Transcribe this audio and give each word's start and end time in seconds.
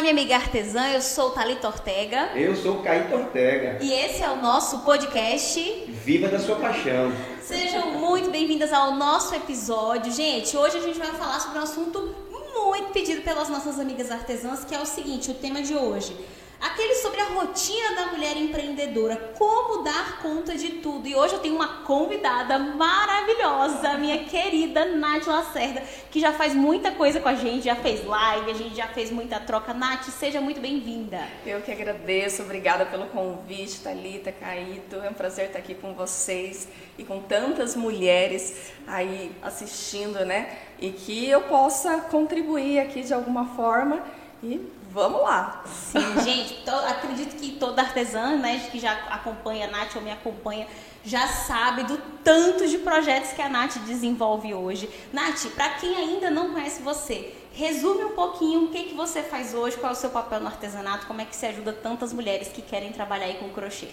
Olá, 0.00 0.10
minha 0.10 0.22
amiga 0.22 0.36
artesã, 0.36 0.88
eu 0.92 1.02
sou 1.02 1.28
Thalita 1.32 1.68
Ortega. 1.68 2.30
Eu 2.34 2.56
sou 2.56 2.82
Caíto 2.82 3.14
Ortega. 3.14 3.76
E 3.82 3.92
esse 3.92 4.22
é 4.22 4.30
o 4.30 4.36
nosso 4.36 4.78
podcast 4.78 5.60
Viva 6.02 6.26
da 6.26 6.38
sua 6.38 6.56
paixão. 6.56 7.12
Sejam 7.42 7.90
muito 7.98 8.30
bem-vindas 8.30 8.72
ao 8.72 8.94
nosso 8.94 9.34
episódio. 9.34 10.10
Gente, 10.10 10.56
hoje 10.56 10.78
a 10.78 10.80
gente 10.80 10.98
vai 10.98 11.08
falar 11.08 11.38
sobre 11.38 11.58
um 11.58 11.62
assunto 11.62 12.14
muito 12.54 12.92
pedido 12.94 13.20
pelas 13.20 13.50
nossas 13.50 13.78
amigas 13.78 14.10
artesãs, 14.10 14.64
que 14.64 14.74
é 14.74 14.80
o 14.80 14.86
seguinte, 14.86 15.32
o 15.32 15.34
tema 15.34 15.60
de 15.60 15.74
hoje 15.74 16.16
aquele 16.60 16.94
sobre 16.96 17.20
a 17.20 17.24
rotina 17.24 17.94
da 17.96 18.06
mulher 18.06 18.36
empreendedora, 18.36 19.16
como 19.38 19.82
dar 19.82 20.20
conta 20.20 20.54
de 20.56 20.68
tudo. 20.72 21.08
E 21.08 21.14
hoje 21.14 21.34
eu 21.34 21.40
tenho 21.40 21.54
uma 21.54 21.82
convidada 21.84 22.58
maravilhosa, 22.58 23.94
minha 23.94 24.24
querida 24.24 24.84
Nath 24.84 25.26
Lacerda, 25.26 25.82
que 26.10 26.20
já 26.20 26.32
faz 26.32 26.54
muita 26.54 26.92
coisa 26.92 27.18
com 27.18 27.28
a 27.28 27.34
gente, 27.34 27.64
já 27.64 27.74
fez 27.74 28.04
live, 28.04 28.50
a 28.50 28.54
gente 28.54 28.76
já 28.76 28.88
fez 28.88 29.10
muita 29.10 29.40
troca. 29.40 29.72
Nath, 29.72 30.04
seja 30.10 30.40
muito 30.40 30.60
bem-vinda. 30.60 31.26
Eu 31.46 31.62
que 31.62 31.72
agradeço, 31.72 32.42
obrigada 32.42 32.84
pelo 32.84 33.06
convite, 33.06 33.80
Thalita, 33.80 34.30
Caíto. 34.30 34.96
É 34.96 35.08
um 35.08 35.14
prazer 35.14 35.46
estar 35.46 35.58
aqui 35.58 35.74
com 35.74 35.94
vocês 35.94 36.68
e 36.98 37.04
com 37.04 37.20
tantas 37.22 37.74
mulheres 37.74 38.72
aí 38.86 39.32
assistindo, 39.40 40.24
né? 40.26 40.58
E 40.78 40.90
que 40.90 41.28
eu 41.28 41.42
possa 41.42 41.98
contribuir 42.02 42.80
aqui 42.80 43.02
de 43.02 43.14
alguma 43.14 43.56
forma 43.56 44.02
e 44.42 44.60
vamos 44.92 45.22
lá. 45.22 45.62
Sim, 45.66 46.20
gente, 46.22 46.64
to, 46.64 46.70
acredito 46.70 47.36
que 47.36 47.52
toda 47.52 47.82
artesã, 47.82 48.36
né, 48.36 48.68
que 48.70 48.78
já 48.78 48.92
acompanha 49.10 49.66
a 49.66 49.70
Nath 49.70 49.96
ou 49.96 50.02
me 50.02 50.10
acompanha, 50.10 50.66
já 51.04 51.26
sabe 51.28 51.84
do 51.84 51.96
tanto 52.22 52.66
de 52.66 52.78
projetos 52.78 53.32
que 53.32 53.40
a 53.40 53.48
Nath 53.48 53.78
desenvolve 53.86 54.52
hoje. 54.52 54.90
Nath, 55.12 55.46
para 55.54 55.70
quem 55.74 55.96
ainda 55.96 56.30
não 56.30 56.52
conhece 56.52 56.82
você, 56.82 57.34
resume 57.52 58.04
um 58.04 58.14
pouquinho 58.14 58.64
o 58.64 58.68
que, 58.70 58.84
que 58.84 58.94
você 58.94 59.22
faz 59.22 59.54
hoje, 59.54 59.76
qual 59.76 59.90
é 59.90 59.92
o 59.94 59.98
seu 59.98 60.10
papel 60.10 60.40
no 60.40 60.46
artesanato, 60.46 61.06
como 61.06 61.20
é 61.20 61.24
que 61.24 61.34
você 61.34 61.46
ajuda 61.46 61.72
tantas 61.72 62.12
mulheres 62.12 62.48
que 62.48 62.62
querem 62.62 62.92
trabalhar 62.92 63.26
aí 63.26 63.34
com 63.34 63.48
crochê. 63.50 63.88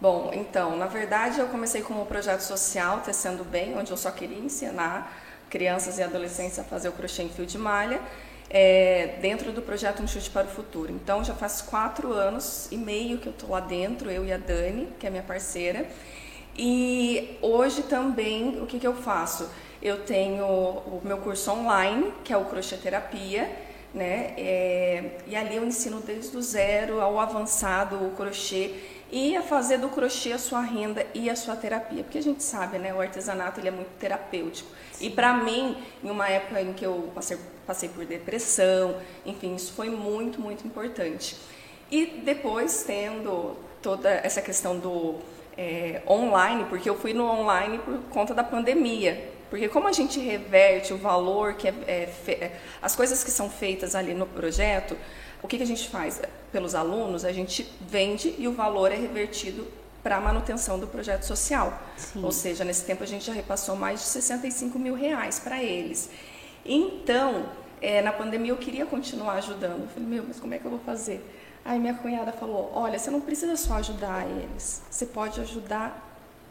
Bom, 0.00 0.30
então, 0.32 0.76
na 0.76 0.86
verdade 0.86 1.40
eu 1.40 1.48
comecei 1.48 1.82
com 1.82 2.00
um 2.00 2.06
projeto 2.06 2.40
social, 2.40 3.00
Tecendo 3.00 3.44
Bem, 3.44 3.76
onde 3.76 3.90
eu 3.90 3.96
só 3.96 4.12
queria 4.12 4.38
ensinar 4.38 5.12
crianças 5.50 5.98
e 5.98 6.02
adolescentes 6.02 6.58
a 6.58 6.64
fazer 6.64 6.88
o 6.88 6.92
crochê 6.92 7.22
em 7.22 7.28
fio 7.28 7.44
de 7.44 7.58
malha 7.58 8.00
é, 8.50 9.18
dentro 9.20 9.52
do 9.52 9.62
projeto 9.62 10.02
Um 10.02 10.06
Chute 10.06 10.30
para 10.30 10.46
o 10.46 10.50
Futuro. 10.50 10.92
Então 10.92 11.22
já 11.22 11.34
faz 11.34 11.60
quatro 11.60 12.12
anos 12.12 12.68
e 12.70 12.76
meio 12.76 13.18
que 13.18 13.26
eu 13.26 13.32
estou 13.32 13.50
lá 13.50 13.60
dentro, 13.60 14.10
eu 14.10 14.24
e 14.24 14.32
a 14.32 14.38
Dani, 14.38 14.88
que 14.98 15.06
é 15.06 15.10
minha 15.10 15.22
parceira. 15.22 15.86
E 16.56 17.38
hoje 17.40 17.82
também 17.82 18.60
o 18.60 18.66
que, 18.66 18.78
que 18.78 18.86
eu 18.86 18.94
faço? 18.94 19.48
Eu 19.80 20.04
tenho 20.04 20.44
o 20.44 21.00
meu 21.04 21.18
curso 21.18 21.50
online, 21.52 22.12
que 22.24 22.32
é 22.32 22.36
o 22.36 22.46
Crochê 22.46 22.76
Terapia, 22.76 23.48
né? 23.94 24.34
É, 24.36 25.18
e 25.26 25.36
ali 25.36 25.56
eu 25.56 25.64
ensino 25.64 26.00
desde 26.00 26.36
o 26.36 26.42
zero 26.42 27.00
ao 27.00 27.18
avançado 27.18 27.96
o 27.96 28.10
crochê 28.10 28.74
e 29.10 29.36
a 29.36 29.42
fazer 29.42 29.78
do 29.78 29.88
crochê 29.88 30.32
a 30.32 30.38
sua 30.38 30.60
renda 30.60 31.06
e 31.14 31.30
a 31.30 31.36
sua 31.36 31.56
terapia, 31.56 32.02
porque 32.02 32.18
a 32.18 32.22
gente 32.22 32.42
sabe, 32.42 32.78
né, 32.78 32.92
o 32.92 33.00
artesanato 33.00 33.58
ele 33.58 33.68
é 33.68 33.70
muito 33.70 33.90
terapêutico. 33.98 34.68
Sim. 34.92 35.06
E 35.06 35.10
para 35.10 35.32
mim, 35.32 35.76
em 36.04 36.10
uma 36.10 36.28
época 36.28 36.60
em 36.60 36.72
que 36.72 36.84
eu 36.84 37.10
passei, 37.14 37.38
passei 37.66 37.88
por 37.88 38.04
depressão, 38.04 38.96
enfim, 39.24 39.54
isso 39.54 39.72
foi 39.72 39.88
muito, 39.88 40.40
muito 40.40 40.66
importante. 40.66 41.36
E 41.90 42.04
depois 42.24 42.82
tendo 42.82 43.56
toda 43.80 44.10
essa 44.10 44.42
questão 44.42 44.78
do 44.78 45.16
é, 45.56 46.02
online, 46.06 46.66
porque 46.68 46.88
eu 46.88 46.96
fui 46.96 47.12
no 47.14 47.24
online 47.24 47.78
por 47.78 47.98
conta 48.10 48.34
da 48.34 48.44
pandemia. 48.44 49.32
Porque 49.50 49.66
como 49.68 49.88
a 49.88 49.92
gente 49.92 50.20
reverte 50.20 50.92
o 50.92 50.98
valor 50.98 51.54
que 51.54 51.68
é, 51.68 51.74
é, 51.86 52.32
é 52.32 52.52
as 52.82 52.94
coisas 52.94 53.24
que 53.24 53.30
são 53.30 53.48
feitas 53.48 53.94
ali 53.94 54.12
no 54.12 54.26
projeto, 54.26 54.96
o 55.42 55.48
que, 55.48 55.56
que 55.56 55.62
a 55.62 55.66
gente 55.66 55.88
faz? 55.88 56.20
Pelos 56.50 56.74
alunos, 56.74 57.24
a 57.24 57.32
gente 57.32 57.70
vende 57.80 58.34
e 58.38 58.48
o 58.48 58.52
valor 58.52 58.90
é 58.90 58.96
revertido 58.96 59.66
para 60.02 60.16
a 60.16 60.20
manutenção 60.20 60.78
do 60.78 60.86
projeto 60.86 61.24
social. 61.24 61.80
Sim. 61.96 62.24
Ou 62.24 62.32
seja, 62.32 62.64
nesse 62.64 62.84
tempo 62.84 63.02
a 63.02 63.06
gente 63.06 63.24
já 63.24 63.32
repassou 63.32 63.76
mais 63.76 64.00
de 64.00 64.06
65 64.06 64.78
mil 64.78 64.94
reais 64.94 65.38
para 65.38 65.62
eles. 65.62 66.10
Então, 66.64 67.46
é, 67.80 68.02
na 68.02 68.12
pandemia 68.12 68.52
eu 68.52 68.56
queria 68.56 68.86
continuar 68.86 69.34
ajudando. 69.34 69.82
Eu 69.82 69.88
falei, 69.88 70.08
meu, 70.08 70.24
mas 70.26 70.40
como 70.40 70.54
é 70.54 70.58
que 70.58 70.64
eu 70.64 70.70
vou 70.70 70.80
fazer? 70.80 71.24
Aí 71.64 71.78
minha 71.78 71.94
cunhada 71.94 72.32
falou, 72.32 72.72
olha, 72.74 72.98
você 72.98 73.10
não 73.10 73.20
precisa 73.20 73.56
só 73.56 73.74
ajudar 73.74 74.26
eles, 74.26 74.82
você 74.90 75.04
pode 75.04 75.40
ajudar 75.40 76.04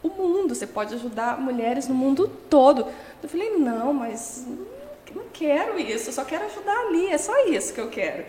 o 0.03 0.09
mundo, 0.09 0.53
você 0.53 0.67
pode 0.67 0.93
ajudar 0.93 1.39
mulheres 1.39 1.87
no 1.87 1.95
mundo 1.95 2.27
todo. 2.49 2.85
Eu 3.23 3.27
falei, 3.27 3.57
não, 3.57 3.93
mas 3.93 4.45
não 5.15 5.23
quero 5.33 5.79
isso, 5.79 6.09
eu 6.09 6.13
só 6.13 6.23
quero 6.23 6.45
ajudar 6.45 6.77
ali, 6.87 7.07
é 7.07 7.17
só 7.17 7.47
isso 7.47 7.73
que 7.73 7.81
eu 7.81 7.89
quero. 7.89 8.25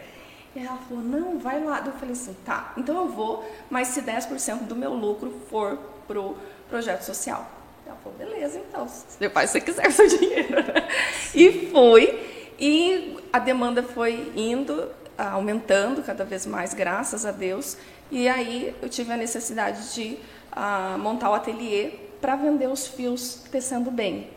E 0.59 0.67
ela 0.67 0.77
falou, 0.77 1.05
não, 1.05 1.39
vai 1.39 1.63
lá. 1.63 1.81
Eu 1.87 1.93
falei 1.93 2.13
assim, 2.13 2.35
tá, 2.45 2.73
então 2.77 2.97
eu 2.97 3.09
vou, 3.09 3.49
mas 3.71 3.89
se 3.89 4.03
10% 4.03 4.65
do 4.65 4.75
meu 4.75 4.93
lucro 4.93 5.33
for 5.49 5.79
pro 6.07 6.37
projeto 6.69 7.03
social. 7.03 7.49
Ela 7.87 7.97
falou, 8.03 8.19
beleza, 8.19 8.59
então, 8.59 8.89
você 8.89 9.31
faz 9.31 9.51
se 9.51 9.61
você 9.61 9.65
quiser 9.65 9.87
o 9.87 9.93
seu 9.93 10.09
dinheiro. 10.19 10.57
e 11.33 11.71
fui, 11.71 12.53
e 12.59 13.19
a 13.33 13.39
demanda 13.39 13.85
foi 13.85 14.33
indo, 14.35 14.91
aumentando 15.17 16.03
cada 16.03 16.25
vez 16.25 16.45
mais, 16.45 16.75
graças 16.75 17.25
a 17.25 17.31
Deus. 17.31 17.77
E 18.11 18.29
aí 18.29 18.75
eu 18.83 18.89
tive 18.89 19.13
a 19.13 19.17
necessidade 19.17 19.95
de 19.95 20.19
uh, 20.57 20.99
montar 20.99 21.31
o 21.31 21.35
ateliê 21.35 21.93
para 22.21 22.35
vender 22.35 22.69
os 22.69 22.89
fios 22.89 23.45
tecendo 23.49 23.93
bem. 23.93 24.29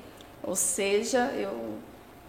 Ou 0.43 0.55
seja, 0.55 1.31
eu 1.33 1.79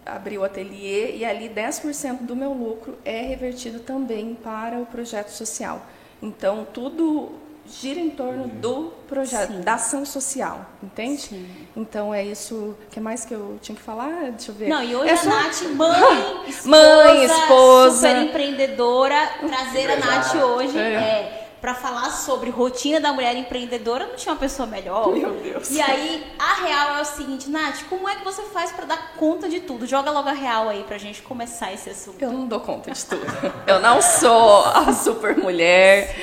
abri 0.05 0.37
o 0.37 0.43
ateliê 0.43 1.15
e 1.17 1.25
ali 1.25 1.49
10% 1.49 2.21
do 2.21 2.35
meu 2.35 2.53
lucro 2.53 2.97
é 3.05 3.21
revertido 3.21 3.79
também 3.79 4.35
para 4.35 4.79
o 4.79 4.85
projeto 4.85 5.29
social. 5.29 5.85
Então, 6.21 6.65
tudo 6.71 7.31
gira 7.65 7.99
em 7.99 8.09
torno 8.09 8.47
do 8.47 8.91
projeto, 9.07 9.53
Sim. 9.53 9.61
da 9.61 9.75
ação 9.75 10.05
social, 10.05 10.65
entende? 10.81 11.21
Sim. 11.21 11.49
Então 11.75 12.13
é 12.13 12.23
isso. 12.23 12.55
O 12.55 12.77
que 12.91 12.99
mais 12.99 13.23
que 13.23 13.33
eu 13.33 13.57
tinha 13.61 13.75
que 13.75 13.81
falar? 13.81 14.31
Deixa 14.31 14.51
eu 14.51 14.55
ver. 14.55 14.67
Não, 14.67 14.83
e 14.83 14.95
hoje 14.95 15.09
é 15.09 15.13
a 15.13 15.17
só... 15.17 15.29
Nath, 15.29 15.61
mãe, 15.73 16.49
esposa, 16.49 16.69
mãe, 16.69 17.25
esposa, 17.25 18.09
super 18.09 18.21
empreendedora, 18.23 19.29
trazer 19.47 19.91
a 19.91 19.95
Nath 19.97 20.35
hoje. 20.35 20.77
É. 20.77 20.93
é 20.93 21.42
para 21.63 21.73
falar 21.73 22.09
sobre 22.09 22.49
rotina 22.49 22.99
da 22.99 23.13
mulher 23.13 23.37
empreendedora, 23.37 24.07
não 24.07 24.17
tinha 24.17 24.33
uma 24.33 24.37
pessoa 24.37 24.67
melhor. 24.67 25.13
Meu 25.15 25.31
Deus. 25.35 25.71
E 25.71 25.79
aí, 25.79 26.21
a 26.37 26.55
real 26.55 26.97
é 26.97 27.01
o 27.01 27.05
seguinte, 27.05 27.49
Nath, 27.49 27.85
como 27.87 28.09
é 28.09 28.17
que 28.17 28.23
você 28.25 28.41
faz 28.41 28.73
para 28.73 28.83
dar 28.83 29.13
conta 29.13 29.47
de 29.47 29.61
tudo? 29.61 29.87
Joga 29.87 30.11
logo 30.11 30.27
a 30.27 30.33
real 30.33 30.67
aí 30.67 30.83
pra 30.83 30.97
gente 30.97 31.21
começar 31.21 31.71
esse 31.71 31.89
assunto. 31.89 32.21
Eu 32.21 32.33
não 32.33 32.47
dou 32.47 32.59
conta 32.59 32.91
de 32.91 33.05
tudo. 33.05 33.25
Eu 33.65 33.79
não 33.79 34.01
sou 34.01 34.65
a 34.65 34.91
super 34.91 35.37
mulher. 35.37 36.13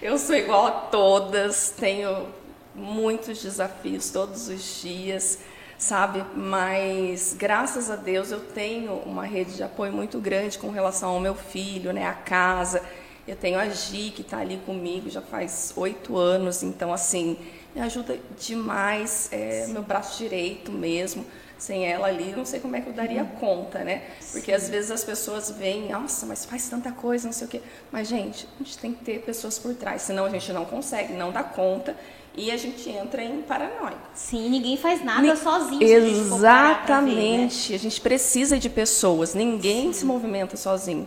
Eu 0.00 0.16
sou 0.16 0.36
igual 0.36 0.66
a 0.68 0.70
todas, 0.70 1.70
tenho 1.76 2.28
muitos 2.72 3.42
desafios 3.42 4.10
todos 4.10 4.46
os 4.46 4.80
dias, 4.80 5.40
sabe? 5.76 6.24
Mas 6.36 7.34
graças 7.36 7.90
a 7.90 7.96
Deus 7.96 8.30
eu 8.30 8.38
tenho 8.38 8.92
uma 9.04 9.24
rede 9.24 9.56
de 9.56 9.62
apoio 9.64 9.92
muito 9.92 10.20
grande 10.20 10.56
com 10.56 10.70
relação 10.70 11.14
ao 11.14 11.20
meu 11.20 11.34
filho, 11.34 11.92
né, 11.92 12.06
a 12.06 12.14
casa. 12.14 12.80
Eu 13.26 13.36
tenho 13.36 13.58
a 13.58 13.68
Gi, 13.68 14.10
que 14.10 14.22
está 14.22 14.38
ali 14.38 14.58
comigo 14.66 15.08
já 15.08 15.22
faz 15.22 15.72
oito 15.76 16.16
anos, 16.16 16.62
então, 16.62 16.92
assim, 16.92 17.38
me 17.74 17.80
ajuda 17.80 18.18
demais, 18.38 19.28
é 19.32 19.66
meu 19.68 19.82
braço 19.82 20.18
direito 20.18 20.70
mesmo. 20.70 21.24
Sem 21.56 21.86
ela 21.86 22.08
ali, 22.08 22.34
não 22.36 22.44
sei 22.44 22.60
como 22.60 22.76
é 22.76 22.80
que 22.80 22.88
eu 22.88 22.92
daria 22.92 23.22
uhum. 23.22 23.28
conta, 23.38 23.84
né? 23.84 24.02
Porque 24.32 24.50
Sim. 24.50 24.52
às 24.52 24.68
vezes 24.68 24.90
as 24.90 25.04
pessoas 25.04 25.50
veem, 25.52 25.88
nossa, 25.88 26.26
mas 26.26 26.44
faz 26.44 26.68
tanta 26.68 26.92
coisa, 26.92 27.26
não 27.26 27.32
sei 27.32 27.46
o 27.46 27.50
quê. 27.50 27.62
Mas, 27.90 28.08
gente, 28.08 28.46
a 28.60 28.62
gente 28.62 28.76
tem 28.76 28.92
que 28.92 29.04
ter 29.04 29.20
pessoas 29.20 29.58
por 29.58 29.74
trás, 29.74 30.02
senão 30.02 30.24
a 30.24 30.30
gente 30.30 30.52
não 30.52 30.64
consegue, 30.64 31.14
não 31.14 31.30
dá 31.30 31.42
conta 31.42 31.96
e 32.36 32.50
a 32.50 32.56
gente 32.56 32.90
entra 32.90 33.22
em 33.22 33.40
paranoia. 33.42 33.96
Sim, 34.14 34.50
ninguém 34.50 34.76
faz 34.76 35.02
nada 35.04 35.22
Ni 35.22 35.36
sozinho. 35.36 35.82
Exatamente. 35.82 37.68
Ver, 37.68 37.72
né? 37.72 37.76
A 37.76 37.78
gente 37.78 38.00
precisa 38.00 38.58
de 38.58 38.68
pessoas, 38.68 39.34
ninguém 39.34 39.92
Sim. 39.92 40.00
se 40.00 40.04
movimenta 40.04 40.56
sozinho. 40.56 41.06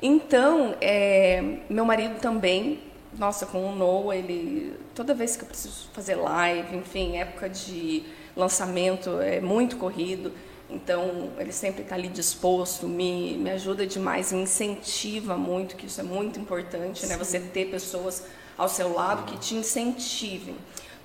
Então, 0.00 0.76
é, 0.80 1.58
meu 1.68 1.84
marido 1.84 2.20
também, 2.20 2.80
nossa, 3.18 3.46
com 3.46 3.66
o 3.70 3.74
Noah, 3.74 4.16
ele 4.16 4.74
toda 4.94 5.12
vez 5.12 5.36
que 5.36 5.42
eu 5.42 5.48
preciso 5.48 5.88
fazer 5.92 6.14
live, 6.14 6.76
enfim, 6.76 7.16
época 7.16 7.48
de 7.48 8.04
lançamento 8.36 9.20
é 9.20 9.40
muito 9.40 9.76
corrido. 9.76 10.32
Então, 10.70 11.30
ele 11.38 11.52
sempre 11.52 11.82
está 11.82 11.94
ali 11.94 12.08
disposto, 12.08 12.86
me, 12.86 13.38
me 13.38 13.50
ajuda 13.50 13.86
demais, 13.86 14.32
me 14.32 14.42
incentiva 14.42 15.36
muito, 15.36 15.76
que 15.76 15.86
isso 15.86 16.00
é 16.00 16.04
muito 16.04 16.38
importante, 16.38 17.06
né? 17.06 17.16
Você 17.16 17.40
ter 17.40 17.70
pessoas 17.70 18.24
ao 18.56 18.68
seu 18.68 18.92
lado 18.92 19.24
que 19.24 19.38
te 19.38 19.54
incentivem. 19.54 20.56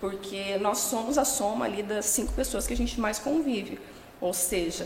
Porque 0.02 0.58
nós 0.60 0.80
somos 0.80 1.18
a 1.18 1.24
soma 1.24 1.64
ali 1.64 1.82
das 1.82 2.06
cinco 2.08 2.34
pessoas 2.34 2.68
que 2.68 2.74
a 2.74 2.78
gente 2.78 3.00
mais 3.00 3.20
convive. 3.20 3.80
Ou 4.20 4.34
seja, 4.34 4.86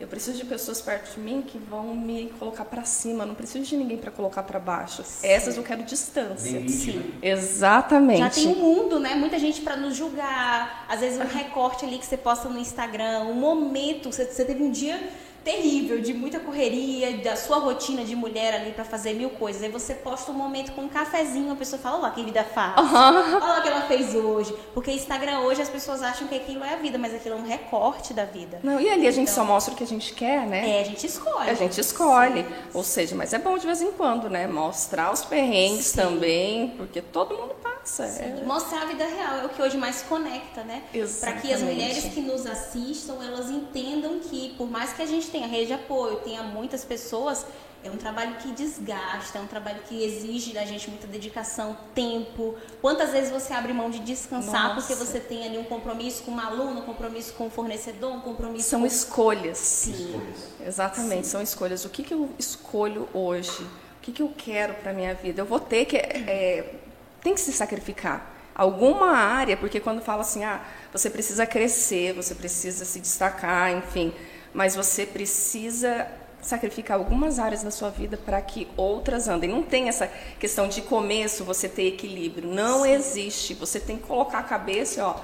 eu 0.00 0.06
preciso 0.06 0.38
de 0.38 0.44
pessoas 0.44 0.80
perto 0.80 1.14
de 1.14 1.20
mim 1.20 1.42
que 1.42 1.58
vão 1.58 1.94
me 1.94 2.32
colocar 2.38 2.64
para 2.64 2.84
cima, 2.84 3.26
não 3.26 3.34
preciso 3.34 3.64
de 3.64 3.76
ninguém 3.76 3.98
para 3.98 4.10
colocar 4.10 4.42
para 4.42 4.60
baixo. 4.60 5.02
Sim. 5.04 5.26
Essas 5.26 5.56
eu 5.56 5.62
quero 5.62 5.82
distância. 5.82 6.68
Sim. 6.68 7.14
Exatamente. 7.20 8.20
Já 8.20 8.30
tem 8.30 8.48
um 8.48 8.54
mundo, 8.54 9.00
né? 9.00 9.14
Muita 9.14 9.38
gente 9.38 9.60
para 9.60 9.76
nos 9.76 9.96
julgar. 9.96 10.86
Às 10.88 11.00
vezes 11.00 11.18
um 11.18 11.26
recorte 11.26 11.84
ali 11.84 11.98
que 11.98 12.06
você 12.06 12.16
posta 12.16 12.48
no 12.48 12.58
Instagram, 12.58 13.22
um 13.22 13.34
momento, 13.34 14.12
você, 14.12 14.24
você 14.24 14.44
teve 14.44 14.62
um 14.62 14.70
dia 14.70 15.00
terrível, 15.48 15.98
de 15.98 16.12
muita 16.12 16.38
correria, 16.38 17.16
da 17.16 17.34
sua 17.34 17.56
rotina 17.56 18.04
de 18.04 18.14
mulher 18.14 18.52
ali 18.52 18.72
para 18.72 18.84
fazer 18.84 19.14
mil 19.14 19.30
coisas. 19.30 19.62
Aí 19.62 19.70
você 19.70 19.94
posta 19.94 20.30
um 20.30 20.34
momento 20.34 20.72
com 20.72 20.82
um 20.82 20.88
cafezinho, 20.90 21.50
a 21.50 21.56
pessoa 21.56 21.80
fala, 21.80 21.96
olha 21.96 22.02
lá 22.02 22.10
que 22.10 22.22
vida 22.22 22.44
fácil. 22.44 22.84
Uhum. 22.84 23.36
Olha 23.36 23.46
lá 23.46 23.58
o 23.58 23.62
que 23.62 23.68
ela 23.68 23.80
fez 23.82 24.14
hoje. 24.14 24.54
Porque 24.74 24.92
Instagram 24.92 25.40
hoje 25.40 25.62
as 25.62 25.70
pessoas 25.70 26.02
acham 26.02 26.28
que 26.28 26.34
aquilo 26.34 26.62
é 26.62 26.74
a 26.74 26.76
vida, 26.76 26.98
mas 26.98 27.14
aquilo 27.14 27.36
é 27.36 27.38
um 27.38 27.46
recorte 27.46 28.12
da 28.12 28.26
vida. 28.26 28.60
Não, 28.62 28.78
e 28.78 28.90
ali 28.90 29.08
a 29.08 29.10
gente 29.10 29.30
então, 29.30 29.42
só 29.42 29.44
mostra 29.44 29.72
o 29.72 29.76
que 29.76 29.84
a 29.84 29.86
gente 29.86 30.12
quer, 30.12 30.46
né? 30.46 30.68
É, 30.68 30.80
a 30.82 30.84
gente 30.84 31.06
escolhe. 31.06 31.50
A 31.50 31.54
gente 31.54 31.80
escolhe. 31.80 32.42
Sim. 32.42 32.54
Ou 32.74 32.84
seja, 32.84 33.16
mas 33.16 33.32
é 33.32 33.38
bom 33.38 33.56
de 33.56 33.64
vez 33.64 33.80
em 33.80 33.90
quando, 33.92 34.28
né? 34.28 34.46
Mostrar 34.46 35.10
os 35.10 35.24
perrengues 35.24 35.86
Sim. 35.86 35.96
também, 35.96 36.68
porque 36.76 37.00
todo 37.00 37.34
mundo 37.34 37.54
passa. 37.62 37.77
É. 38.20 38.44
Mostrar 38.44 38.82
a 38.82 38.84
vida 38.84 39.04
real 39.06 39.38
é 39.38 39.46
o 39.46 39.48
que 39.48 39.62
hoje 39.62 39.76
mais 39.76 40.02
conecta, 40.02 40.62
né? 40.62 40.82
Para 41.20 41.32
que 41.32 41.52
as 41.52 41.62
mulheres 41.62 42.04
que 42.04 42.20
nos 42.20 42.46
assistam, 42.46 43.14
elas 43.24 43.50
entendam 43.50 44.20
que, 44.20 44.54
por 44.58 44.70
mais 44.70 44.92
que 44.92 45.02
a 45.02 45.06
gente 45.06 45.28
tenha 45.28 45.38
tenha 45.38 45.46
rede 45.46 45.66
de 45.66 45.72
apoio, 45.74 46.16
tenha 46.16 46.42
muitas 46.42 46.84
pessoas, 46.84 47.46
é 47.84 47.90
um 47.90 47.96
trabalho 47.96 48.34
que 48.36 48.50
desgasta, 48.50 49.38
é 49.38 49.40
um 49.40 49.46
trabalho 49.46 49.80
que 49.88 50.02
exige 50.02 50.52
da 50.52 50.64
gente 50.64 50.90
muita 50.90 51.06
dedicação, 51.06 51.76
tempo. 51.94 52.56
Quantas 52.80 53.10
vezes 53.10 53.30
você 53.30 53.52
abre 53.52 53.72
mão 53.72 53.88
de 53.88 54.00
descansar 54.00 54.74
Nossa. 54.74 54.80
porque 54.80 54.94
você 54.94 55.20
tem 55.20 55.46
ali 55.46 55.58
um 55.58 55.64
compromisso 55.64 56.24
com 56.24 56.32
um 56.32 56.40
aluno, 56.40 56.80
um 56.80 56.84
compromisso 56.84 57.34
com 57.34 57.46
um 57.46 57.50
fornecedor, 57.50 58.12
um 58.12 58.20
compromisso 58.20 58.68
São 58.68 58.80
com... 58.80 58.86
escolhas. 58.86 59.58
Sim. 59.58 59.92
Escolhas. 59.92 60.66
Exatamente, 60.66 61.26
Sim. 61.26 61.30
são 61.30 61.42
escolhas. 61.42 61.84
O 61.84 61.88
que, 61.88 62.02
que 62.02 62.12
eu 62.12 62.28
escolho 62.36 63.08
hoje? 63.14 63.62
O 63.62 64.00
que, 64.02 64.10
que 64.10 64.22
eu 64.22 64.32
quero 64.36 64.74
para 64.74 64.92
minha 64.92 65.14
vida? 65.14 65.42
Eu 65.42 65.46
vou 65.46 65.60
ter 65.60 65.84
que... 65.84 65.96
É, 65.96 66.74
tem 67.22 67.34
que 67.34 67.40
se 67.40 67.52
sacrificar 67.52 68.34
alguma 68.54 69.12
área, 69.16 69.56
porque 69.56 69.78
quando 69.78 70.02
fala 70.02 70.22
assim, 70.22 70.42
ah, 70.42 70.60
você 70.92 71.08
precisa 71.08 71.46
crescer, 71.46 72.12
você 72.12 72.34
precisa 72.34 72.84
se 72.84 72.98
destacar, 72.98 73.72
enfim, 73.72 74.12
mas 74.52 74.74
você 74.74 75.06
precisa 75.06 76.08
sacrificar 76.42 76.98
algumas 76.98 77.38
áreas 77.38 77.62
da 77.62 77.70
sua 77.70 77.90
vida 77.90 78.16
para 78.16 78.40
que 78.40 78.66
outras 78.76 79.28
andem. 79.28 79.48
Não 79.48 79.62
tem 79.62 79.88
essa 79.88 80.10
questão 80.38 80.68
de 80.68 80.82
começo 80.82 81.44
você 81.44 81.68
ter 81.68 81.88
equilíbrio. 81.88 82.48
Não 82.48 82.82
Sim. 82.82 82.92
existe. 82.92 83.54
Você 83.54 83.78
tem 83.78 83.96
que 83.96 84.04
colocar 84.04 84.38
a 84.38 84.42
cabeça, 84.42 85.04
ó, 85.04 85.16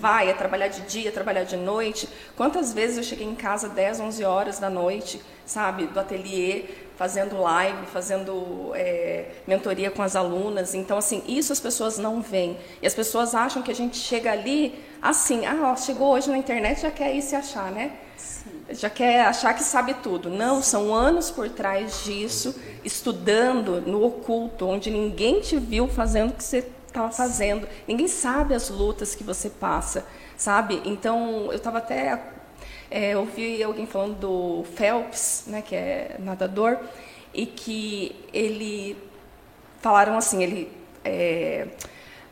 vai, 0.00 0.30
é 0.30 0.32
trabalhar 0.32 0.68
de 0.68 0.82
dia, 0.82 1.10
trabalhar 1.12 1.44
de 1.44 1.56
noite. 1.56 2.08
Quantas 2.36 2.72
vezes 2.72 2.98
eu 2.98 3.02
cheguei 3.02 3.26
em 3.26 3.34
casa 3.34 3.68
10, 3.68 4.00
11 4.00 4.24
horas 4.24 4.58
da 4.58 4.70
noite, 4.70 5.20
sabe, 5.44 5.86
do 5.86 5.98
ateliê, 5.98 6.64
fazendo 6.96 7.40
live, 7.40 7.86
fazendo 7.86 8.72
é, 8.74 9.26
mentoria 9.46 9.90
com 9.90 10.02
as 10.02 10.16
alunas. 10.16 10.74
Então, 10.74 10.96
assim, 10.96 11.22
isso 11.28 11.52
as 11.52 11.60
pessoas 11.60 11.98
não 11.98 12.20
veem. 12.20 12.58
E 12.80 12.86
as 12.86 12.94
pessoas 12.94 13.34
acham 13.34 13.62
que 13.62 13.70
a 13.70 13.74
gente 13.74 13.96
chega 13.96 14.32
ali 14.32 14.82
assim, 15.00 15.46
ah, 15.46 15.72
ó, 15.72 15.76
chegou 15.76 16.12
hoje 16.12 16.30
na 16.30 16.38
internet, 16.38 16.80
já 16.80 16.90
quer 16.90 17.14
ir 17.14 17.22
se 17.22 17.36
achar, 17.36 17.70
né? 17.70 17.92
já 18.70 18.90
quer 18.90 19.24
achar 19.26 19.54
que 19.54 19.62
sabe 19.62 19.94
tudo. 19.94 20.28
Não, 20.28 20.62
são 20.62 20.94
anos 20.94 21.30
por 21.30 21.48
trás 21.48 22.04
disso, 22.04 22.54
estudando 22.84 23.80
no 23.80 24.04
oculto, 24.04 24.66
onde 24.66 24.90
ninguém 24.90 25.40
te 25.40 25.56
viu 25.56 25.88
fazendo 25.88 26.30
o 26.30 26.32
que 26.32 26.44
você 26.44 26.64
estava 26.96 27.12
fazendo. 27.12 27.68
Ninguém 27.86 28.08
sabe 28.08 28.54
as 28.54 28.70
lutas 28.70 29.14
que 29.14 29.22
você 29.22 29.50
passa, 29.50 30.06
sabe? 30.36 30.80
Então, 30.84 31.46
eu 31.46 31.56
estava 31.56 31.78
até 31.78 32.20
é, 32.90 33.16
ouvi 33.16 33.62
alguém 33.62 33.86
falando 33.86 34.18
do 34.18 34.64
Phelps, 34.74 35.44
né, 35.46 35.62
que 35.62 35.74
é 35.74 36.16
nadador, 36.18 36.78
e 37.34 37.44
que 37.44 38.16
ele 38.32 38.96
falaram 39.80 40.16
assim, 40.16 40.42
ele 40.42 40.72
é, 41.04 41.68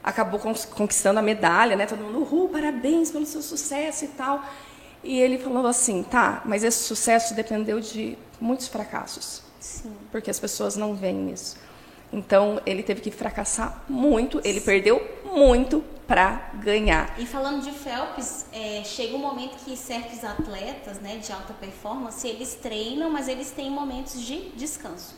acabou 0.02 0.40
conquistando 0.40 1.18
a 1.18 1.22
medalha, 1.22 1.76
né? 1.76 1.86
Todo 1.86 2.02
mundo, 2.02 2.20
uhul, 2.20 2.48
parabéns 2.48 3.10
pelo 3.10 3.26
seu 3.26 3.42
sucesso 3.42 4.04
e 4.04 4.08
tal. 4.08 4.42
E 5.02 5.20
ele 5.20 5.38
falou 5.38 5.66
assim, 5.66 6.02
tá, 6.02 6.40
mas 6.46 6.64
esse 6.64 6.84
sucesso 6.84 7.34
dependeu 7.34 7.78
de 7.80 8.16
muitos 8.40 8.68
fracassos. 8.68 9.42
Sim. 9.60 9.92
Porque 10.10 10.30
as 10.30 10.40
pessoas 10.40 10.76
não 10.76 10.94
veem 10.94 11.30
isso. 11.30 11.56
Então, 12.14 12.60
ele 12.64 12.84
teve 12.84 13.00
que 13.00 13.10
fracassar 13.10 13.82
muito, 13.88 14.40
ele 14.44 14.60
perdeu 14.60 15.02
muito 15.24 15.82
para 16.06 16.52
ganhar. 16.62 17.18
E 17.18 17.26
falando 17.26 17.62
de 17.64 17.72
Phelps, 17.72 18.46
é, 18.52 18.82
chega 18.84 19.16
um 19.16 19.18
momento 19.18 19.56
que 19.64 19.76
certos 19.76 20.22
atletas 20.22 21.00
né, 21.00 21.16
de 21.16 21.32
alta 21.32 21.52
performance, 21.54 22.26
eles 22.26 22.54
treinam, 22.54 23.10
mas 23.10 23.26
eles 23.26 23.50
têm 23.50 23.68
momentos 23.68 24.20
de 24.20 24.50
descanso 24.50 25.16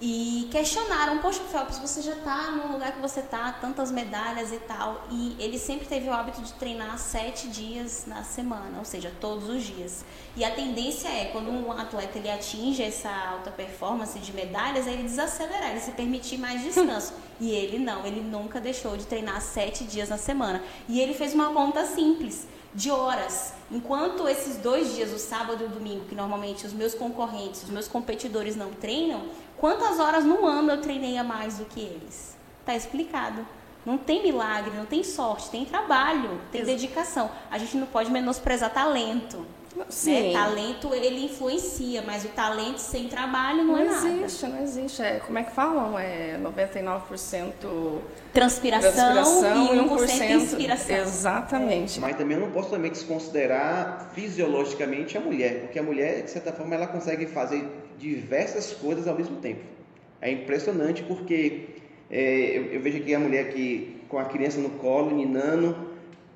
e 0.00 0.48
questionaram, 0.52 1.18
poxa, 1.18 1.40
Phelps, 1.50 1.78
você 1.78 2.00
já 2.00 2.12
está 2.12 2.52
no 2.52 2.72
lugar 2.72 2.92
que 2.92 3.00
você 3.00 3.18
está, 3.18 3.50
tantas 3.60 3.90
medalhas 3.90 4.52
e 4.52 4.58
tal. 4.58 5.04
E 5.10 5.34
ele 5.40 5.58
sempre 5.58 5.88
teve 5.88 6.08
o 6.08 6.12
hábito 6.12 6.40
de 6.40 6.52
treinar 6.52 6.96
sete 6.98 7.48
dias 7.48 8.04
na 8.06 8.22
semana, 8.22 8.78
ou 8.78 8.84
seja, 8.84 9.12
todos 9.20 9.48
os 9.48 9.64
dias. 9.64 10.04
E 10.36 10.44
a 10.44 10.52
tendência 10.52 11.08
é, 11.08 11.26
quando 11.26 11.50
um 11.50 11.72
atleta 11.72 12.16
ele 12.16 12.30
atinge 12.30 12.80
essa 12.80 13.10
alta 13.10 13.50
performance 13.50 14.16
de 14.20 14.32
medalhas, 14.32 14.86
ele 14.86 15.02
desacelerar, 15.02 15.72
ele 15.72 15.80
se 15.80 15.90
permitir 15.90 16.38
mais 16.38 16.62
descanso. 16.62 17.12
e 17.40 17.50
ele 17.50 17.78
não, 17.78 18.06
ele 18.06 18.20
nunca 18.20 18.60
deixou 18.60 18.96
de 18.96 19.04
treinar 19.04 19.40
sete 19.40 19.82
dias 19.82 20.08
na 20.08 20.16
semana. 20.16 20.62
E 20.88 21.00
ele 21.00 21.12
fez 21.12 21.34
uma 21.34 21.52
conta 21.52 21.84
simples 21.84 22.46
de 22.74 22.90
horas. 22.90 23.54
Enquanto 23.70 24.28
esses 24.28 24.56
dois 24.56 24.94
dias, 24.94 25.12
o 25.12 25.18
sábado 25.18 25.62
e 25.62 25.66
o 25.66 25.70
domingo, 25.70 26.04
que 26.06 26.14
normalmente 26.14 26.66
os 26.66 26.72
meus 26.72 26.94
concorrentes, 26.94 27.62
os 27.62 27.70
meus 27.70 27.88
competidores 27.88 28.56
não 28.56 28.70
treinam, 28.70 29.26
quantas 29.56 29.98
horas 29.98 30.24
no 30.24 30.46
ano 30.46 30.72
eu 30.72 30.80
treinei 30.80 31.18
a 31.18 31.24
mais 31.24 31.58
do 31.58 31.64
que 31.64 31.80
eles? 31.80 32.36
Tá 32.64 32.74
explicado. 32.74 33.46
Não 33.84 33.96
tem 33.96 34.22
milagre, 34.22 34.76
não 34.76 34.84
tem 34.84 35.02
sorte, 35.02 35.50
tem 35.50 35.64
trabalho, 35.64 36.40
tem 36.52 36.64
dedicação. 36.64 37.30
A 37.50 37.56
gente 37.58 37.76
não 37.76 37.86
pode 37.86 38.10
menosprezar 38.10 38.72
talento. 38.72 39.46
Sim. 39.88 40.28
Né? 40.28 40.32
Talento 40.32 40.94
ele 40.94 41.24
influencia, 41.24 42.02
mas 42.02 42.24
o 42.24 42.28
talento 42.28 42.78
sem 42.78 43.08
trabalho 43.08 43.58
não, 43.58 43.74
não 43.74 43.78
é 43.78 43.84
nada. 43.84 44.00
Não 44.00 44.24
existe, 44.24 44.46
não 44.46 44.62
existe. 44.62 45.02
É, 45.02 45.20
como 45.20 45.38
é 45.38 45.44
que 45.44 45.52
falam? 45.52 45.98
É 45.98 46.38
99% 46.42 47.52
transpiração, 48.32 48.92
transpiração 48.92 49.74
e 49.74 49.78
1%, 49.78 49.88
1% 49.88 50.30
inspiração. 50.30 50.96
Exatamente. 50.96 52.00
Mas 52.00 52.16
também 52.16 52.36
eu 52.36 52.44
não 52.44 52.52
posso 52.52 52.70
também 52.70 52.90
desconsiderar 52.90 54.10
fisiologicamente 54.14 55.16
a 55.16 55.20
mulher, 55.20 55.62
porque 55.62 55.78
a 55.78 55.82
mulher, 55.82 56.22
de 56.22 56.30
certa 56.30 56.52
forma, 56.52 56.74
ela 56.74 56.86
consegue 56.86 57.26
fazer 57.26 57.64
diversas 57.98 58.72
coisas 58.72 59.06
ao 59.08 59.16
mesmo 59.16 59.36
tempo. 59.36 59.60
É 60.20 60.30
impressionante 60.30 61.02
porque 61.02 61.68
é, 62.10 62.56
eu, 62.56 62.64
eu, 62.72 62.80
vejo 62.80 62.98
aqui 62.98 63.14
a 63.14 63.18
mulher 63.18 63.52
que 63.52 64.00
com 64.08 64.18
a 64.18 64.24
criança 64.24 64.58
no 64.58 64.70
colo, 64.70 65.14
ninando, 65.14 65.87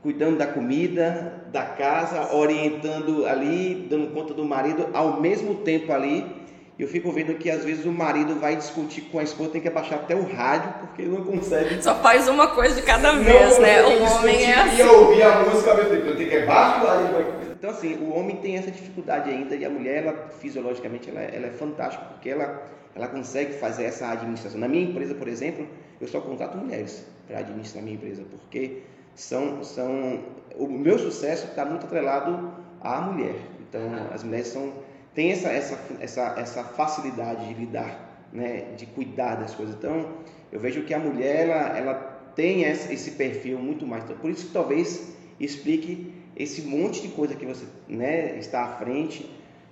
cuidando 0.03 0.37
da 0.37 0.47
comida, 0.47 1.45
da 1.53 1.63
casa, 1.63 2.35
orientando 2.35 3.25
ali, 3.25 3.87
dando 3.89 4.13
conta 4.13 4.35
do 4.35 4.45
marido, 4.45 4.89
ao 4.93 5.21
mesmo 5.21 5.55
tempo 5.57 5.93
ali. 5.93 6.43
Eu 6.79 6.89
fico 6.89 7.13
vendo 7.13 7.35
que 7.35 7.49
às 7.49 7.65
vezes 7.65 7.85
o 7.85 7.93
marido 7.93 8.41
vai 8.41 8.57
discutir 8.57 9.03
com 9.03 9.21
a 9.21 9.23
esposa, 9.23 9.51
tem 9.51 9.61
que 9.61 9.69
abaixar 9.69 10.01
até 10.01 10.17
o 10.17 10.25
rádio, 10.25 10.73
porque 10.81 11.03
ele 11.03 11.13
não 11.13 11.25
consegue. 11.25 11.81
Só 11.81 11.95
faz 11.97 12.29
uma 12.29 12.49
coisa 12.49 12.75
de 12.75 12.83
cada 12.83 13.13
vez, 13.13 13.53
não, 13.53 13.61
né? 13.61 13.83
O 13.83 14.03
homem 14.03 14.43
é 14.43 14.55
assim. 14.55 14.83
E 14.83 14.83
ouvir 14.83 15.23
a 15.23 15.45
música 15.45 15.71
ao 15.71 15.77
mesmo 15.77 15.91
tempo, 15.91 16.07
eu 16.09 16.17
tenho 16.17 16.31
que 16.31 16.37
abaixar 16.39 17.53
Então, 17.53 17.71
assim, 17.71 17.95
o 17.99 18.13
homem 18.13 18.37
tem 18.37 18.57
essa 18.57 18.71
dificuldade 18.71 19.31
ainda, 19.31 19.55
e 19.55 19.65
a 19.65 19.71
mulher, 19.71 20.03
ela, 20.03 20.31
fisiologicamente, 20.41 21.09
ela, 21.09 21.21
ela 21.21 21.47
é 21.47 21.51
fantástica, 21.51 22.05
porque 22.07 22.31
ela, 22.31 22.63
ela 22.97 23.07
consegue 23.07 23.53
fazer 23.53 23.85
essa 23.85 24.11
administração. 24.11 24.59
Na 24.59 24.67
minha 24.67 24.83
empresa, 24.83 25.15
por 25.15 25.29
exemplo, 25.29 25.69
eu 26.01 26.09
só 26.09 26.21
contrato 26.21 26.57
mulheres 26.57 27.07
para 27.29 27.39
administrar 27.39 27.83
a 27.83 27.85
minha 27.85 27.97
empresa, 27.97 28.25
porque 28.29 28.83
são, 29.15 29.63
são 29.63 30.21
o 30.57 30.67
meu 30.67 30.99
sucesso 30.99 31.47
está 31.47 31.65
muito 31.65 31.87
atrelado 31.87 32.53
à 32.81 33.01
mulher. 33.01 33.37
Então, 33.61 33.83
as 34.13 34.23
mulheres 34.23 34.49
são 34.49 34.73
têm 35.15 35.33
essa, 35.33 35.49
essa, 35.49 35.79
essa, 36.01 36.35
essa 36.39 36.65
facilidade 36.65 37.47
de 37.49 37.55
lidar, 37.55 38.29
né, 38.33 38.75
de 38.77 38.87
cuidar 38.87 39.37
das 39.37 39.55
coisas. 39.55 39.75
Então, 39.75 40.09
eu 40.51 40.59
vejo 40.59 40.83
que 40.83 40.95
a 40.95 40.99
mulher 40.99 41.49
ela, 41.49 41.79
ela 41.79 41.95
tem 42.35 42.63
esse 42.65 43.13
perfil 43.13 43.59
muito 43.59 43.87
mais. 43.87 44.05
Então, 44.05 44.17
por 44.17 44.31
isso 44.31 44.47
que 44.47 44.53
talvez 44.53 45.15
explique 45.39 46.13
esse 46.37 46.63
monte 46.63 47.03
de 47.03 47.09
coisa 47.09 47.35
que 47.35 47.45
você 47.45 47.67
né, 47.89 48.39
está 48.39 48.65
à 48.65 48.77
frente. 48.77 49.31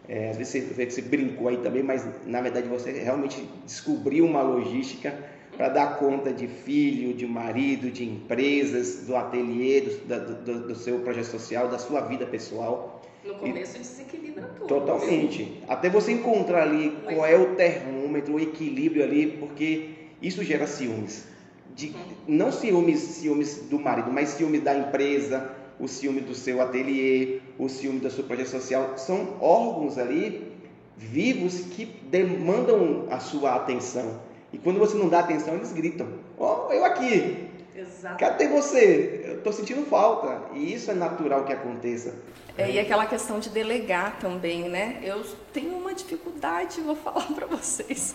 É, 0.09 0.31
às 0.31 0.37
vezes 0.37 0.53
você 0.53 0.61
vê 0.61 0.87
que 0.87 0.93
você 0.93 1.03
brincou 1.03 1.49
aí 1.49 1.59
também, 1.59 1.83
mas 1.83 2.05
na 2.27 2.41
verdade 2.41 2.69
você 2.69 2.91
realmente 2.91 3.49
descobriu 3.65 4.27
uma 4.27 4.43
logística 4.43 5.15
para 5.57 5.69
dar 5.69 5.99
conta 5.99 6.33
de 6.33 6.47
filho, 6.47 7.13
de 7.13 7.27
marido, 7.27 7.91
de 7.91 8.05
empresas, 8.05 9.07
do 9.07 9.17
ateliê, 9.17 9.81
do, 9.81 10.35
do, 10.45 10.69
do, 10.69 10.75
seu 10.75 11.01
projeto 11.01 11.27
social, 11.27 11.69
da 11.69 11.79
sua 11.79 12.01
vida 12.03 12.27
pessoal. 12.27 13.03
No 13.25 13.35
começo 13.35 13.77
e, 13.77 13.81
desequilibra 13.81 14.45
tudo. 14.57 14.67
Totalmente. 14.67 15.63
Até 15.69 15.91
você 15.91 16.13
encontrar 16.13 16.63
ali 16.63 16.97
Mas... 17.05 17.15
qual 17.15 17.27
é 17.27 17.37
o 17.37 17.55
termômetro, 17.55 18.35
o 18.35 18.41
equilíbrio 18.41 19.05
ali, 19.05 19.27
porque 19.39 19.91
isso 20.23 20.43
gera 20.43 20.67
ciúmes. 20.67 21.27
De, 21.75 21.89
uhum. 21.89 21.95
Não 22.27 22.51
ciúmes, 22.51 22.99
ciúmes 23.01 23.67
do 23.69 23.79
marido, 23.79 24.11
mas 24.11 24.31
ciúmes 24.31 24.63
da 24.63 24.77
empresa, 24.77 25.55
o 25.79 25.89
ciúme 25.89 26.21
do 26.21 26.35
seu 26.35 26.61
ateliê, 26.61 27.41
o 27.59 27.69
ciúme 27.69 28.01
do 28.01 28.11
seu 28.11 28.25
projeto 28.25 28.49
social. 28.49 28.99
São 28.99 29.37
órgãos 29.41 29.99
ali 29.99 30.51
vivos 30.97 31.61
que 31.61 31.85
demandam 31.85 33.07
a 33.11 33.19
sua 33.19 33.55
atenção. 33.55 34.21
E 34.53 34.59
quando 34.59 34.79
você 34.79 34.97
não 34.97 35.09
dá 35.09 35.21
atenção, 35.21 35.55
eles 35.55 35.73
gritam: 35.73 36.09
Ó, 36.39 36.69
oh, 36.69 36.73
eu 36.73 36.85
aqui. 36.85 37.49
Exato. 37.75 38.19
Cadê 38.19 38.49
você? 38.49 39.31
estou 39.41 39.53
sentindo 39.53 39.85
falta. 39.87 40.43
E 40.55 40.73
isso 40.73 40.91
é 40.91 40.95
natural 40.95 41.45
que 41.45 41.53
aconteça. 41.53 42.15
É, 42.57 42.71
e 42.71 42.79
aquela 42.79 43.07
questão 43.07 43.39
de 43.39 43.49
delegar 43.49 44.19
também, 44.19 44.69
né? 44.69 45.01
Eu 45.03 45.25
tenho 45.53 45.77
uma 45.77 45.95
dificuldade, 45.95 46.81
vou 46.81 46.97
falar 46.97 47.27
para 47.35 47.47
vocês. 47.47 48.15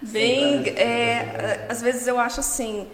Bem, 0.00 0.68
é, 0.70 1.66
às 1.68 1.80
vezes 1.80 2.06
eu 2.06 2.18
acho 2.18 2.40
assim, 2.40 2.88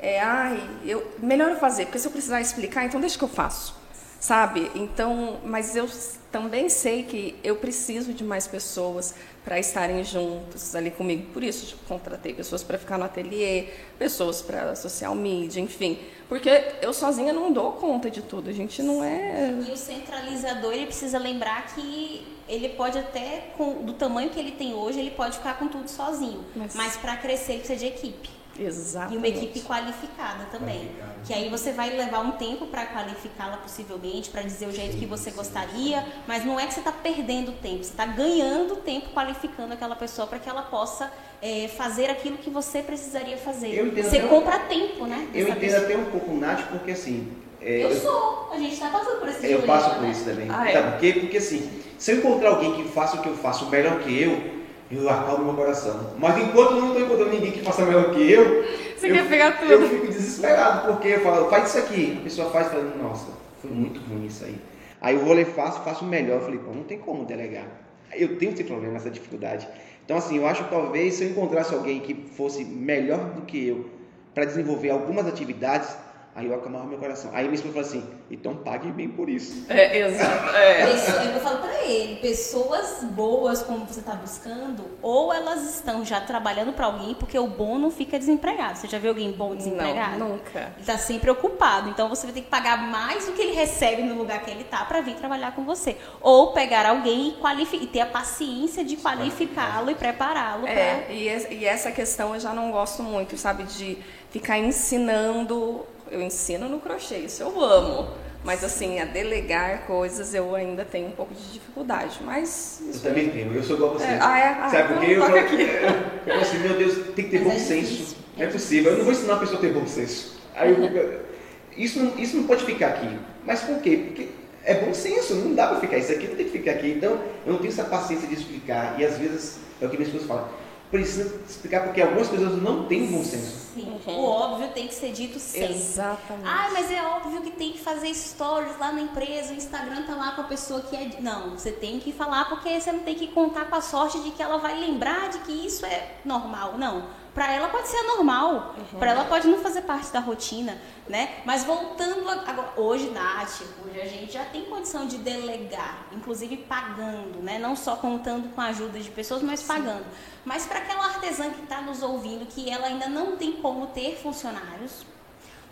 é, 0.00 0.20
ai, 0.20 0.60
eu, 0.84 1.06
melhor 1.18 1.50
eu 1.50 1.56
fazer, 1.56 1.86
porque 1.86 1.98
se 1.98 2.06
eu 2.06 2.12
precisar 2.12 2.40
explicar, 2.40 2.84
então 2.84 3.00
deixa 3.00 3.18
que 3.18 3.24
eu 3.24 3.28
faço, 3.28 3.74
sabe? 4.20 4.70
Então, 4.74 5.40
mas 5.44 5.74
eu 5.74 5.88
também 6.30 6.68
sei 6.68 7.02
que 7.02 7.38
eu 7.42 7.56
preciso 7.56 8.12
de 8.12 8.24
mais 8.24 8.46
pessoas 8.46 9.14
para 9.44 9.58
estarem 9.58 10.04
juntos 10.04 10.74
ali 10.74 10.90
comigo. 10.90 11.32
Por 11.32 11.42
isso, 11.42 11.76
contratei 11.88 12.32
pessoas 12.32 12.62
para 12.62 12.78
ficar 12.78 12.96
no 12.96 13.04
ateliê, 13.04 13.68
pessoas 13.98 14.40
para 14.40 14.74
social 14.76 15.14
media, 15.14 15.60
enfim. 15.60 15.98
Porque 16.28 16.48
eu 16.80 16.92
sozinha 16.92 17.32
não 17.32 17.52
dou 17.52 17.72
conta 17.72 18.10
de 18.10 18.22
tudo. 18.22 18.48
A 18.48 18.52
gente 18.52 18.82
não 18.82 19.02
é. 19.02 19.50
E 19.66 19.70
o 19.70 19.76
centralizador, 19.76 20.72
ele 20.72 20.86
precisa 20.86 21.18
lembrar 21.18 21.74
que 21.74 22.26
ele 22.48 22.70
pode 22.70 22.98
até, 22.98 23.52
com, 23.56 23.84
do 23.84 23.94
tamanho 23.94 24.30
que 24.30 24.38
ele 24.38 24.52
tem 24.52 24.74
hoje, 24.74 24.98
ele 24.98 25.10
pode 25.10 25.36
ficar 25.36 25.58
com 25.58 25.68
tudo 25.68 25.88
sozinho. 25.88 26.44
Mas, 26.54 26.74
Mas 26.74 26.96
para 26.96 27.16
crescer, 27.16 27.52
ele 27.52 27.58
precisa 27.60 27.78
de 27.78 27.86
equipe. 27.86 28.41
Exatamente. 28.58 29.14
E 29.14 29.16
uma 29.18 29.28
equipe 29.28 29.60
qualificada 29.60 30.44
também. 30.50 30.78
Qualificada. 30.78 31.12
Que 31.24 31.32
aí 31.32 31.48
você 31.48 31.72
vai 31.72 31.90
levar 31.90 32.20
um 32.20 32.32
tempo 32.32 32.66
para 32.66 32.86
qualificá-la 32.86 33.56
possivelmente, 33.58 34.28
para 34.30 34.42
dizer 34.42 34.66
o 34.66 34.72
jeito 34.72 34.96
que 34.96 35.06
você 35.06 35.30
gostaria, 35.30 36.04
mas 36.26 36.44
não 36.44 36.58
é 36.58 36.66
que 36.66 36.74
você 36.74 36.80
está 36.80 36.92
perdendo 36.92 37.52
tempo, 37.60 37.84
você 37.84 37.90
está 37.90 38.04
ganhando 38.06 38.76
tempo 38.76 39.10
qualificando 39.10 39.72
aquela 39.72 39.94
pessoa 39.96 40.26
para 40.26 40.38
que 40.38 40.48
ela 40.48 40.62
possa 40.62 41.10
é, 41.40 41.68
fazer 41.68 42.10
aquilo 42.10 42.38
que 42.38 42.50
você 42.50 42.82
precisaria 42.82 43.36
fazer. 43.36 43.90
Você 44.02 44.18
até 44.18 44.26
um- 44.26 44.28
compra 44.28 44.58
tempo, 44.60 45.06
né? 45.06 45.28
Eu 45.34 45.48
entendo 45.48 45.60
pessoa. 45.60 45.82
até 45.82 45.96
um 45.96 46.04
pouco, 46.06 46.34
Nath, 46.34 46.68
porque 46.70 46.90
assim. 46.92 47.32
é, 47.60 47.84
Eu 47.84 47.94
sou, 47.96 48.50
a 48.52 48.58
gente 48.58 48.74
está 48.74 48.88
passando 48.90 49.18
por 49.20 49.28
esse 49.28 49.46
Eu 49.50 49.62
passo 49.62 49.90
por 49.90 50.02
né? 50.02 50.10
isso 50.10 50.24
também. 50.24 50.48
Ah, 50.50 50.68
é? 50.68 50.72
Sabe 50.72 50.90
por 50.92 51.00
quê? 51.00 51.12
Porque 51.20 51.36
assim, 51.38 51.70
se 51.98 52.10
eu 52.12 52.18
encontrar 52.18 52.50
alguém 52.50 52.74
que 52.74 52.84
faça 52.88 53.16
o 53.16 53.22
que 53.22 53.28
eu 53.28 53.36
faço 53.36 53.66
melhor 53.70 54.00
que 54.00 54.20
eu, 54.22 54.61
eu 54.96 55.08
acalmo 55.08 55.44
meu 55.44 55.54
coração. 55.54 56.14
Mas 56.18 56.36
enquanto 56.38 56.72
eu 56.72 56.80
não 56.80 56.88
estou 56.88 57.02
encontrando 57.02 57.30
ninguém 57.32 57.52
que 57.52 57.60
faça 57.62 57.84
melhor 57.84 58.12
que 58.12 58.30
eu, 58.30 58.64
Você 58.96 59.10
eu, 59.10 59.14
quer 59.14 59.28
pegar 59.28 59.52
tudo. 59.58 59.72
eu 59.72 59.88
fico 59.88 60.06
desesperado, 60.06 60.92
porque 60.92 61.08
eu 61.08 61.20
falo, 61.20 61.48
faz 61.48 61.68
isso 61.68 61.78
aqui. 61.78 62.18
A 62.20 62.24
pessoa 62.24 62.50
faz 62.50 62.66
e 62.66 62.70
fala, 62.70 62.84
nossa, 63.02 63.26
foi 63.60 63.70
muito 63.70 64.00
ruim 64.00 64.26
isso 64.26 64.44
aí. 64.44 64.56
Aí 65.00 65.14
eu 65.14 65.24
vou 65.24 65.38
e 65.38 65.44
faço, 65.44 65.80
faço 65.82 66.04
melhor. 66.04 66.36
Eu 66.36 66.42
falei, 66.42 66.58
pô, 66.58 66.72
não 66.72 66.84
tem 66.84 66.98
como 66.98 67.24
delegar. 67.24 67.66
Eu 68.12 68.36
tenho 68.36 68.52
esse 68.52 68.64
problema, 68.64 68.96
essa 68.96 69.10
dificuldade. 69.10 69.66
Então, 70.04 70.16
assim, 70.16 70.36
eu 70.36 70.46
acho 70.46 70.64
que 70.64 70.70
talvez 70.70 71.14
se 71.14 71.24
eu 71.24 71.30
encontrasse 71.30 71.74
alguém 71.74 72.00
que 72.00 72.14
fosse 72.36 72.64
melhor 72.64 73.30
do 73.30 73.42
que 73.42 73.66
eu 73.68 73.86
para 74.34 74.44
desenvolver 74.44 74.90
algumas 74.90 75.26
atividades, 75.26 75.88
aí 76.34 76.46
eu 76.46 76.54
acalmava 76.54 76.86
meu 76.86 76.98
coração. 76.98 77.30
Aí 77.34 77.44
minha 77.44 77.54
esposa 77.54 77.74
falou 77.74 77.88
assim, 77.88 78.04
então 78.30 78.56
pague 78.56 78.90
bem 78.90 79.08
por 79.08 79.28
isso. 79.28 79.66
É, 79.68 79.98
exato. 79.98 80.56
É. 80.56 80.86
Pessoa- 80.92 81.22
Eu 81.24 81.40
falo 81.40 81.58
pra 81.58 81.82
ele, 81.84 82.16
pessoas 82.16 83.02
boas 83.04 83.62
como 83.62 83.84
você 83.86 84.00
está 84.00 84.14
buscando, 84.14 84.84
ou 85.02 85.32
elas 85.32 85.62
estão 85.74 86.04
já 86.04 86.20
trabalhando 86.20 86.72
para 86.72 86.86
alguém, 86.86 87.14
porque 87.14 87.38
o 87.38 87.46
bom 87.46 87.78
não 87.78 87.90
fica 87.90 88.18
desempregado. 88.18 88.78
Você 88.78 88.86
já 88.88 88.98
viu 88.98 89.10
alguém 89.10 89.32
bom 89.32 89.54
desempregado? 89.56 90.18
Não, 90.18 90.28
nunca. 90.30 90.58
Ele 90.60 90.80
está 90.80 90.96
sempre 90.96 91.30
ocupado, 91.30 91.88
então 91.88 92.08
você 92.08 92.26
vai 92.26 92.34
ter 92.34 92.42
que 92.42 92.48
pagar 92.48 92.78
mais 92.90 93.26
do 93.26 93.32
que 93.32 93.42
ele 93.42 93.52
recebe 93.52 94.02
no 94.02 94.14
lugar 94.14 94.40
que 94.42 94.50
ele 94.50 94.62
está 94.62 94.84
para 94.84 95.00
vir 95.00 95.14
trabalhar 95.16 95.54
com 95.54 95.64
você. 95.64 95.96
Ou 96.20 96.52
pegar 96.52 96.86
alguém 96.86 97.36
e, 97.72 97.76
e 97.76 97.86
ter 97.88 98.00
a 98.00 98.06
paciência 98.06 98.84
de 98.84 98.96
qualificá-lo 98.96 99.90
e 99.90 99.94
prepará-lo 99.94 100.62
para. 100.62 100.72
É, 100.72 101.06
e 101.50 101.64
essa 101.66 101.90
questão 101.90 102.34
eu 102.34 102.40
já 102.40 102.52
não 102.54 102.70
gosto 102.70 103.02
muito, 103.02 103.36
sabe? 103.36 103.64
De 103.64 103.98
ficar 104.30 104.58
ensinando. 104.58 105.84
Eu 106.12 106.20
ensino 106.20 106.68
no 106.68 106.78
crochê, 106.78 107.16
isso 107.20 107.42
eu 107.42 107.58
amo. 107.64 108.08
Mas 108.44 108.62
assim, 108.62 109.00
a 109.00 109.04
delegar 109.06 109.86
coisas 109.86 110.34
eu 110.34 110.54
ainda 110.54 110.84
tenho 110.84 111.06
um 111.08 111.12
pouco 111.12 111.32
de 111.32 111.52
dificuldade. 111.52 112.18
Mas. 112.22 112.80
Eu 112.84 112.90
isso- 112.90 113.02
também 113.02 113.30
tenho, 113.30 113.54
eu 113.54 113.62
sou 113.62 113.76
igual 113.76 113.92
a 113.92 113.94
você. 113.94 114.04
É, 114.04 114.18
ah, 114.20 114.38
é? 114.38 114.48
Ah, 114.60 114.68
Sabe 114.68 114.88
por 114.94 115.00
quê? 115.00 115.12
então 115.12 115.24
Eu, 115.24 115.26
falo- 115.26 115.38
aqui. 115.38 115.62
eu 116.26 116.32
falo 116.34 116.40
assim, 116.42 116.58
meu 116.58 116.74
Deus, 116.76 116.94
tem 117.14 117.24
que 117.24 117.30
ter 117.30 117.38
Mas 117.38 117.48
bom 117.48 117.52
é 117.54 117.58
senso. 117.58 118.16
é 118.36 118.44
é 118.44 118.46
possível. 118.48 118.92
Eu 118.92 118.98
não 118.98 119.04
vou 119.04 119.12
ensinar 119.14 119.34
a 119.34 119.38
pessoa 119.38 119.58
a 119.58 119.60
ter 119.60 119.72
bom 119.72 119.86
senso. 119.86 120.36
Aí 120.54 120.70
eu 120.70 121.20
isso, 121.78 121.98
não, 121.98 122.18
isso 122.18 122.36
não 122.36 122.44
pode 122.44 122.64
ficar 122.64 122.88
aqui. 122.88 123.18
Mas 123.46 123.60
por 123.62 123.80
quê? 123.80 123.96
Porque 124.08 124.28
é 124.64 124.74
bom 124.74 124.92
senso, 124.92 125.34
não 125.36 125.54
dá 125.54 125.68
pra 125.68 125.80
ficar. 125.80 125.96
Isso 125.96 126.12
aqui 126.12 126.26
não 126.28 126.34
tem 126.36 126.44
que 126.44 126.52
ficar 126.52 126.72
aqui. 126.72 126.90
Então, 126.90 127.12
eu 127.46 127.52
não 127.52 127.58
tenho 127.58 127.72
essa 127.72 127.84
paciência 127.84 128.28
de 128.28 128.34
explicar. 128.34 129.00
E 129.00 129.04
às 129.06 129.16
vezes, 129.18 129.58
é 129.80 129.86
o 129.86 129.88
que 129.88 129.96
minha 129.96 130.06
esposa 130.06 130.26
fala, 130.26 130.52
precisa 130.92 131.40
explicar 131.48 131.84
porque 131.84 132.02
algumas 132.02 132.28
pessoas 132.28 132.62
não 132.62 132.84
têm 132.84 133.06
bom 133.06 133.24
senso. 133.24 133.72
Sim. 133.74 133.98
Uhum. 134.06 134.14
O 134.14 134.24
óbvio 134.24 134.68
tem 134.68 134.86
que 134.86 134.94
ser 134.94 135.10
dito 135.10 135.40
sempre. 135.40 135.74
Exatamente. 135.74 136.46
Ah, 136.46 136.68
mas 136.70 136.92
é 136.92 137.02
óbvio 137.02 137.40
que 137.40 137.50
tem 137.52 137.72
que 137.72 137.78
fazer 137.78 138.12
stories 138.12 138.78
lá 138.78 138.92
na 138.92 139.00
empresa, 139.00 139.54
o 139.54 139.56
Instagram 139.56 140.02
tá 140.02 140.14
lá 140.14 140.32
com 140.32 140.42
a 140.42 140.44
pessoa 140.44 140.82
que 140.82 140.94
é. 140.94 141.10
Não, 141.18 141.52
você 141.52 141.72
tem 141.72 141.98
que 141.98 142.12
falar 142.12 142.44
porque 142.50 142.78
você 142.78 142.92
não 142.92 143.00
tem 143.00 143.14
que 143.14 143.28
contar 143.28 143.64
com 143.64 143.74
a 143.74 143.80
sorte 143.80 144.20
de 144.20 144.32
que 144.32 144.42
ela 144.42 144.58
vai 144.58 144.78
lembrar 144.78 145.30
de 145.30 145.38
que 145.38 145.66
isso 145.66 145.86
é 145.86 146.16
normal. 146.26 146.76
Não. 146.76 147.21
Pra 147.34 147.50
ela 147.50 147.68
pode 147.68 147.88
ser 147.88 147.96
anormal, 147.96 148.74
Pra 148.98 149.10
ela 149.12 149.24
pode 149.24 149.48
não 149.48 149.58
fazer 149.58 149.82
parte 149.82 150.12
da 150.12 150.20
rotina, 150.20 150.76
né? 151.08 151.36
Mas 151.46 151.64
voltando 151.64 152.28
agora, 152.28 152.72
hoje, 152.76 153.08
Nath, 153.08 153.62
hoje 153.86 154.00
a 154.00 154.04
gente 154.06 154.32
já 154.32 154.44
tem 154.44 154.66
condição 154.66 155.06
de 155.06 155.16
delegar, 155.16 156.06
inclusive 156.12 156.58
pagando, 156.58 157.42
né? 157.42 157.58
Não 157.58 157.74
só 157.74 157.96
contando 157.96 158.54
com 158.54 158.60
a 158.60 158.66
ajuda 158.66 158.98
de 159.00 159.10
pessoas, 159.10 159.42
mas 159.42 159.62
pagando. 159.62 160.04
Mas 160.44 160.66
para 160.66 160.80
aquela 160.80 161.06
artesã 161.06 161.48
que 161.50 161.62
está 161.62 161.80
nos 161.80 162.02
ouvindo, 162.02 162.44
que 162.46 162.68
ela 162.68 162.86
ainda 162.86 163.08
não 163.08 163.34
tem 163.36 163.52
como 163.52 163.86
ter 163.86 164.16
funcionários, 164.22 165.06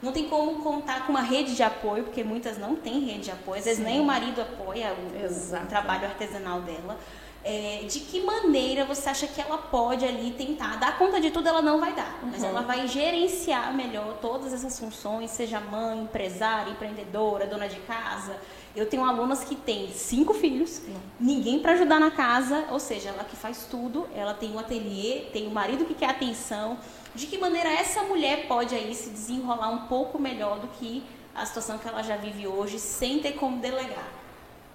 não 0.02 0.12
tem 0.12 0.30
como 0.30 0.62
contar 0.62 1.04
com 1.04 1.12
uma 1.12 1.20
rede 1.20 1.54
de 1.54 1.62
apoio, 1.62 2.04
porque 2.04 2.24
muitas 2.24 2.56
não 2.56 2.74
têm 2.74 3.00
rede 3.00 3.24
de 3.24 3.30
apoio, 3.32 3.58
às 3.58 3.66
vezes 3.66 3.84
nem 3.84 4.00
o 4.00 4.04
marido 4.04 4.40
apoia 4.40 4.94
o- 4.94 5.62
o, 5.62 5.66
trabalho 5.66 6.06
artesanal 6.06 6.62
dela. 6.62 6.96
É, 7.42 7.86
de 7.88 8.00
que 8.00 8.20
maneira 8.20 8.84
você 8.84 9.08
acha 9.08 9.26
que 9.26 9.40
ela 9.40 9.56
pode 9.56 10.04
ali 10.04 10.32
tentar 10.32 10.76
dar 10.76 10.98
conta 10.98 11.18
de 11.18 11.30
tudo? 11.30 11.48
Ela 11.48 11.62
não 11.62 11.80
vai 11.80 11.94
dar, 11.94 12.20
mas 12.22 12.44
ela 12.44 12.60
vai 12.60 12.86
gerenciar 12.86 13.72
melhor 13.74 14.18
todas 14.20 14.52
essas 14.52 14.78
funções, 14.78 15.30
seja 15.30 15.58
mãe, 15.58 16.00
empresária, 16.00 16.70
empreendedora, 16.70 17.46
dona 17.46 17.66
de 17.66 17.80
casa. 17.80 18.36
Eu 18.76 18.86
tenho 18.86 19.04
alunas 19.04 19.42
que 19.42 19.56
têm 19.56 19.90
cinco 19.90 20.34
filhos, 20.34 20.82
ninguém 21.18 21.60
para 21.60 21.72
ajudar 21.72 21.98
na 21.98 22.10
casa, 22.10 22.66
ou 22.70 22.78
seja, 22.78 23.08
ela 23.08 23.24
que 23.24 23.36
faz 23.36 23.66
tudo, 23.70 24.06
ela 24.14 24.34
tem 24.34 24.52
um 24.52 24.58
ateliê, 24.58 25.22
tem 25.32 25.46
o 25.46 25.50
marido 25.50 25.86
que 25.86 25.94
quer 25.94 26.10
atenção. 26.10 26.78
De 27.14 27.26
que 27.26 27.38
maneira 27.38 27.70
essa 27.70 28.02
mulher 28.02 28.46
pode 28.48 28.74
aí 28.74 28.94
se 28.94 29.10
desenrolar 29.10 29.70
um 29.70 29.86
pouco 29.86 30.18
melhor 30.18 30.60
do 30.60 30.68
que 30.68 31.02
a 31.34 31.44
situação 31.46 31.78
que 31.78 31.88
ela 31.88 32.02
já 32.02 32.16
vive 32.16 32.46
hoje, 32.46 32.78
sem 32.78 33.18
ter 33.18 33.32
como 33.32 33.58
delegar? 33.60 34.08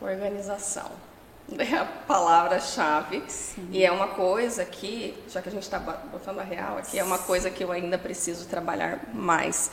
Organização. 0.02 0.92
É 1.58 1.78
a 1.78 1.86
palavra-chave. 1.86 3.24
E 3.72 3.84
é 3.84 3.92
uma 3.92 4.08
coisa 4.08 4.66
que, 4.66 5.16
já 5.30 5.42
que 5.42 5.50
a 5.50 5.52
gente 5.52 5.64
está 5.64 5.80
botando 5.80 6.40
a 6.40 6.44
real 6.44 6.78
aqui, 6.78 6.98
é 6.98 7.04
uma 7.04 7.20
coisa 7.20 7.50
que 7.50 7.64
eu 7.64 7.72
ainda 7.72 7.98
preciso 7.98 8.48
trabalhar 8.48 9.02
mais. 9.14 9.72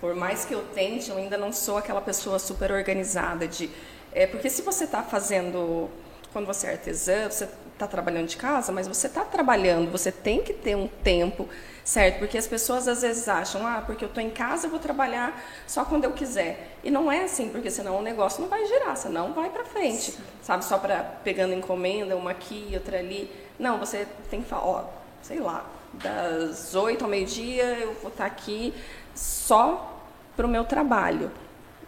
Por 0.00 0.14
mais 0.14 0.44
que 0.44 0.52
eu 0.52 0.64
tente, 0.74 1.10
eu 1.10 1.16
ainda 1.16 1.38
não 1.38 1.52
sou 1.52 1.78
aquela 1.78 2.00
pessoa 2.00 2.38
super 2.38 2.72
organizada 2.72 3.46
de. 3.46 3.70
É, 4.12 4.26
porque 4.26 4.50
se 4.50 4.62
você 4.62 4.84
está 4.84 5.02
fazendo. 5.02 5.88
Quando 6.32 6.46
você 6.46 6.66
é 6.66 6.70
artesã, 6.72 7.28
você 7.30 7.46
está 7.72 7.86
trabalhando 7.86 8.26
de 8.26 8.36
casa, 8.36 8.72
mas 8.72 8.88
você 8.88 9.06
está 9.06 9.22
trabalhando, 9.22 9.90
você 9.90 10.10
tem 10.10 10.42
que 10.42 10.54
ter 10.54 10.74
um 10.74 10.88
tempo, 10.88 11.46
certo? 11.84 12.18
Porque 12.18 12.38
as 12.38 12.46
pessoas 12.46 12.86
às 12.86 13.02
vezes 13.02 13.28
acham, 13.28 13.66
ah, 13.66 13.82
porque 13.84 14.04
eu 14.04 14.08
estou 14.08 14.22
em 14.22 14.30
casa, 14.30 14.66
eu 14.66 14.70
vou 14.70 14.78
trabalhar 14.78 15.42
só 15.66 15.84
quando 15.84 16.04
eu 16.04 16.12
quiser. 16.12 16.76
E 16.82 16.90
não 16.90 17.10
é 17.10 17.24
assim, 17.24 17.48
porque 17.48 17.70
senão 17.70 17.98
o 17.98 18.02
negócio 18.02 18.40
não 18.40 18.48
vai 18.48 18.64
girar, 18.66 18.96
senão 18.96 19.32
vai 19.32 19.50
para 19.50 19.64
frente, 19.64 20.16
sabe? 20.42 20.64
Só 20.64 20.78
para 20.78 21.02
pegando 21.24 21.54
encomenda, 21.54 22.16
uma 22.16 22.30
aqui, 22.30 22.70
outra 22.74 22.98
ali. 22.98 23.30
Não, 23.58 23.78
você 23.78 24.06
tem 24.30 24.42
que 24.42 24.48
falar, 24.48 24.64
ó, 24.64 24.84
sei 25.22 25.40
lá, 25.40 25.64
das 25.94 26.74
oito 26.74 27.04
ao 27.04 27.10
meio-dia 27.10 27.64
eu 27.80 27.94
vou 28.00 28.10
estar 28.10 28.24
aqui 28.24 28.72
só 29.14 30.00
para 30.36 30.46
o 30.46 30.48
meu 30.48 30.64
trabalho. 30.64 31.30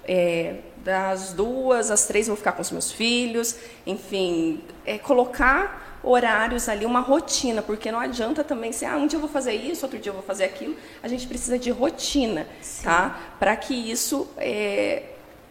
É, 0.06 0.56
das 0.84 1.32
duas 1.32 1.90
às 1.90 2.06
três 2.06 2.28
eu 2.28 2.34
vou 2.34 2.36
ficar 2.36 2.52
com 2.52 2.60
os 2.60 2.70
meus 2.70 2.92
filhos, 2.92 3.56
enfim, 3.86 4.62
é 4.84 4.98
colocar 4.98 5.93
horários 6.04 6.68
ali, 6.68 6.84
uma 6.84 7.00
rotina, 7.00 7.62
porque 7.62 7.90
não 7.90 7.98
adianta 7.98 8.44
também 8.44 8.72
ser, 8.72 8.86
ah, 8.86 8.96
um 8.96 9.06
dia 9.06 9.16
eu 9.16 9.20
vou 9.20 9.30
fazer 9.30 9.54
isso, 9.54 9.84
outro 9.84 9.98
dia 9.98 10.10
eu 10.10 10.14
vou 10.14 10.22
fazer 10.22 10.44
aquilo. 10.44 10.76
A 11.02 11.08
gente 11.08 11.26
precisa 11.26 11.58
de 11.58 11.70
rotina, 11.70 12.46
tá? 12.82 13.34
Para 13.38 13.56
que 13.56 13.74
isso 13.74 14.28
é, 14.36 15.04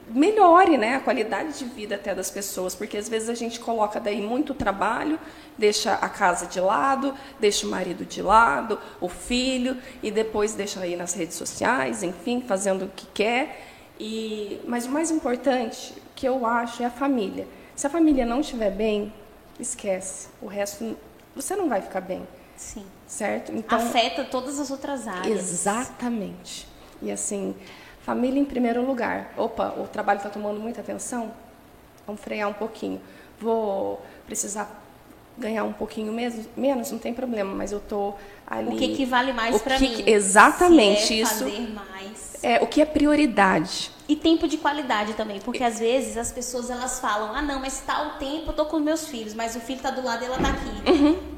melhore, 0.08 0.78
né, 0.78 0.96
a 0.96 1.00
qualidade 1.00 1.58
de 1.58 1.66
vida 1.66 1.96
até 1.96 2.14
das 2.14 2.30
pessoas, 2.30 2.76
porque 2.76 2.98
às 2.98 3.08
vezes 3.08 3.30
a 3.30 3.34
gente 3.34 3.60
coloca 3.60 4.00
daí 4.00 4.22
muito 4.22 4.54
trabalho, 4.54 5.20
deixa 5.58 5.94
a 5.94 6.10
casa 6.10 6.46
de 6.46 6.60
lado, 6.60 7.14
deixa 7.40 7.66
o 7.66 7.70
marido 7.70 8.06
de 8.06 8.22
lado, 8.22 8.80
o 9.00 9.08
filho 9.08 9.78
e 10.02 10.12
depois 10.12 10.54
deixa 10.54 10.80
aí 10.80 10.96
nas 10.96 11.14
redes 11.14 11.36
sociais, 11.38 12.04
enfim, 12.04 12.44
fazendo 12.46 12.86
o 12.86 12.90
que 12.90 13.08
quer. 13.14 13.68
E 14.00 14.60
mas 14.68 14.86
o 14.86 14.90
mais 14.90 15.12
importante 15.12 15.94
que 16.16 16.28
eu 16.28 16.46
acho 16.46 16.84
é 16.84 16.86
a 16.88 16.92
família. 16.92 17.48
Se 17.76 17.88
a 17.88 17.90
família 17.90 18.26
não 18.26 18.42
estiver 18.42 18.72
bem, 18.72 19.14
esquece. 19.60 20.28
O 20.42 20.48
resto 20.48 20.98
você 21.36 21.56
não 21.56 21.68
vai 21.68 21.82
ficar 21.82 22.02
bem, 22.02 22.28
Sim. 22.56 22.86
certo? 23.08 23.52
Então 23.52 23.78
Afeta 23.78 24.24
todas 24.24 24.60
as 24.60 24.70
outras 24.70 25.08
áreas. 25.08 25.40
Exatamente. 25.52 26.68
E 27.02 27.12
assim, 27.12 27.56
Família 28.04 28.38
em 28.40 28.44
primeiro 28.46 28.86
lugar. 28.86 29.34
Opa, 29.38 29.74
o 29.78 29.88
trabalho 29.88 30.18
está 30.18 30.30
tomando 30.30 30.60
muita 30.60 30.82
atenção? 30.82 31.32
Vamos 32.06 32.22
frear 32.22 32.50
um 32.50 32.54
pouquinho. 32.54 33.02
Vou 33.40 34.02
precisar 34.26 34.84
ganhar 35.38 35.64
um 35.64 35.72
pouquinho 35.72 36.12
menos, 36.12 36.46
menos 36.56 36.92
não 36.92 37.00
tem 37.00 37.14
problema, 37.14 37.56
mas 37.56 37.72
eu 37.72 37.80
tô 37.80 38.14
ali. 38.46 38.76
O 38.76 38.78
que, 38.78 38.96
que 38.98 39.06
vale 39.06 39.32
mais 39.32 39.62
para 39.62 39.80
mim? 39.80 40.04
Exatamente 40.06 41.14
é 41.14 41.18
isso. 41.18 41.46
Fazer 41.46 41.74
mais. 41.74 42.33
É 42.44 42.62
o 42.62 42.68
que 42.68 42.82
é 42.82 42.86
prioridade. 42.86 43.90
E 44.08 44.16
tempo 44.18 44.48
de 44.48 44.58
qualidade 44.58 45.14
também, 45.14 45.40
porque 45.40 45.64
às 45.64 45.80
vezes 45.80 46.18
as 46.18 46.32
pessoas 46.32 46.70
elas 46.70 47.00
falam: 47.00 47.34
"Ah, 47.34 47.42
não, 47.42 47.60
mas 47.60 47.82
tal 47.86 48.12
tempo 48.20 48.50
eu 48.52 48.54
tô 48.54 48.66
com 48.66 48.80
meus 48.80 49.08
filhos, 49.08 49.34
mas 49.34 49.56
o 49.56 49.62
filho 49.62 49.80
tá 49.80 49.90
do 49.90 50.04
lado 50.04 50.24
e 50.24 50.26
ela 50.26 50.38
tá 50.38 50.50
aqui". 50.50 50.92
Uhum. 50.92 51.34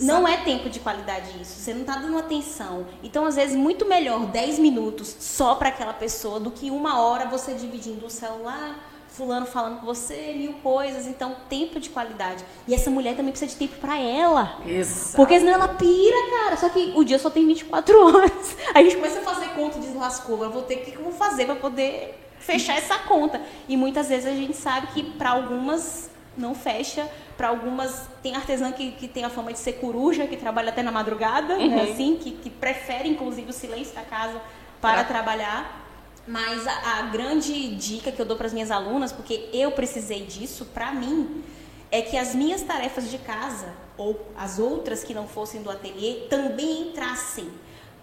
Não 0.00 0.26
é 0.26 0.38
tempo 0.38 0.70
de 0.70 0.80
qualidade 0.80 1.28
isso. 1.40 1.60
Você 1.60 1.74
não 1.74 1.84
tá 1.84 1.96
dando 1.96 2.16
atenção. 2.18 2.86
Então, 3.02 3.26
às 3.26 3.36
vezes, 3.36 3.54
muito 3.54 3.84
melhor 3.84 4.24
10 4.26 4.58
minutos 4.58 5.14
só 5.20 5.54
para 5.54 5.68
aquela 5.68 5.92
pessoa 5.92 6.40
do 6.40 6.50
que 6.50 6.70
uma 6.70 7.02
hora 7.02 7.26
você 7.26 7.52
dividindo 7.52 8.06
o 8.06 8.10
celular, 8.10 8.78
fulano 9.14 9.46
falando 9.46 9.80
com 9.80 9.86
você, 9.86 10.34
mil 10.36 10.54
coisas. 10.54 11.06
Então, 11.06 11.36
tempo 11.48 11.78
de 11.80 11.88
qualidade. 11.90 12.44
E 12.66 12.74
essa 12.74 12.90
mulher 12.90 13.14
também 13.16 13.30
precisa 13.32 13.50
de 13.50 13.56
tempo 13.56 13.76
para 13.80 13.98
ela. 13.98 14.58
Exato. 14.66 15.16
Porque 15.16 15.38
senão 15.38 15.52
ela 15.52 15.68
pira, 15.68 16.16
cara. 16.42 16.56
Só 16.56 16.68
que 16.68 16.92
o 16.96 17.04
dia 17.04 17.18
só 17.18 17.30
tem 17.30 17.46
24 17.46 17.98
horas. 18.06 18.56
Aí 18.74 18.86
a 18.86 18.90
gente 18.90 18.96
começa 18.96 19.20
a 19.20 19.22
fazer 19.22 19.48
conta 19.50 19.78
de 19.78 19.88
lascou. 19.92 20.42
Eu 20.42 20.50
vou 20.50 20.62
ter 20.62 20.76
que, 20.76 20.90
que 20.92 20.96
eu 20.98 21.02
vou 21.04 21.12
fazer 21.12 21.46
para 21.46 21.56
poder 21.56 22.18
fechar 22.38 22.76
essa 22.76 22.98
conta. 23.00 23.40
E 23.68 23.76
muitas 23.76 24.08
vezes 24.08 24.26
a 24.26 24.34
gente 24.34 24.56
sabe 24.56 24.88
que 24.88 25.02
para 25.02 25.30
algumas 25.30 26.10
não 26.36 26.54
fecha, 26.54 27.06
para 27.36 27.48
algumas 27.48 28.08
tem 28.22 28.34
artesã 28.34 28.72
que, 28.72 28.92
que 28.92 29.06
tem 29.06 29.22
a 29.22 29.28
fama 29.28 29.52
de 29.52 29.58
ser 29.58 29.74
coruja, 29.74 30.26
que 30.26 30.36
trabalha 30.36 30.70
até 30.70 30.82
na 30.82 30.90
madrugada, 30.90 31.58
né, 31.58 31.64
Uhum. 31.64 31.92
assim, 31.92 32.16
que, 32.16 32.30
que 32.30 32.48
prefere 32.48 33.06
inclusive 33.08 33.50
o 33.50 33.52
silêncio 33.52 33.94
da 33.94 34.00
casa 34.00 34.40
para 34.80 35.04
trabalhar. 35.04 35.81
Mas 36.26 36.66
a, 36.66 36.98
a 36.98 37.02
grande 37.02 37.74
dica 37.74 38.12
que 38.12 38.20
eu 38.20 38.26
dou 38.26 38.36
para 38.36 38.46
as 38.46 38.52
minhas 38.52 38.70
alunas, 38.70 39.12
porque 39.12 39.48
eu 39.52 39.72
precisei 39.72 40.24
disso 40.24 40.66
para 40.66 40.92
mim, 40.92 41.42
é 41.90 42.00
que 42.00 42.16
as 42.16 42.34
minhas 42.34 42.62
tarefas 42.62 43.10
de 43.10 43.18
casa 43.18 43.74
ou 43.98 44.28
as 44.36 44.58
outras 44.58 45.04
que 45.04 45.12
não 45.12 45.26
fossem 45.26 45.62
do 45.62 45.70
ateliê 45.70 46.26
também 46.30 46.88
entrassem. 46.88 47.50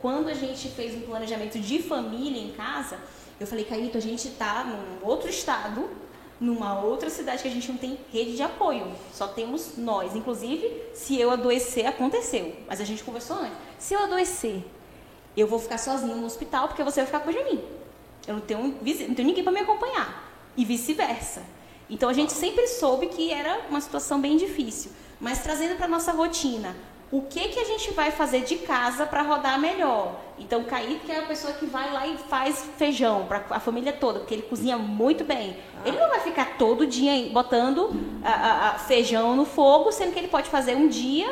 Quando 0.02 0.30
a 0.30 0.34
gente 0.34 0.70
fez 0.70 0.96
um 0.96 1.02
planejamento 1.02 1.60
de 1.60 1.82
família 1.82 2.42
em 2.42 2.52
casa, 2.52 3.00
eu 3.40 3.48
falei, 3.48 3.66
Caíto, 3.66 3.98
a 3.98 4.02
gente 4.02 4.28
está 4.28 4.64
num 4.64 5.08
outro 5.08 5.30
estado, 5.30 5.90
numa 6.40 6.82
outra 6.82 7.10
cidade 7.10 7.42
que 7.42 7.48
a 7.48 7.52
gente 7.52 7.70
não 7.70 7.78
tem 7.78 7.98
rede 8.12 8.36
de 8.36 8.44
apoio, 8.44 8.88
só 9.14 9.28
temos 9.28 9.78
nós. 9.78 10.16
Inclusive, 10.16 10.72
se 10.94 11.20
eu 11.20 11.32
adoecer, 11.32 11.86
aconteceu, 11.86 12.56
mas 12.68 12.80
a 12.80 12.86
gente 12.86 13.04
conversou 13.04 13.38
antes. 13.38 13.58
Se 13.78 13.94
eu 13.94 14.00
adoecer, 14.02 14.64
eu 15.36 15.48
vou 15.48 15.60
ficar 15.60 15.78
sozinha 15.78 16.16
no 16.16 16.26
hospital 16.26 16.68
porque 16.68 16.84
você 16.84 17.02
vai 17.02 17.06
ficar 17.08 17.20
cuidando 17.22 17.46
de 17.46 17.56
mim. 17.56 17.80
Eu 18.30 18.36
não 18.36 18.42
tenho, 18.42 18.60
não 18.64 19.16
tenho 19.16 19.28
ninguém 19.28 19.44
para 19.44 19.52
me 19.52 19.60
acompanhar. 19.62 20.30
E 20.56 20.64
vice-versa. 20.64 21.42
Então 21.90 22.08
a 22.10 22.14
gente 22.14 22.32
sempre 22.32 22.68
soube 22.68 23.08
que 23.08 23.34
era 23.34 23.62
uma 23.70 23.82
situação 23.82 24.22
bem 24.22 24.38
difícil. 24.38 24.92
Mas 25.20 25.40
trazendo 25.42 25.76
para 25.76 25.88
nossa 25.88 26.12
rotina, 26.12 26.76
o 27.12 27.24
que 27.24 27.48
que 27.48 27.60
a 27.60 27.64
gente 27.66 27.92
vai 27.92 28.12
fazer 28.12 28.42
de 28.42 28.58
casa 28.58 29.06
para 29.08 29.24
rodar 29.24 29.60
melhor? 29.60 30.16
Então 30.38 30.62
o 30.62 30.66
Kaique 30.66 31.00
que 31.08 31.12
é 31.12 31.20
a 31.20 31.26
pessoa 31.26 31.54
que 31.54 31.66
vai 31.66 31.92
lá 31.92 32.06
e 32.06 32.18
faz 32.18 32.64
feijão 32.78 33.26
para 33.26 33.44
a 33.50 33.60
família 33.60 33.92
toda, 33.92 34.20
porque 34.20 34.36
ele 34.36 34.44
cozinha 34.44 34.78
muito 34.78 35.24
bem. 35.24 35.58
Ele 35.84 35.98
não 35.98 36.10
vai 36.10 36.20
ficar 36.20 36.58
todo 36.60 36.86
dia 36.86 37.30
botando 37.32 37.90
a- 38.24 38.30
a- 38.30 38.70
a 38.70 38.80
feijão 38.80 39.36
no 39.36 39.44
fogo, 39.46 39.92
sendo 39.92 40.14
que 40.14 40.20
ele 40.20 40.28
pode 40.28 40.50
fazer 40.50 40.76
um 40.76 40.88
dia 40.88 41.28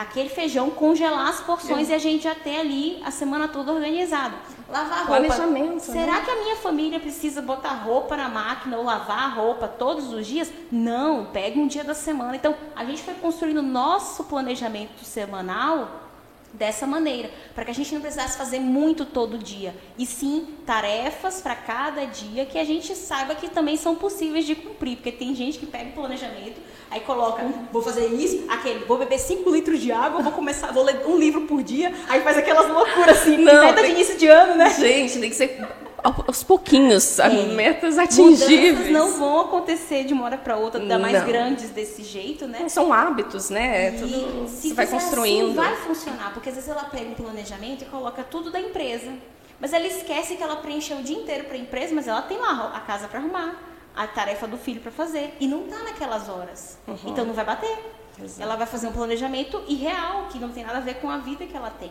aquele 0.00 0.30
feijão, 0.30 0.70
congelar 0.70 1.28
as 1.28 1.40
porções 1.40 1.90
e 1.90 1.92
a 1.92 1.98
gente 1.98 2.24
já 2.24 2.34
ter 2.34 2.58
ali 2.58 3.02
a 3.04 3.10
semana 3.10 3.48
toda 3.48 3.70
organizado. 3.70 4.34
Lavar 4.66 5.06
roupa. 5.06 5.06
Planejamento, 5.06 5.80
Será 5.80 6.12
né? 6.12 6.22
que 6.24 6.30
a 6.30 6.36
minha 6.36 6.56
família 6.56 6.98
precisa 6.98 7.42
botar 7.42 7.74
roupa 7.74 8.16
na 8.16 8.28
máquina 8.28 8.78
ou 8.78 8.84
lavar 8.84 9.24
a 9.24 9.28
roupa 9.28 9.68
todos 9.68 10.10
os 10.12 10.26
dias? 10.26 10.50
Não, 10.72 11.26
pegue 11.26 11.60
um 11.60 11.66
dia 11.66 11.84
da 11.84 11.92
semana. 11.92 12.34
Então, 12.34 12.54
a 12.74 12.82
gente 12.84 13.02
foi 13.02 13.12
construindo 13.14 13.60
nosso 13.60 14.24
planejamento 14.24 15.04
semanal 15.04 16.09
dessa 16.52 16.86
maneira, 16.86 17.30
para 17.54 17.64
que 17.64 17.70
a 17.70 17.74
gente 17.74 17.92
não 17.94 18.00
precisasse 18.00 18.36
fazer 18.36 18.58
muito 18.58 19.04
todo 19.04 19.38
dia, 19.38 19.74
e 19.96 20.04
sim 20.04 20.48
tarefas 20.66 21.40
para 21.40 21.54
cada 21.54 22.04
dia 22.06 22.44
que 22.44 22.58
a 22.58 22.64
gente 22.64 22.94
saiba 22.96 23.34
que 23.34 23.48
também 23.48 23.76
são 23.76 23.94
possíveis 23.94 24.44
de 24.44 24.54
cumprir, 24.54 24.96
porque 24.96 25.12
tem 25.12 25.34
gente 25.34 25.58
que 25.58 25.66
pega 25.66 25.90
o 25.90 25.92
planejamento, 25.92 26.60
aí 26.90 27.00
coloca, 27.00 27.42
vou 27.72 27.80
fazer 27.82 28.06
isso, 28.08 28.44
aquele, 28.48 28.84
vou 28.84 28.98
beber 28.98 29.18
5 29.18 29.48
litros 29.50 29.80
de 29.80 29.92
água, 29.92 30.22
vou 30.22 30.32
começar, 30.32 30.72
vou 30.72 30.82
ler 30.82 31.06
um 31.06 31.16
livro 31.16 31.42
por 31.42 31.62
dia, 31.62 31.94
aí 32.08 32.20
faz 32.20 32.36
aquelas 32.36 32.68
loucuras 32.68 33.18
assim, 33.20 33.36
Não, 33.38 33.64
meta 33.66 33.76
de 33.76 33.82
tem- 33.82 33.90
início 33.92 34.16
de 34.18 34.26
ano, 34.26 34.56
né? 34.56 34.70
Gente, 34.70 35.18
tem 35.20 35.30
que 35.30 35.36
ser 35.36 35.60
aos 36.02 36.42
pouquinhos, 36.42 37.18
É. 37.18 37.28
metas 37.28 37.96
Mudanças 37.96 37.98
atingíveis. 38.42 38.90
não 38.90 39.12
vão 39.18 39.40
acontecer 39.40 40.04
de 40.04 40.12
uma 40.12 40.24
hora 40.24 40.38
para 40.38 40.56
outra, 40.56 40.80
ainda 40.80 40.98
mais 40.98 41.18
Não. 41.18 41.26
grandes 41.26 41.70
desse 41.70 42.02
jeito, 42.02 42.46
né? 42.46 42.68
São 42.68 42.92
hábitos, 42.92 43.50
né? 43.50 43.86
É 43.88 43.94
E 43.94 43.98
tudo, 43.98 44.48
se 44.48 44.68
você 44.68 44.74
vai 44.74 44.86
fizer 44.86 44.98
construindo. 45.00 45.46
Assim, 45.46 45.54
vai 45.54 45.76
funcionar, 45.76 46.32
porque 46.32 46.48
às 46.48 46.54
vezes 46.54 46.70
ela 46.70 46.84
pega 46.84 47.08
um 47.10 47.14
planejamento 47.14 47.82
e 47.82 47.86
coloca 47.86 48.22
tudo 48.22 48.50
da 48.50 48.60
empresa. 48.60 49.12
Mas 49.60 49.72
ela 49.72 49.86
esquece 49.86 50.36
que 50.36 50.42
ela 50.42 50.56
preencheu 50.56 50.96
o 50.98 51.02
dia 51.02 51.16
inteiro 51.18 51.44
para 51.44 51.54
a 51.54 51.58
empresa, 51.60 51.94
mas 51.94 52.08
ela 52.08 52.22
tem 52.22 52.38
lá 52.38 52.72
a 52.74 52.80
casa 52.80 53.06
para 53.08 53.18
arrumar, 53.18 53.56
a 53.94 54.06
tarefa 54.06 54.46
do 54.46 54.56
filho 54.56 54.80
para 54.80 54.90
fazer. 54.90 55.34
E 55.38 55.46
não 55.46 55.64
tá 55.64 55.78
naquelas 55.82 56.28
horas. 56.30 56.78
Uhum. 56.88 56.96
Então 57.06 57.24
não 57.26 57.34
vai 57.34 57.44
bater. 57.44 57.76
Exato. 58.22 58.42
Ela 58.42 58.56
vai 58.56 58.66
fazer 58.66 58.86
um 58.86 58.92
planejamento 58.92 59.62
irreal, 59.68 60.28
que 60.30 60.38
não 60.38 60.48
tem 60.50 60.64
nada 60.64 60.78
a 60.78 60.80
ver 60.80 60.94
com 60.96 61.10
a 61.10 61.18
vida 61.18 61.44
que 61.46 61.56
ela 61.56 61.70
tem. 61.70 61.90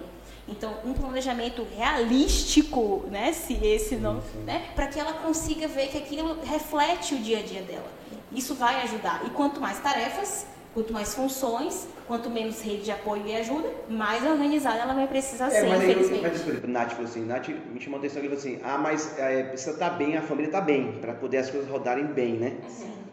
Então, 0.51 0.73
um 0.85 0.93
planejamento 0.93 1.65
realístico, 1.77 3.05
né, 3.09 3.31
se 3.33 3.53
esse 3.65 3.95
não, 3.95 4.21
né, 4.45 4.69
para 4.75 4.87
que 4.87 4.99
ela 4.99 5.13
consiga 5.13 5.67
ver 5.67 5.87
que 5.87 5.97
aquilo 5.97 6.37
reflete 6.43 7.15
o 7.15 7.17
dia 7.19 7.39
a 7.39 7.41
dia 7.41 7.61
dela. 7.61 7.87
Isso 8.31 8.55
vai 8.55 8.81
ajudar. 8.83 9.21
E 9.25 9.29
quanto 9.29 9.59
mais 9.61 9.79
tarefas, 9.79 10.45
quanto 10.73 10.93
mais 10.93 11.13
funções, 11.15 11.87
quanto 12.07 12.29
menos 12.29 12.61
rede 12.61 12.83
de 12.83 12.91
apoio 12.91 13.23
e 13.25 13.35
ajuda, 13.35 13.69
mais 13.89 14.23
organizada 14.23 14.79
ela 14.79 14.93
vai 14.93 15.07
precisar 15.07 15.47
É, 15.47 15.61
ser, 15.61 15.69
mas 15.69 15.81
aí, 15.81 15.91
eu- 15.91 15.99
infelizmente. 15.99 16.45
mas 16.61 16.69
Nath 16.69 16.91
falou 16.91 17.05
assim, 17.05 17.25
Nath 17.25 17.47
me 17.47 17.79
chamou 17.81 17.97
a 17.97 17.99
atenção, 17.99 18.19
ele 18.21 18.29
falou 18.29 18.39
assim, 18.39 18.59
ah, 18.63 18.77
mas 18.77 19.17
é, 19.17 19.43
precisa 19.43 19.71
estar 19.71 19.91
bem, 19.91 20.17
a 20.17 20.21
família 20.21 20.47
está 20.49 20.61
bem, 20.61 20.93
para 21.01 21.13
poder 21.13 21.37
as 21.37 21.49
coisas 21.49 21.69
rodarem 21.69 22.05
bem, 22.05 22.33
né? 22.33 22.57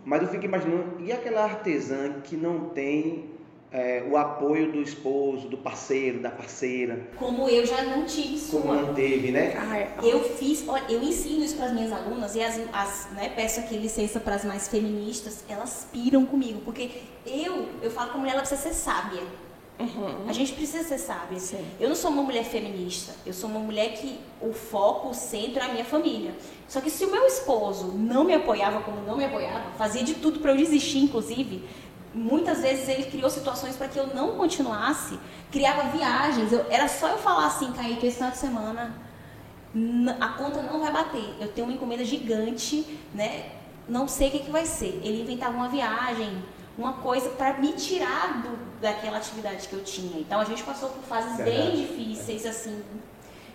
Mas 0.05 0.23
eu 0.23 0.29
fico 0.29 0.45
imaginando, 0.45 1.01
e 1.01 1.13
aquela 1.13 1.43
artesã 1.45 2.21
que 2.23 2.37
não 2.37 2.69
tem 2.69 3.36
é, 3.73 4.05
o 4.09 4.17
apoio 4.17 4.73
do 4.73 4.81
esposo, 4.81 5.49
do 5.49 5.57
parceiro, 5.57 6.21
da 6.21 6.31
parceira, 6.31 7.09
Como 7.19 7.49
eu 7.49 7.67
já 7.67 7.83
não 7.83 8.05
tive 8.05 8.39
como 8.51 8.63
sua. 8.65 8.83
não 8.83 8.95
teve, 8.95 9.33
né? 9.33 9.55
Ai, 9.59 9.89
Eu 10.03 10.23
fiz, 10.23 10.65
olha, 10.69 10.85
eu 10.89 11.03
ensino 11.03 11.45
isso 11.45 11.57
para 11.57 11.67
as 11.67 11.73
minhas 11.73 11.93
alunas 11.93 12.35
e 12.35 12.43
as, 12.43 12.61
as 12.73 13.09
né, 13.13 13.33
peço 13.35 13.61
aqui 13.61 13.77
licença 13.77 14.21
para 14.21 14.37
as 14.37 14.45
mais 14.45 14.69
feministas, 14.69 15.45
elas 15.49 15.87
piram 15.93 16.25
comigo, 16.25 16.61
porque 16.65 16.91
eu, 17.27 17.69
eu 17.83 17.91
falo 17.91 18.11
que 18.11 18.17
a 18.17 18.21
mulher 18.21 18.33
ela 18.33 18.41
precisa 18.41 18.63
ser 18.63 18.75
sábia. 18.75 19.23
A 20.27 20.33
gente 20.33 20.55
precisa 20.55 20.83
ser 20.85 20.97
sábia. 20.97 21.39
Sim. 21.39 21.63
Eu 21.79 21.91
não 21.91 21.97
sou 21.97 22.11
uma 22.11 22.23
mulher 22.23 22.45
feminista, 22.45 23.13
eu 23.27 23.35
sou 23.35 23.51
uma 23.51 23.61
mulher 23.61 23.93
que 23.93 24.19
o 24.41 24.53
foco, 24.55 25.11
o 25.11 25.15
centro 25.15 25.61
é 25.61 25.67
a 25.67 25.73
minha 25.73 25.85
família. 25.85 26.35
Só 26.67 26.81
que 26.81 26.89
se 26.89 27.05
o 27.05 27.11
meu 27.11 27.27
esposo 27.27 27.89
não 27.89 28.25
me 28.25 28.33
apoiava 28.33 28.81
como 28.81 29.03
não 29.03 29.19
me 29.19 29.25
apoiava, 29.27 29.71
fazia 29.77 30.03
de 30.03 30.15
tudo 30.15 30.41
para 30.41 30.53
eu 30.53 30.57
desistir, 30.57 31.01
inclusive, 31.01 31.63
muitas 32.17 32.63
vezes 32.63 32.89
ele 32.89 33.05
criou 33.05 33.29
situações 33.29 33.77
para 33.77 33.89
que 33.89 33.99
eu 33.99 34.09
não 34.09 34.37
continuasse, 34.37 35.19
criava 35.53 35.91
viagens. 35.91 36.51
Eu, 36.51 36.65
era 36.71 36.89
só 36.89 37.09
eu 37.09 37.19
falar 37.19 37.47
assim, 37.47 37.73
Caíto, 37.73 38.07
esse 38.07 38.17
final 38.17 38.31
de 38.31 38.39
semana 38.39 39.07
a 40.21 40.29
conta 40.29 40.63
não 40.63 40.81
vai 40.81 40.91
bater. 40.91 41.35
Eu 41.39 41.49
tenho 41.49 41.67
uma 41.67 41.75
encomenda 41.75 42.05
gigante, 42.05 42.99
né? 43.15 43.51
Não 43.89 44.09
sei 44.09 44.29
o 44.29 44.31
que, 44.31 44.39
que 44.41 44.51
vai 44.51 44.65
ser. 44.65 45.01
Ele 45.05 45.23
inventava 45.23 45.55
uma 45.55 45.69
viagem, 45.69 46.43
uma 46.79 46.95
coisa 46.95 47.29
para 47.31 47.59
me 47.59 47.73
tirar 47.73 48.43
do, 48.43 48.81
daquela 48.81 49.19
atividade 49.19 49.69
que 49.69 49.75
eu 49.75 49.85
tinha. 49.85 50.19
Então 50.19 50.41
a 50.41 50.45
gente 50.45 50.63
passou 50.63 50.89
por 50.89 51.03
fases 51.03 51.37
bem 51.37 51.77
Verdade. 51.77 51.87
difíceis, 51.87 52.47
assim, 52.47 52.83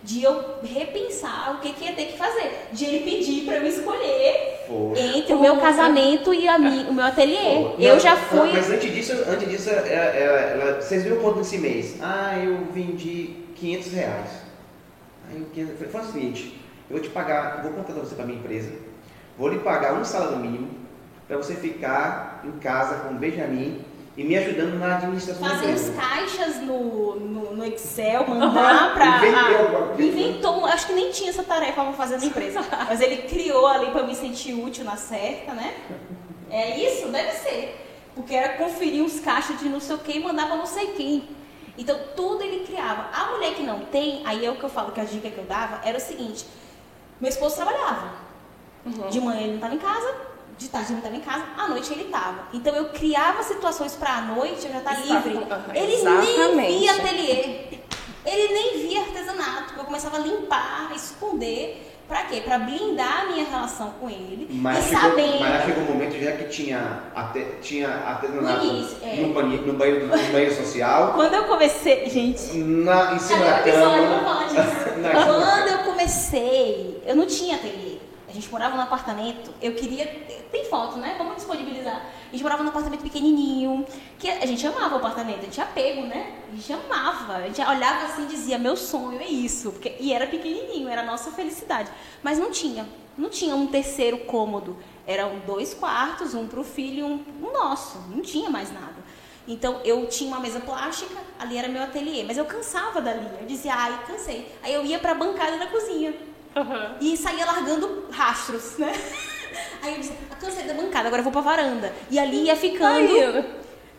de 0.02 0.22
eu 0.22 0.56
repensar 0.64 1.54
o 1.54 1.60
que, 1.60 1.72
que 1.72 1.84
ia 1.84 1.92
ter 1.92 2.06
que 2.06 2.18
fazer. 2.18 2.68
De 2.72 2.84
ele 2.84 3.04
pedir 3.04 3.44
para 3.44 3.56
eu 3.58 3.66
escolher 3.66 4.64
Pô. 4.66 4.92
entre 4.96 5.32
o 5.34 5.40
meu 5.40 5.56
casamento 5.58 6.34
e 6.34 6.48
a 6.48 6.58
mi, 6.58 6.84
o 6.84 6.92
meu 6.94 7.04
ateliê. 7.04 7.36
Pô, 7.36 7.74
eu 7.78 7.92
não, 7.94 8.00
já 8.00 8.16
fui. 8.16 8.52
Mas 8.52 8.68
antes 8.70 8.92
disso, 8.92 9.12
antes 9.28 9.48
disso 9.48 9.70
ela- 9.70 9.86
ela- 9.88 10.40
ela- 10.40 10.80
vocês 10.80 11.04
viram 11.04 11.18
quanto 11.18 11.38
nesse 11.38 11.58
mês? 11.58 11.96
Ah, 12.02 12.36
eu 12.38 12.66
vendi 12.72 13.36
500 13.54 13.92
reais. 13.92 14.30
Aí 15.30 15.38
eu 15.40 15.46
falei, 15.66 15.66
falei, 15.76 15.92
faz 15.92 16.08
o 16.08 16.12
seguinte, 16.12 16.60
eu 16.90 16.96
vou 16.96 17.00
te 17.00 17.10
pagar, 17.10 17.62
vou 17.62 17.72
contratar 17.72 18.04
você 18.04 18.14
para 18.14 18.24
minha 18.26 18.38
empresa, 18.38 18.70
vou 19.38 19.48
lhe 19.48 19.60
pagar 19.60 19.94
um 19.94 20.04
salário 20.04 20.36
mínimo 20.38 20.68
para 21.28 21.36
você 21.36 21.54
ficar 21.54 22.42
em 22.44 22.58
casa 22.58 22.96
com 23.04 23.14
o 23.14 23.18
Benjamin 23.18 23.80
e 24.16 24.24
me 24.24 24.36
ajudando 24.36 24.78
na 24.78 24.96
administração 24.96 25.48
Fazer 25.48 25.72
os 25.72 25.88
caixas 25.90 26.56
no, 26.60 27.16
no, 27.16 27.56
no 27.56 27.64
Excel, 27.64 28.28
mandar 28.28 28.92
pra. 28.92 29.18
Inventou 29.18 29.38
ah, 29.38 29.58
alguma 29.58 29.86
coisa. 29.88 30.02
inventou, 30.02 30.66
acho 30.66 30.86
que 30.86 30.92
nem 30.92 31.10
tinha 31.10 31.30
essa 31.30 31.42
tarefa 31.42 31.82
pra 31.82 31.92
fazer 31.94 32.18
na 32.18 32.26
empresa. 32.26 32.60
Mas 32.88 33.00
ele 33.00 33.22
criou 33.22 33.66
ali 33.66 33.90
pra 33.90 34.02
me 34.02 34.14
sentir 34.14 34.52
útil 34.52 34.84
na 34.84 34.96
certa, 34.96 35.54
né? 35.54 35.74
É 36.50 36.78
isso? 36.78 37.08
Deve 37.08 37.32
ser. 37.32 37.78
Porque 38.14 38.34
era 38.34 38.58
conferir 38.58 39.02
uns 39.02 39.20
caixas 39.20 39.58
de 39.58 39.68
não 39.68 39.80
sei 39.80 39.96
o 39.96 39.98
que 39.98 40.12
e 40.12 40.20
mandar 40.20 40.46
pra 40.46 40.56
não 40.56 40.66
sei 40.66 40.88
quem. 40.88 41.28
Então 41.78 41.98
tudo 42.14 42.42
ele 42.42 42.66
criava. 42.66 43.08
A 43.14 43.32
mulher 43.32 43.54
que 43.54 43.62
não 43.62 43.80
tem, 43.86 44.20
aí 44.26 44.44
é 44.44 44.50
o 44.50 44.56
que 44.56 44.64
eu 44.64 44.68
falo 44.68 44.92
que 44.92 45.00
a 45.00 45.04
dica 45.04 45.30
que 45.30 45.38
eu 45.38 45.44
dava 45.44 45.80
era 45.82 45.96
o 45.96 46.00
seguinte: 46.00 46.44
Meu 47.18 47.30
esposo 47.30 47.56
trabalhava. 47.56 48.12
Uhum. 48.84 49.08
De 49.08 49.20
manhã 49.20 49.40
ele 49.40 49.48
não 49.48 49.54
estava 49.54 49.74
em 49.74 49.78
casa, 49.78 50.14
de 50.62 50.68
tarde 50.68 50.92
ele 50.92 51.00
não 51.00 51.08
estava 51.08 51.16
em 51.16 51.20
casa, 51.20 51.44
à 51.56 51.68
noite 51.68 51.92
ele 51.92 52.04
estava. 52.04 52.48
Então 52.52 52.74
eu 52.74 52.88
criava 52.90 53.42
situações 53.42 53.94
para 53.94 54.16
a 54.16 54.22
noite 54.22 54.66
eu 54.66 54.72
já 54.72 54.78
estar 54.78 54.94
tá 54.94 55.00
livre. 55.00 55.34
Uhum. 55.34 55.74
Ele 55.74 55.94
Exatamente. 55.94 56.56
nem 56.56 56.78
via 56.78 56.92
ateliê. 56.92 57.82
Ele 58.24 58.54
nem 58.54 58.88
via 58.88 59.00
artesanato. 59.00 59.74
Eu 59.76 59.84
começava 59.84 60.16
a 60.16 60.20
limpar, 60.20 60.88
a 60.90 60.94
esconder. 60.94 61.88
Pra 62.06 62.24
quê? 62.24 62.42
Pra 62.44 62.58
blindar 62.58 63.22
a 63.22 63.32
minha 63.32 63.44
relação 63.44 63.94
com 63.98 64.10
ele. 64.10 64.46
Mas, 64.50 64.86
e 64.86 64.88
chegou, 64.90 65.10
sabendo... 65.10 65.40
mas 65.40 65.64
chegou 65.64 65.82
um 65.82 65.86
momento 65.86 66.22
já 66.22 66.32
que 66.32 66.44
tinha, 66.44 67.04
até, 67.14 67.40
tinha 67.62 67.88
artesanato 67.88 68.66
no, 68.66 68.88
é. 69.02 69.16
no, 69.16 69.32
banheiro, 69.32 69.66
no, 69.66 69.72
banheiro, 69.72 70.06
no 70.06 70.32
banheiro 70.32 70.54
social. 70.54 71.14
Quando 71.14 71.34
eu 71.34 71.44
comecei, 71.44 72.10
gente. 72.10 72.58
Na, 72.58 73.14
em 73.14 73.18
cima 73.18 73.44
da 73.44 73.62
cama. 73.64 74.34
Quando 75.24 75.68
eu 75.68 75.78
comecei, 75.84 77.02
eu 77.06 77.16
não 77.16 77.26
tinha 77.26 77.56
ateliê. 77.56 77.91
A 78.32 78.34
gente 78.34 78.50
morava 78.50 78.74
num 78.74 78.82
apartamento, 78.82 79.52
eu 79.60 79.74
queria. 79.74 80.06
Tem 80.50 80.64
foto, 80.64 80.96
né? 80.96 81.16
Vamos 81.18 81.36
disponibilizar. 81.36 82.02
A 82.28 82.32
gente 82.32 82.42
morava 82.42 82.62
num 82.62 82.70
apartamento 82.70 83.02
pequenininho, 83.02 83.84
que 84.18 84.26
a 84.26 84.46
gente 84.46 84.66
amava 84.66 84.94
o 84.94 84.96
apartamento, 84.96 85.40
a 85.40 85.44
gente 85.44 85.60
apego, 85.60 86.06
né? 86.06 86.38
A 86.50 86.56
gente 86.56 86.72
amava. 86.72 87.34
A 87.34 87.42
gente 87.42 87.60
olhava 87.60 88.06
assim 88.06 88.22
e 88.24 88.28
dizia: 88.28 88.56
meu 88.56 88.74
sonho 88.74 89.20
é 89.20 89.28
isso. 89.28 89.72
Porque, 89.72 89.96
e 90.00 90.14
era 90.14 90.26
pequenininho, 90.26 90.88
era 90.88 91.02
a 91.02 91.04
nossa 91.04 91.30
felicidade. 91.30 91.90
Mas 92.22 92.38
não 92.38 92.50
tinha. 92.50 92.88
Não 93.18 93.28
tinha 93.28 93.54
um 93.54 93.66
terceiro 93.66 94.16
cômodo. 94.20 94.78
Eram 95.06 95.40
dois 95.40 95.74
quartos, 95.74 96.32
um 96.32 96.46
para 96.46 96.60
o 96.60 96.64
filho 96.64 97.00
e 97.00 97.02
um, 97.02 97.22
um 97.46 97.52
nosso. 97.52 97.98
Não 98.08 98.22
tinha 98.22 98.48
mais 98.48 98.72
nada. 98.72 98.96
Então 99.46 99.78
eu 99.84 100.06
tinha 100.06 100.28
uma 100.28 100.40
mesa 100.40 100.60
plástica, 100.60 101.20
ali 101.38 101.58
era 101.58 101.68
meu 101.68 101.82
ateliê, 101.82 102.24
mas 102.24 102.38
eu 102.38 102.46
cansava 102.46 102.98
dali. 103.02 103.28
Eu 103.38 103.46
dizia, 103.46 103.74
ai, 103.74 104.04
cansei. 104.06 104.50
Aí 104.62 104.72
eu 104.72 104.86
ia 104.86 104.98
para 104.98 105.12
a 105.12 105.14
bancada 105.14 105.58
da 105.58 105.66
cozinha. 105.66 106.14
Uhum. 106.54 106.96
E 107.00 107.16
saía 107.16 107.46
largando 107.46 108.06
rastros, 108.10 108.76
né? 108.78 108.92
Aí 109.82 109.94
eu 109.94 110.00
disse, 110.00 110.12
ah, 110.30 110.36
cansei 110.36 110.64
da 110.64 110.74
bancada, 110.74 111.08
agora 111.08 111.20
eu 111.20 111.24
vou 111.24 111.32
pra 111.32 111.40
varanda. 111.40 111.92
E 112.10 112.18
ali 112.18 112.44
ia 112.44 112.56
ficando. 112.56 113.14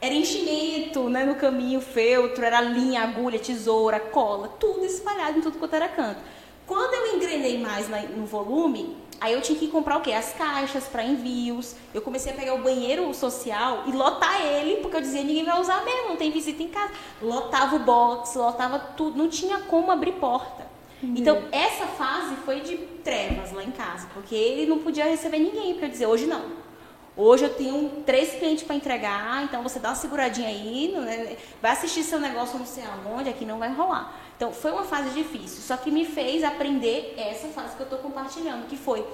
Era 0.01 0.13
enchimento, 0.13 1.09
né? 1.09 1.23
No 1.23 1.35
caminho, 1.35 1.79
feltro, 1.79 2.43
era 2.43 2.59
linha, 2.61 3.03
agulha, 3.03 3.39
tesoura, 3.39 3.99
cola, 3.99 4.49
tudo 4.59 4.85
espalhado 4.85 5.37
em 5.37 5.41
tudo 5.41 5.57
quanto 5.57 5.75
era 5.75 5.87
canto. 5.87 6.19
Quando 6.67 6.93
eu 6.93 7.15
engrenei 7.15 7.57
mais 7.59 7.87
no 8.15 8.25
volume, 8.25 8.97
aí 9.19 9.33
eu 9.33 9.41
tinha 9.41 9.57
que 9.57 9.67
comprar 9.67 9.97
o 9.97 10.01
quê? 10.01 10.11
As 10.11 10.33
caixas 10.33 10.85
para 10.85 11.03
envios. 11.03 11.75
Eu 11.93 12.01
comecei 12.01 12.31
a 12.31 12.35
pegar 12.35 12.53
o 12.53 12.61
banheiro 12.61 13.13
social 13.13 13.83
e 13.87 13.91
lotar 13.91 14.41
ele, 14.45 14.77
porque 14.77 14.97
eu 14.97 15.01
dizia, 15.01 15.23
ninguém 15.23 15.43
vai 15.43 15.59
usar 15.59 15.83
mesmo, 15.83 16.09
não 16.09 16.15
tem 16.17 16.31
visita 16.31 16.63
em 16.63 16.69
casa. 16.69 16.91
Lotava 17.21 17.75
o 17.75 17.79
box, 17.79 18.35
lotava 18.35 18.79
tudo, 18.79 19.17
não 19.17 19.29
tinha 19.29 19.59
como 19.59 19.91
abrir 19.91 20.13
porta. 20.13 20.72
Uhum. 21.03 21.15
Então, 21.17 21.43
essa 21.51 21.85
fase 21.85 22.35
foi 22.45 22.61
de 22.61 22.77
trevas 23.03 23.51
lá 23.51 23.61
em 23.61 23.71
casa, 23.71 24.07
porque 24.13 24.33
ele 24.33 24.65
não 24.65 24.79
podia 24.79 25.03
receber 25.03 25.39
ninguém 25.39 25.75
para 25.75 25.89
dizer, 25.89 26.05
hoje 26.05 26.25
não. 26.25 26.63
Hoje 27.15 27.43
eu 27.43 27.53
tenho 27.53 27.89
três 28.05 28.33
clientes 28.33 28.63
para 28.63 28.75
entregar, 28.75 29.43
então 29.43 29.61
você 29.61 29.77
dá 29.77 29.89
uma 29.89 29.95
seguradinha 29.95 30.47
aí, 30.47 30.95
né? 30.97 31.37
vai 31.61 31.71
assistir 31.73 32.03
seu 32.03 32.19
negócio 32.19 32.57
não 32.57 32.65
sei 32.65 32.83
aonde, 32.85 33.29
aqui 33.29 33.45
não 33.45 33.59
vai 33.59 33.71
rolar. 33.71 34.15
Então, 34.35 34.51
foi 34.51 34.71
uma 34.71 34.83
fase 34.83 35.09
difícil, 35.11 35.61
só 35.61 35.77
que 35.77 35.91
me 35.91 36.05
fez 36.05 36.43
aprender 36.43 37.13
essa 37.17 37.49
fase 37.49 37.75
que 37.75 37.81
eu 37.81 37.85
estou 37.85 37.99
compartilhando, 37.99 38.65
que 38.67 38.77
foi 38.77 39.05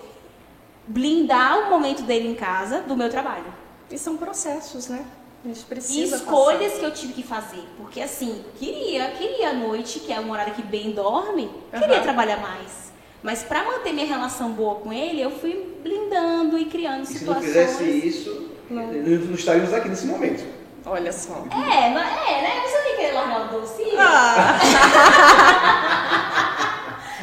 blindar 0.88 1.68
o 1.68 1.70
momento 1.70 2.04
dele 2.04 2.30
em 2.30 2.36
casa 2.36 2.82
do 2.82 2.96
meu 2.96 3.10
trabalho. 3.10 3.54
E 3.92 3.98
são 3.98 4.16
processos, 4.16 4.88
né? 4.88 5.06
A 5.44 5.48
gente 5.48 5.64
precisa 5.66 6.16
e 6.16 6.20
escolhas 6.20 6.74
passar. 6.74 6.80
que 6.80 6.86
eu 6.86 6.92
tive 6.92 7.14
que 7.14 7.24
fazer. 7.24 7.64
Porque 7.78 8.02
assim, 8.02 8.44
queria, 8.58 9.10
queria 9.12 9.50
à 9.50 9.54
noite, 9.54 10.00
que 10.00 10.12
é 10.12 10.20
um 10.20 10.32
horário 10.32 10.54
que 10.54 10.62
bem 10.62 10.92
dorme, 10.92 11.44
uhum. 11.44 11.80
queria 11.80 12.02
trabalhar 12.02 12.38
mais. 12.38 12.92
Mas 13.24 13.44
para 13.44 13.64
manter 13.64 13.94
minha 13.94 14.06
relação 14.06 14.52
boa 14.52 14.76
com 14.76 14.92
ele, 14.92 15.22
eu 15.22 15.32
fui 15.32 15.76
blindando 15.82 16.58
e 16.58 16.66
criando 16.66 17.04
e 17.04 17.08
situações. 17.08 17.52
Se 17.52 17.58
não 17.58 17.68
fizesse 17.68 18.08
isso, 18.08 18.50
não, 18.70 18.88
não 18.88 19.36
estaríamos 19.36 19.74
aqui 19.74 19.90
nesse 19.90 20.08
momento. 20.08 20.46
Olha 20.86 21.12
só. 21.12 21.46
É, 21.52 21.88
é, 21.88 21.90
né? 21.92 22.62
Você 22.66 22.84
nem 22.84 22.96
querer 22.96 23.12
largar 23.14 23.48
o 23.48 23.60
doce. 23.60 23.84
Ah. 23.98 24.60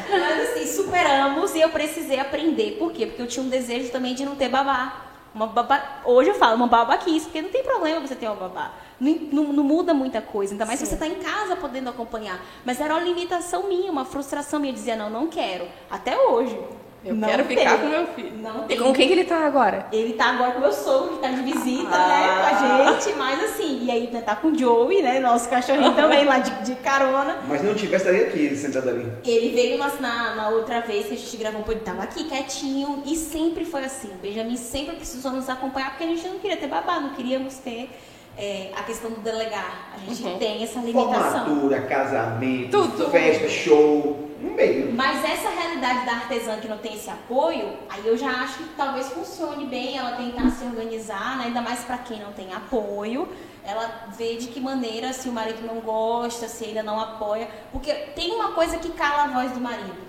Mas 0.09 0.49
assim, 0.49 0.67
superamos 0.67 1.53
e 1.55 1.61
eu 1.61 1.69
precisei 1.69 2.19
aprender. 2.19 2.77
Por 2.77 2.91
quê? 2.91 3.07
Porque 3.07 3.21
eu 3.21 3.27
tinha 3.27 3.43
um 3.43 3.49
desejo 3.49 3.91
também 3.91 4.15
de 4.15 4.23
não 4.23 4.35
ter 4.35 4.49
babá. 4.49 5.06
Uma 5.37 5.45
baba... 5.45 5.79
Hoje 6.03 6.31
eu 6.31 6.35
falo 6.35 6.55
uma 6.55 6.65
babaquice, 6.65 7.25
porque 7.25 7.43
não 7.43 7.51
tem 7.51 7.63
problema 7.63 8.05
você 8.05 8.15
ter 8.15 8.25
uma 8.25 8.35
babá. 8.35 8.71
Não, 8.99 9.13
não, 9.31 9.53
não 9.53 9.63
muda 9.63 9.93
muita 9.93 10.19
coisa, 10.19 10.53
ainda 10.53 10.65
mais 10.65 10.79
Sim. 10.79 10.85
se 10.85 10.89
você 10.89 10.95
está 10.95 11.07
em 11.07 11.21
casa 11.21 11.55
podendo 11.55 11.91
acompanhar. 11.91 12.43
Mas 12.65 12.81
era 12.81 12.95
uma 12.95 13.03
limitação 13.03 13.67
minha, 13.67 13.91
uma 13.91 14.03
frustração 14.03 14.59
minha. 14.59 14.71
Eu 14.71 14.75
dizia, 14.75 14.95
não, 14.95 15.11
não 15.11 15.27
quero. 15.27 15.67
Até 15.91 16.17
hoje. 16.17 16.59
Eu 17.07 17.15
não 17.15 17.27
quero 17.27 17.43
tem. 17.45 17.57
ficar 17.57 17.77
com 17.79 17.87
meu 17.87 18.07
filho. 18.07 18.31
Não 18.41 18.65
e 18.65 18.67
tem. 18.67 18.77
com 18.77 18.93
quem 18.93 19.07
que 19.07 19.13
ele 19.13 19.21
está 19.21 19.45
agora? 19.45 19.87
Ele 19.91 20.11
está 20.11 20.31
agora 20.31 20.51
com 20.51 20.59
meu 20.59 20.73
sogro, 20.73 21.09
que 21.09 21.25
está 21.25 21.29
de 21.29 21.41
visita, 21.41 21.89
ah. 21.91 22.07
né, 22.07 22.27
com 22.37 22.95
a 22.95 23.01
gente. 23.01 23.15
Mas 23.17 23.43
assim, 23.43 23.85
e 23.85 23.91
aí 23.91 24.09
né, 24.11 24.21
tá 24.21 24.35
com 24.35 24.49
o 24.49 24.57
Joey, 24.57 25.01
né, 25.01 25.19
nosso 25.19 25.49
cachorrinho 25.49 25.93
também 25.93 26.25
lá 26.25 26.39
de, 26.39 26.51
de 26.63 26.75
carona. 26.75 27.37
Mas 27.47 27.63
não 27.63 27.73
tivesse 27.73 28.07
estaria 28.07 28.27
aqui, 28.27 28.55
sentado 28.55 28.89
ali. 28.89 29.11
Ele 29.25 29.49
veio 29.49 29.77
na, 29.77 30.35
na, 30.35 30.49
outra 30.49 30.81
vez 30.81 31.07
que 31.07 31.13
a 31.13 31.17
gente 31.17 31.37
gravou, 31.37 31.63
ele 31.69 31.79
tava 31.81 32.03
aqui 32.03 32.25
quietinho 32.25 33.03
e 33.05 33.15
sempre 33.15 33.65
foi 33.65 33.83
assim. 33.83 34.09
O 34.09 34.17
Benjamin 34.21 34.57
sempre 34.57 34.95
precisou 34.95 35.31
nos 35.31 35.49
acompanhar 35.49 35.91
porque 35.91 36.03
a 36.03 36.07
gente 36.07 36.27
não 36.27 36.39
queria 36.39 36.57
ter 36.57 36.67
babá, 36.67 36.99
não 36.99 37.09
queríamos 37.09 37.55
ter 37.55 37.89
é, 38.37 38.71
a 38.75 38.83
questão 38.83 39.09
do 39.09 39.19
delegar. 39.21 39.89
A 39.95 39.97
gente 39.97 40.23
uhum. 40.23 40.37
tem 40.37 40.63
essa 40.63 40.79
limitação. 40.79 41.45
Formatura, 41.45 41.81
casamento, 41.81 42.71
Tudo. 42.71 43.09
festa, 43.09 43.49
show, 43.49 44.29
no 44.39 44.51
meio. 44.51 44.93
Mas 44.93 45.23
essa 45.23 45.49
realidade 45.49 46.05
da 46.05 46.11
artesã 46.13 46.57
que 46.57 46.67
não 46.67 46.77
tem 46.77 46.93
esse 46.93 47.09
apoio, 47.09 47.73
aí 47.89 48.05
eu 48.05 48.15
já 48.15 48.29
acho 48.29 48.59
que 48.59 48.69
talvez 48.75 49.09
funcione 49.09 49.65
bem 49.65 49.97
ela 49.97 50.11
tentar 50.11 50.49
se 50.51 50.63
organizar, 50.63 51.37
né? 51.37 51.45
ainda 51.45 51.61
mais 51.61 51.79
para 51.79 51.97
quem 51.97 52.19
não 52.19 52.31
tem 52.31 52.53
apoio. 52.53 53.27
Ela 53.63 54.07
vê 54.17 54.37
de 54.37 54.47
que 54.47 54.61
maneira, 54.61 55.11
se 55.11 55.27
o 55.27 55.31
marido 55.33 55.65
não 55.65 55.81
gosta, 55.81 56.47
se 56.47 56.65
ainda 56.65 56.81
não 56.83 56.97
apoia. 56.99 57.49
Porque 57.71 57.91
tem 58.15 58.31
uma 58.33 58.53
coisa 58.53 58.77
que 58.77 58.91
cala 58.91 59.23
a 59.23 59.27
voz 59.27 59.51
do 59.51 59.59
marido. 59.59 60.06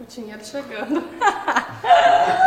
O 0.00 0.04
dinheiro 0.04 0.44
chegando. 0.44 1.04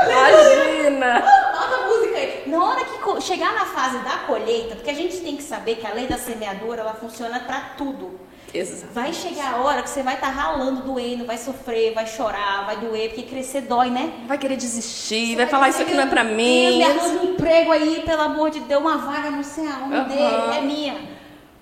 Imagina! 0.10 1.22
Bota 1.22 1.76
a 1.76 1.88
música 1.88 2.18
aí. 2.18 2.44
Na 2.48 2.64
hora 2.64 2.84
que 2.84 3.22
chegar 3.22 3.54
na 3.54 3.66
fase 3.66 4.00
da 4.00 4.18
colheita, 4.26 4.76
porque 4.76 4.90
a 4.90 4.94
gente 4.94 5.18
tem 5.22 5.38
que 5.38 5.44
saber 5.44 5.76
que 5.76 5.86
a 5.86 5.94
lei 5.94 6.08
da 6.08 6.18
semeadura, 6.18 6.82
ela 6.82 6.94
funciona 6.94 7.40
para 7.40 7.60
tudo. 7.78 8.20
Exato. 8.54 8.94
Vai 8.94 9.12
chegar 9.14 9.54
a 9.54 9.58
hora 9.58 9.82
que 9.82 9.90
você 9.90 10.04
vai 10.04 10.16
estar 10.16 10.28
tá 10.28 10.34
ralando, 10.34 10.82
doendo, 10.82 11.26
vai 11.26 11.38
sofrer, 11.38 11.94
vai 11.94 12.06
chorar, 12.06 12.66
vai 12.66 12.78
doer, 12.78 13.10
porque 13.10 13.24
crescer 13.24 13.62
dói, 13.62 13.90
né? 13.90 14.14
Vai 14.28 14.38
querer 14.38 14.58
desistir, 14.58 15.36
vai, 15.36 15.46
vai 15.46 15.48
falar 15.48 15.70
isso 15.70 15.82
aqui 15.82 15.94
não 15.94 16.04
é 16.04 16.08
pra 16.08 16.24
mim. 16.24 16.78
Me 16.78 16.84
arranja 16.84 17.20
um 17.20 17.34
emprego 17.34 17.72
aí, 17.72 18.04
pelo 18.06 18.22
amor 18.22 18.52
de 18.52 18.60
Deus, 18.62 18.82
uma 18.82 18.98
vaga 18.98 19.32
não 19.32 19.44
sei 19.44 19.68
aonde, 19.68 20.14
uhum. 20.14 20.54
é 20.54 20.62
minha. 20.62 21.02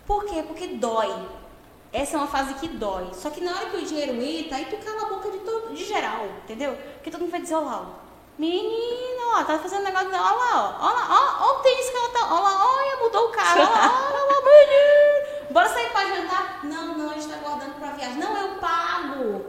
Por 0.06 0.26
quê? 0.26 0.44
Porque 0.46 0.68
dói. 0.68 1.41
Essa 1.94 2.16
é 2.16 2.18
uma 2.18 2.28
fase 2.28 2.54
que 2.56 2.68
dói. 2.68 3.10
Só 3.14 3.30
que 3.30 3.42
na 3.42 3.52
hora 3.52 3.66
que 3.70 3.78
o 3.78 3.86
dinheiro 3.86 4.14
entra, 4.14 4.58
aí 4.58 4.66
tu 4.66 4.78
cala 4.78 5.04
a 5.04 5.10
boca 5.10 5.30
de, 5.30 5.40
todo, 5.40 5.74
de 5.74 5.84
geral, 5.84 6.26
entendeu? 6.44 6.78
Porque 6.96 7.12
todo 7.12 7.22
mundo 7.22 7.32
vai 7.32 7.42
dizer, 7.42 7.56
olha 7.56 7.66
lá, 7.66 7.90
menina, 8.38 9.22
ó, 9.36 9.44
tá 9.44 9.60
fazendo 9.60 9.84
negócio, 9.84 10.08
olha 10.08 10.20
lá, 10.20 10.80
ó, 10.80 10.86
olha 10.86 10.96
lá, 10.96 11.08
ó, 11.10 11.46
ó 11.46 11.60
o 11.60 11.62
tênis 11.62 11.90
que 11.90 11.98
ela 11.98 12.10
tá, 12.10 12.34
olha 12.34 12.42
lá, 12.44 12.76
olha, 12.76 13.04
mudou 13.04 13.28
o 13.28 13.32
carro, 13.32 13.60
olha 13.60 13.70
lá, 13.70 14.10
olha 14.10 14.24
lá, 14.26 14.42
menino. 14.42 15.52
Bora 15.52 15.70
sair 15.70 15.90
pra 15.92 16.06
jantar? 16.06 16.60
Não, 16.64 16.98
não, 16.98 17.10
a 17.10 17.14
gente 17.14 17.28
tá 17.28 17.36
guardando 17.36 17.78
pra 17.78 17.92
viagem. 17.92 18.18
Não, 18.18 18.38
eu 18.38 18.56
pago. 18.56 19.46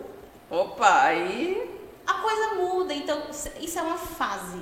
Opa, 0.50 1.02
aí... 1.02 1.80
A 2.04 2.14
coisa 2.14 2.54
muda, 2.54 2.92
então 2.92 3.22
isso 3.30 3.78
é 3.78 3.82
uma 3.82 3.96
fase. 3.96 4.60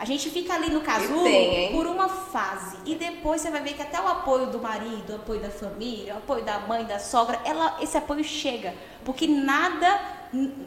A 0.00 0.06
gente 0.06 0.30
fica 0.30 0.54
ali 0.54 0.70
no 0.70 0.80
casulo 0.80 1.24
tem, 1.24 1.72
por 1.72 1.86
uma 1.86 2.08
fase. 2.08 2.78
E 2.86 2.94
depois 2.94 3.42
você 3.42 3.50
vai 3.50 3.60
ver 3.60 3.74
que 3.74 3.82
até 3.82 4.00
o 4.00 4.08
apoio 4.08 4.46
do 4.46 4.58
marido, 4.58 5.12
o 5.12 5.16
apoio 5.16 5.40
da 5.40 5.50
família, 5.50 6.14
o 6.14 6.16
apoio 6.16 6.42
da 6.42 6.58
mãe, 6.60 6.86
da 6.86 6.98
sogra, 6.98 7.38
ela, 7.44 7.76
esse 7.82 7.98
apoio 7.98 8.24
chega. 8.24 8.74
Porque 9.04 9.26
nada, 9.26 10.00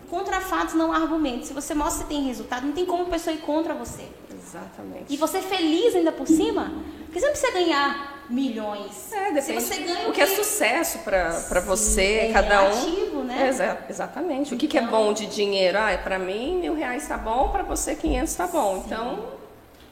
contra 0.10 0.42
fatos 0.42 0.74
não 0.74 0.92
há 0.92 0.98
argumentos. 0.98 1.48
Se 1.48 1.54
você 1.54 1.74
mostra 1.74 2.04
que 2.04 2.10
tem 2.10 2.24
resultado, 2.24 2.66
não 2.66 2.74
tem 2.74 2.86
como 2.86 3.04
a 3.04 3.10
pessoa 3.10 3.34
ir 3.34 3.40
contra 3.40 3.74
você. 3.74 4.08
Exatamente. 4.32 5.14
E 5.14 5.18
você 5.18 5.42
feliz 5.42 5.96
ainda 5.96 6.12
por 6.12 6.28
cima, 6.28 6.72
porque 7.06 7.20
você 7.20 7.26
não 7.26 7.34
precisa 7.34 7.54
ganhar 7.54 8.26
milhões. 8.30 9.12
É, 9.12 9.32
depende. 9.32 9.42
Se 9.42 9.54
você 9.54 9.82
ganha 9.82 10.10
o 10.10 10.12
que, 10.12 10.22
é 10.22 10.28
sucesso 10.28 11.00
para 11.00 11.60
você, 11.62 12.30
é 12.30 12.34
cada 12.34 12.62
relativo, 12.62 13.20
um. 13.20 13.24
Né? 13.24 13.48
Exa 13.48 13.86
exatamente. 13.90 14.54
O 14.54 14.58
que, 14.58 14.66
então... 14.66 14.70
que 14.70 14.78
é 14.78 14.82
então 14.82 14.92
bom 14.92 15.14
de 15.14 15.26
dinheiro? 15.28 15.78
Ah, 15.78 15.98
para 15.98 16.20
mim 16.20 16.60
mil 16.60 16.76
reais 16.76 17.08
tá 17.08 17.18
bom, 17.18 17.50
para 17.50 17.64
você 17.64 17.96
quinhentos 17.96 18.36
tá 18.36 18.48
bom. 18.48 18.76
Sim. 18.76 18.84
Então. 18.86 19.44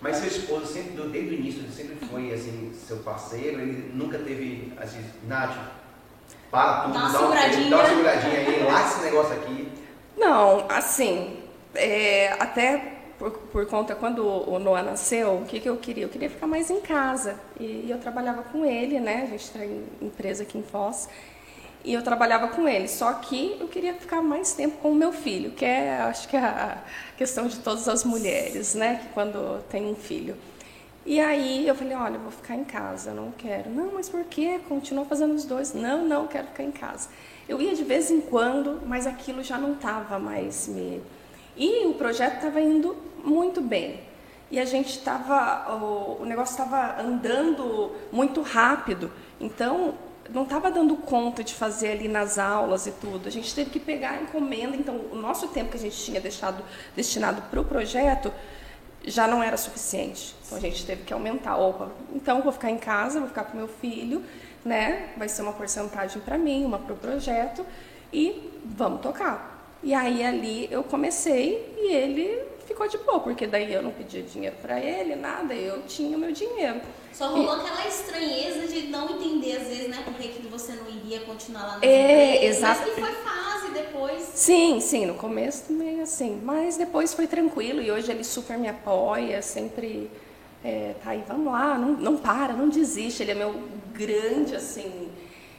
Mas 0.02 0.18
seu 0.18 0.28
esposo 0.28 0.66
sempre, 0.66 1.00
desde 1.10 1.36
o 1.36 1.38
início, 1.38 1.62
ele 1.62 1.72
sempre 1.72 2.08
foi 2.08 2.34
assim, 2.34 2.74
seu 2.88 2.98
parceiro, 2.98 3.62
ele 3.62 3.92
nunca 3.94 4.18
teve 4.18 4.74
assim, 4.78 5.00
Nath, 5.28 5.56
para 6.52 6.82
tudo, 6.82 6.94
dá 6.94 7.00
uma, 7.00 7.10
dá 7.10 7.20
seguradinha. 7.20 7.70
dá 7.70 7.78
uma 7.78 7.90
seguradinha 7.90 8.40
aí, 8.40 8.64
lá 8.64 8.82
esse 8.86 9.02
negócio 9.02 9.34
aqui. 9.34 9.72
Não, 10.18 10.66
assim, 10.70 11.40
é, 11.74 12.36
até 12.40 13.00
por, 13.18 13.32
por 13.32 13.66
conta, 13.68 13.94
quando 13.96 14.26
o 14.26 14.58
Noah 14.58 14.84
nasceu, 14.84 15.36
o 15.36 15.46
que, 15.46 15.60
que 15.60 15.70
eu 15.70 15.78
queria? 15.78 16.06
Eu 16.06 16.10
queria 16.10 16.30
ficar 16.30 16.48
mais 16.48 16.72
em 16.72 16.82
casa. 16.82 17.40
E, 17.60 17.86
e 17.86 17.88
eu 17.92 18.00
trabalhava 18.00 18.42
com 18.42 18.66
ele, 18.66 19.00
né? 19.00 19.24
A 19.24 19.28
gente 19.28 19.52
tem 19.52 19.86
empresa 20.02 20.42
aqui 20.44 20.58
em 20.58 20.64
Foz. 20.64 21.08
e 21.84 21.94
eu 21.94 22.02
trabalhava 22.04 22.48
com 22.48 22.68
ele. 22.68 22.88
Só 22.88 23.14
que 23.14 23.58
eu 23.60 23.68
queria 23.68 23.94
ficar 23.94 24.22
mais 24.22 24.54
tempo 24.54 24.78
com 24.78 24.92
o 24.92 24.96
meu 24.96 25.12
filho, 25.14 25.52
que 25.52 25.64
é, 25.66 25.98
acho 26.02 26.28
que 26.28 26.36
é 26.36 26.40
a 26.40 26.78
questão 27.18 27.48
de 27.48 27.60
todas 27.60 27.88
as 27.88 28.04
mulheres, 28.04 28.74
né? 28.76 29.02
Que 29.04 29.10
quando 29.14 29.62
tem 29.70 29.86
um 29.86 29.96
filho. 29.96 30.36
E 31.06 31.20
aí 31.20 31.68
eu 31.68 31.74
falei, 31.74 31.96
olha, 31.96 32.16
eu 32.16 32.20
vou 32.20 32.32
ficar 32.32 32.56
em 32.56 32.64
casa, 32.64 33.12
não 33.12 33.32
quero. 33.32 33.70
Não, 33.70 33.94
mas 33.94 34.08
por 34.08 34.24
quê? 34.26 34.60
Continua 34.70 35.04
fazendo 35.06 35.34
os 35.34 35.46
dois. 35.46 35.74
Não, 35.74 36.06
não, 36.06 36.28
quero 36.28 36.48
ficar 36.48 36.64
em 36.64 36.72
casa. 36.72 37.10
Eu 37.50 37.60
ia 37.60 37.76
de 37.76 37.84
vez 37.84 38.12
em 38.12 38.22
quando, 38.22 38.82
mas 38.86 39.08
aquilo 39.08 39.44
já 39.44 39.58
não 39.58 39.74
estava 39.74 40.20
mais 40.20 40.68
me. 40.68 41.02
E 41.58 41.88
o 41.88 41.96
projeto 41.96 42.36
estava 42.36 42.62
indo 42.62 42.96
muito 43.24 43.62
bem. 43.62 44.00
E 44.52 44.60
a 44.60 44.66
gente 44.66 44.90
estava, 44.90 45.76
o, 45.76 46.22
o 46.22 46.26
negócio 46.26 46.52
estava 46.54 47.02
andando 47.02 47.92
muito 48.12 48.42
rápido. 48.42 49.12
Então 49.40 49.96
não 50.30 50.44
estava 50.44 50.70
dando 50.70 50.96
conta 50.96 51.44
de 51.44 51.54
fazer 51.54 51.94
ali 51.94 52.08
nas 52.08 52.38
aulas 52.38 52.86
e 52.86 52.92
tudo. 52.92 53.28
A 53.28 53.32
gente 53.32 53.54
teve 53.56 53.72
que 53.72 53.80
pegar 53.80 54.12
a 54.12 54.22
encomenda. 54.22 54.76
Então 54.76 55.02
o 55.12 55.16
nosso 55.16 55.48
tempo 55.48 55.72
que 55.72 55.78
a 55.78 55.80
gente 55.80 55.98
tinha 55.98 56.22
deixado 56.22 56.64
destinado 56.96 57.42
para 57.50 57.60
o 57.60 57.66
projeto 57.66 58.32
já 59.06 59.28
não 59.28 59.42
era 59.42 59.58
suficiente. 59.58 60.36
Então 60.46 60.58
a 60.58 60.62
gente 60.62 60.86
teve 60.86 61.04
que 61.04 61.14
aumentar. 61.14 61.58
Opa, 61.58 61.90
então 62.14 62.42
vou 62.42 62.52
ficar 62.52 62.70
em 62.70 62.78
casa, 62.78 63.20
vou 63.20 63.30
ficar 63.30 63.46
com 63.46 63.58
meu 63.58 63.68
filho, 63.68 64.24
né? 64.64 65.10
Vai 65.18 65.30
ser 65.30 65.42
uma 65.42 65.54
porcentagem 65.54 66.22
para 66.22 66.38
mim, 66.38 66.66
uma 66.66 66.80
para 66.80 66.94
o 66.94 66.98
projeto 66.98 67.66
e 68.12 68.52
vamos 68.66 69.02
tocar. 69.02 69.76
E 69.84 69.94
aí 69.94 70.24
ali 70.24 70.68
eu 70.72 70.84
comecei 70.84 71.76
e 71.78 71.94
ele 71.94 72.44
ficou 72.68 72.88
de 72.88 72.98
boa, 73.00 73.20
porque 73.20 73.48
daí 73.48 73.74
eu 73.74 73.82
não 73.82 73.92
pedia 73.92 74.22
dinheiro 74.22 74.56
para 74.62 74.80
ele, 74.80 75.16
nada, 75.16 75.54
eu 75.54 75.82
tinha 75.84 76.16
o 76.16 76.20
meu 76.20 76.32
dinheiro. 76.32 76.82
Só 77.14 77.30
rolou 77.30 77.52
aquela 77.52 77.88
estranheza 77.88 78.68
de 78.68 78.88
não 78.88 79.10
entender 79.10 79.58
às 79.58 79.68
vezes, 79.68 79.90
né, 79.90 80.02
por 80.06 80.14
que 80.14 80.48
você 80.48 80.74
não 80.74 80.90
iria 80.90 81.20
continuar 81.22 81.64
lá 81.64 81.78
na 81.78 81.86
é, 81.86 82.46
exato. 82.46 82.82
mas 82.82 82.94
que 82.94 83.02
foi 83.02 83.12
fase 83.12 83.72
depois. 83.74 84.32
Sim, 84.34 84.80
sim, 84.80 85.06
no 85.06 85.16
começo 85.16 85.66
também 85.68 86.02
assim, 86.02 86.42
mas 86.44 86.78
depois 86.78 87.14
foi 87.14 87.28
tranquilo 87.28 87.82
e 87.82 87.92
hoje 87.92 88.12
ele 88.12 88.24
super 88.24 88.58
me 88.58 88.68
apoia, 88.68 89.42
sempre 89.42 90.10
é, 90.64 90.96
tá 91.04 91.12
aí, 91.12 91.24
vamos 91.28 91.52
lá, 91.52 91.78
não, 91.78 91.94
não 91.94 92.18
para, 92.18 92.54
não 92.54 92.70
desiste, 92.70 93.24
ele 93.24 93.32
é 93.32 93.36
meu 93.36 93.62
grande, 93.94 94.56
assim, 94.56 95.10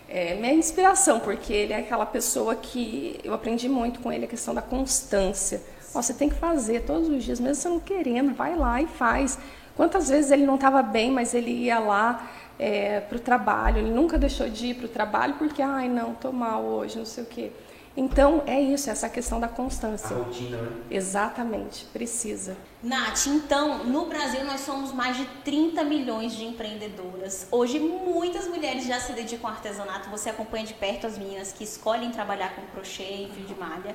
é, 0.08 0.34
minha 0.34 0.54
inspiração, 0.54 1.20
porque 1.20 1.52
ele 1.52 1.72
é 1.72 1.78
aquela 1.78 2.06
pessoa 2.06 2.54
que 2.54 3.18
eu 3.24 3.32
aprendi 3.34 3.68
muito 3.68 4.00
com 4.00 4.12
ele 4.12 4.24
a 4.24 4.28
questão 4.28 4.54
da 4.54 4.62
constância. 4.62 5.62
Você 5.92 6.14
tem 6.14 6.28
que 6.28 6.34
fazer 6.34 6.82
todos 6.84 7.08
os 7.08 7.22
dias, 7.22 7.38
mesmo 7.38 7.54
você 7.54 7.68
não 7.68 7.80
querendo, 7.80 8.34
vai 8.34 8.56
lá 8.56 8.80
e 8.80 8.86
faz. 8.86 9.38
Quantas 9.76 10.08
vezes 10.08 10.30
ele 10.30 10.44
não 10.44 10.56
estava 10.56 10.82
bem, 10.82 11.10
mas 11.10 11.34
ele 11.34 11.50
ia 11.50 11.78
lá 11.78 12.30
é, 12.58 13.00
para 13.00 13.16
o 13.16 13.20
trabalho, 13.20 13.78
ele 13.78 13.90
nunca 13.90 14.18
deixou 14.18 14.48
de 14.48 14.68
ir 14.68 14.74
para 14.74 14.86
o 14.86 14.88
trabalho 14.88 15.34
porque, 15.34 15.62
ai, 15.62 15.88
não, 15.88 16.12
estou 16.12 16.32
mal 16.32 16.62
hoje, 16.62 16.98
não 16.98 17.06
sei 17.06 17.24
o 17.24 17.26
quê. 17.26 17.50
Então, 17.94 18.42
é 18.46 18.58
isso, 18.58 18.88
essa 18.88 19.06
questão 19.06 19.38
da 19.38 19.48
constância. 19.48 20.16
A 20.16 20.20
rotina, 20.20 20.56
né? 20.56 20.70
Exatamente, 20.90 21.84
precisa. 21.92 22.56
Nath, 22.82 23.26
então, 23.26 23.84
no 23.84 24.06
Brasil 24.06 24.44
nós 24.44 24.62
somos 24.62 24.92
mais 24.92 25.16
de 25.18 25.26
30 25.44 25.84
milhões 25.84 26.32
de 26.32 26.44
empreendedoras. 26.44 27.46
Hoje, 27.50 27.78
muitas 27.78 28.48
mulheres 28.48 28.86
já 28.86 28.98
se 28.98 29.12
dedicam 29.12 29.50
ao 29.50 29.56
artesanato. 29.56 30.08
Você 30.08 30.30
acompanha 30.30 30.64
de 30.64 30.72
perto 30.72 31.06
as 31.06 31.18
meninas 31.18 31.52
que 31.52 31.64
escolhem 31.64 32.10
trabalhar 32.10 32.54
com 32.54 32.62
crochê 32.72 33.02
e 33.02 33.30
fio 33.34 33.44
de 33.44 33.54
malha. 33.54 33.94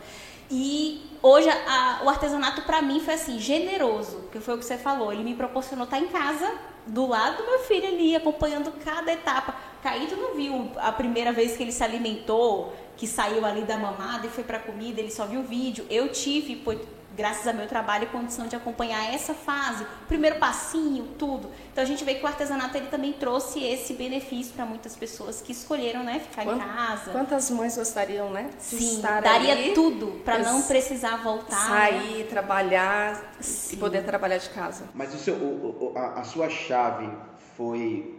E 0.49 1.01
hoje 1.21 1.49
a, 1.49 2.01
o 2.03 2.09
artesanato 2.09 2.61
para 2.61 2.81
mim 2.81 2.99
foi 2.99 3.15
assim, 3.15 3.39
generoso, 3.39 4.29
que 4.31 4.39
foi 4.39 4.55
o 4.55 4.57
que 4.57 4.65
você 4.65 4.77
falou. 4.77 5.11
Ele 5.11 5.23
me 5.23 5.35
proporcionou 5.35 5.85
estar 5.85 5.99
em 5.99 6.07
casa, 6.07 6.51
do 6.87 7.05
lado 7.05 7.37
do 7.37 7.43
meu 7.43 7.59
filho 7.59 7.87
ali, 7.87 8.15
acompanhando 8.15 8.71
cada 8.83 9.11
etapa. 9.11 9.55
Caíto 9.83 10.15
não 10.15 10.35
viu 10.35 10.71
a 10.77 10.91
primeira 10.91 11.31
vez 11.31 11.55
que 11.55 11.63
ele 11.63 11.71
se 11.71 11.83
alimentou, 11.83 12.73
que 12.95 13.05
saiu 13.05 13.45
ali 13.45 13.61
da 13.61 13.77
mamada 13.77 14.25
e 14.25 14.29
foi 14.29 14.43
para 14.43 14.59
comida, 14.59 14.99
ele 14.99 15.11
só 15.11 15.25
viu 15.25 15.41
o 15.41 15.43
vídeo. 15.43 15.85
Eu 15.89 16.09
tive, 16.09 16.55
graças 17.17 17.47
ao 17.47 17.53
meu 17.53 17.67
trabalho, 17.67 18.07
condição 18.09 18.47
de 18.47 18.55
acompanhar 18.55 19.11
essa 19.11 19.33
fase, 19.33 19.83
o 19.83 20.07
primeiro 20.07 20.37
passinho, 20.37 21.05
tudo. 21.17 21.49
Então 21.71 21.83
a 21.83 21.87
gente 21.87 22.03
vê 22.05 22.13
que 22.13 22.23
o 22.23 22.27
artesanato 22.27 22.77
ele 22.77 22.87
também 22.87 23.11
trouxe 23.11 23.63
esse 23.63 23.93
benefício 23.93 24.53
para 24.53 24.65
muitas 24.65 24.95
pessoas 24.95 25.41
que 25.41 25.51
escolheram, 25.51 26.03
né, 26.03 26.19
ficar 26.19 26.43
Quant, 26.45 26.57
em 26.57 26.59
casa. 26.59 27.11
Quantas 27.11 27.49
mães 27.49 27.75
gostariam, 27.75 28.29
né, 28.29 28.49
de 28.57 28.63
Sim, 28.63 29.01
daria 29.01 29.53
ali, 29.53 29.73
tudo 29.73 30.21
para 30.23 30.37
não 30.37 30.61
precisar 30.61 31.17
voltar, 31.17 31.67
sair, 31.67 32.19
né? 32.19 32.23
trabalhar 32.29 33.33
Sim. 33.39 33.75
e 33.75 33.79
poder 33.79 34.03
trabalhar 34.03 34.37
de 34.37 34.49
casa. 34.49 34.85
Mas 34.93 35.13
o 35.13 35.17
seu, 35.17 35.35
o, 35.35 35.93
a, 35.95 36.19
a 36.19 36.23
sua 36.23 36.49
chave 36.49 37.09
foi 37.55 38.13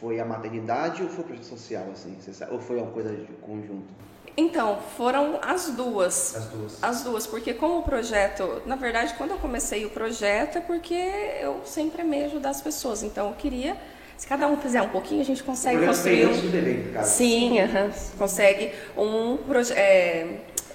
foi 0.00 0.18
a 0.18 0.24
maternidade 0.24 1.02
ou 1.02 1.08
foi 1.08 1.24
o 1.24 1.26
projeto 1.26 1.44
social 1.44 1.84
assim? 1.92 2.16
Ou 2.50 2.58
foi 2.58 2.78
uma 2.78 2.90
coisa 2.90 3.14
de 3.14 3.26
conjunto? 3.34 3.92
Então, 4.36 4.78
foram 4.96 5.38
as 5.40 5.68
duas. 5.70 6.34
As 6.34 6.44
duas. 6.46 6.82
As 6.82 7.02
duas, 7.02 7.26
porque 7.26 7.54
como 7.54 7.78
o 7.78 7.82
projeto, 7.82 8.62
na 8.66 8.74
verdade, 8.74 9.14
quando 9.14 9.30
eu 9.30 9.38
comecei 9.38 9.84
o 9.84 9.90
projeto 9.90 10.58
é 10.58 10.60
porque 10.60 10.94
eu 11.40 11.60
sempre 11.64 12.02
amei 12.02 12.24
ajudar 12.24 12.50
as 12.50 12.60
pessoas. 12.60 13.02
Então, 13.04 13.28
eu 13.28 13.34
queria, 13.34 13.76
se 14.16 14.26
cada 14.26 14.48
um 14.48 14.56
fizer 14.56 14.82
um 14.82 14.88
pouquinho, 14.88 15.20
a 15.20 15.24
gente 15.24 15.42
consegue 15.42 15.86
construir 15.86 16.26
um... 16.26 17.04
Sim, 17.04 17.60
uh 17.62 17.66
-huh, 17.66 18.18
consegue 18.18 18.72
um 18.96 19.36
projeto... 19.36 19.78
É, 19.78 20.26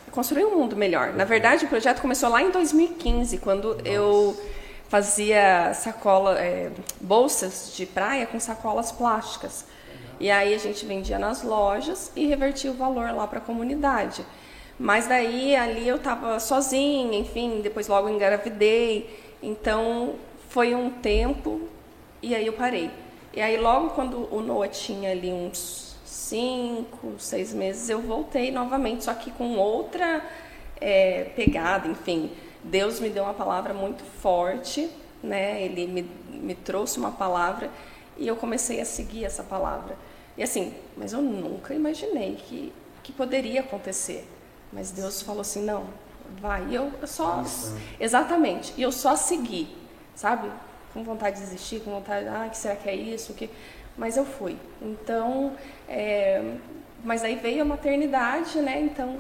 construir 0.09 0.45
um 0.45 0.55
mundo 0.55 0.75
melhor. 0.75 1.13
Na 1.13 1.25
verdade, 1.25 1.65
o 1.65 1.67
projeto 1.67 2.01
começou 2.01 2.29
lá 2.29 2.41
em 2.41 2.51
2015, 2.51 3.37
quando 3.37 3.75
Nossa. 3.75 3.87
eu 3.87 4.35
fazia 4.87 5.73
sacola, 5.75 6.39
é, 6.39 6.71
bolsas 6.99 7.73
de 7.75 7.85
praia 7.85 8.25
com 8.25 8.39
sacolas 8.39 8.91
plásticas. 8.91 9.65
E 10.19 10.29
aí 10.29 10.53
a 10.53 10.57
gente 10.57 10.85
vendia 10.85 11.17
nas 11.17 11.43
lojas 11.43 12.11
e 12.15 12.25
revertia 12.25 12.71
o 12.71 12.73
valor 12.73 13.11
lá 13.13 13.25
para 13.25 13.39
a 13.39 13.41
comunidade. 13.41 14.25
Mas 14.77 15.07
daí 15.07 15.55
ali 15.55 15.87
eu 15.87 15.97
estava 15.97 16.39
sozinha, 16.39 17.17
enfim, 17.17 17.61
depois 17.61 17.87
logo 17.87 18.09
engravidei. 18.09 19.17
Então 19.41 20.15
foi 20.49 20.75
um 20.75 20.89
tempo 20.89 21.61
e 22.21 22.35
aí 22.35 22.45
eu 22.45 22.53
parei. 22.53 22.91
E 23.33 23.41
aí 23.41 23.57
logo 23.57 23.91
quando 23.91 24.27
o 24.33 24.41
Noah 24.41 24.67
tinha 24.67 25.11
ali 25.11 25.31
uns 25.31 25.95
cinco, 26.05 27.15
seis 27.17 27.53
meses, 27.53 27.89
eu 27.89 28.01
voltei 28.01 28.51
novamente, 28.51 29.03
só 29.03 29.13
que 29.13 29.31
com 29.31 29.57
outra 29.57 30.23
é, 30.79 31.25
pegada, 31.35 31.87
enfim. 31.87 32.31
Deus 32.63 32.99
me 32.99 33.09
deu 33.09 33.23
uma 33.23 33.33
palavra 33.33 33.73
muito 33.73 34.03
forte, 34.03 34.89
né? 35.23 35.61
Ele 35.61 35.87
me, 35.87 36.09
me 36.29 36.55
trouxe 36.55 36.99
uma 36.99 37.11
palavra 37.11 37.69
e 38.17 38.27
eu 38.27 38.35
comecei 38.35 38.81
a 38.81 38.85
seguir 38.85 39.25
essa 39.25 39.43
palavra. 39.43 39.97
E 40.39 40.43
assim, 40.43 40.73
mas 40.95 41.11
eu 41.11 41.21
nunca 41.21 41.73
imaginei 41.73 42.37
que, 42.37 42.71
que 43.03 43.11
poderia 43.11 43.59
acontecer. 43.59 44.25
Mas 44.71 44.89
Deus 44.89 45.21
falou 45.21 45.41
assim, 45.41 45.65
não, 45.65 45.87
vai. 46.39 46.65
E 46.69 46.75
eu, 46.75 46.93
só. 47.03 47.43
Exatamente. 47.99 48.73
E 48.77 48.81
eu 48.81 48.89
só 48.89 49.17
segui, 49.17 49.67
sabe? 50.15 50.49
Com 50.93 51.03
vontade 51.03 51.35
de 51.35 51.41
desistir, 51.41 51.81
com 51.81 51.91
vontade, 51.91 52.25
ah, 52.29 52.47
que 52.49 52.57
será 52.57 52.77
que 52.77 52.87
é 52.87 52.95
isso? 52.95 53.33
Que... 53.33 53.49
Mas 53.97 54.15
eu 54.15 54.23
fui. 54.23 54.55
Então, 54.81 55.57
é... 55.89 56.55
mas 57.03 57.21
aí 57.21 57.35
veio 57.35 57.63
a 57.63 57.65
maternidade, 57.65 58.61
né? 58.61 58.79
Então, 58.79 59.17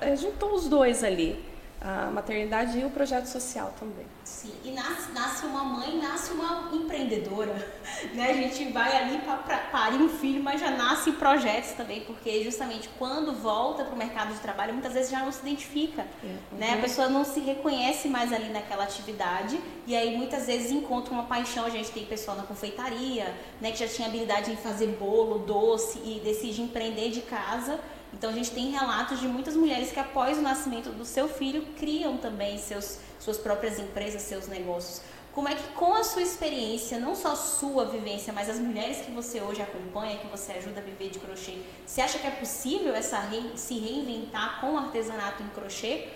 é, 0.00 0.16
juntou 0.16 0.52
os 0.52 0.68
dois 0.68 1.04
ali 1.04 1.40
a 1.84 2.10
maternidade 2.10 2.78
e 2.78 2.84
o 2.84 2.88
projeto 2.88 3.26
social 3.26 3.74
também. 3.78 4.06
Sim, 4.24 4.54
e 4.64 4.70
nasce, 4.70 5.12
nasce 5.12 5.44
uma 5.44 5.62
mãe, 5.62 5.98
nasce 6.00 6.32
uma 6.32 6.70
empreendedora. 6.72 7.54
Né? 8.12 8.30
A 8.30 8.34
gente 8.34 8.72
vai 8.72 8.96
ali 8.96 9.18
para 9.18 9.58
parir 9.72 9.96
um 9.96 10.08
filho, 10.08 10.42
mas 10.42 10.60
já 10.60 10.70
nasce 10.70 11.12
projetos 11.12 11.72
também, 11.72 12.02
porque 12.02 12.42
justamente 12.44 12.88
quando 12.98 13.32
volta 13.32 13.84
para 13.84 13.94
o 13.94 13.96
mercado 13.96 14.32
de 14.32 14.40
trabalho, 14.40 14.72
muitas 14.72 14.92
vezes 14.92 15.10
já 15.10 15.20
não 15.20 15.32
se 15.32 15.40
identifica. 15.40 16.06
É. 16.22 16.56
Né? 16.56 16.74
A 16.74 16.76
pessoa 16.78 17.08
não 17.08 17.24
se 17.24 17.40
reconhece 17.40 18.08
mais 18.08 18.32
ali 18.32 18.50
naquela 18.50 18.84
atividade, 18.84 19.60
e 19.86 19.96
aí 19.96 20.16
muitas 20.16 20.46
vezes 20.46 20.70
encontra 20.70 21.12
uma 21.12 21.24
paixão. 21.24 21.64
A 21.64 21.70
gente 21.70 21.90
tem 21.90 22.04
pessoal 22.04 22.36
na 22.36 22.42
confeitaria, 22.44 23.34
né, 23.60 23.72
que 23.72 23.78
já 23.78 23.88
tinha 23.88 24.08
habilidade 24.08 24.50
em 24.50 24.56
fazer 24.56 24.88
bolo, 24.98 25.38
doce, 25.40 25.98
e 25.98 26.20
decide 26.22 26.62
empreender 26.62 27.10
de 27.10 27.22
casa 27.22 27.80
então 28.14 28.30
a 28.30 28.32
gente 28.32 28.52
tem 28.52 28.70
relatos 28.70 29.20
de 29.20 29.26
muitas 29.26 29.56
mulheres 29.56 29.90
que 29.90 29.98
após 29.98 30.38
o 30.38 30.40
nascimento 30.40 30.90
do 30.90 31.04
seu 31.04 31.28
filho 31.28 31.66
criam 31.76 32.16
também 32.16 32.56
seus, 32.58 32.98
suas 33.18 33.36
próprias 33.36 33.78
empresas, 33.78 34.22
seus 34.22 34.46
negócios. 34.46 35.02
Como 35.32 35.48
é 35.48 35.54
que 35.56 35.66
com 35.72 35.92
a 35.94 36.04
sua 36.04 36.22
experiência, 36.22 37.00
não 37.00 37.16
só 37.16 37.34
sua 37.34 37.86
vivência, 37.86 38.32
mas 38.32 38.48
as 38.48 38.60
mulheres 38.60 38.98
que 38.98 39.10
você 39.10 39.40
hoje 39.40 39.60
acompanha, 39.60 40.18
que 40.18 40.28
você 40.28 40.52
ajuda 40.52 40.80
a 40.80 40.82
viver 40.82 41.10
de 41.10 41.18
crochê, 41.18 41.58
você 41.84 42.00
acha 42.00 42.20
que 42.20 42.26
é 42.26 42.30
possível 42.30 42.94
essa 42.94 43.18
re, 43.18 43.50
se 43.56 43.76
reinventar 43.76 44.60
com 44.60 44.74
o 44.74 44.78
artesanato 44.78 45.42
em 45.42 45.48
crochê? 45.48 46.06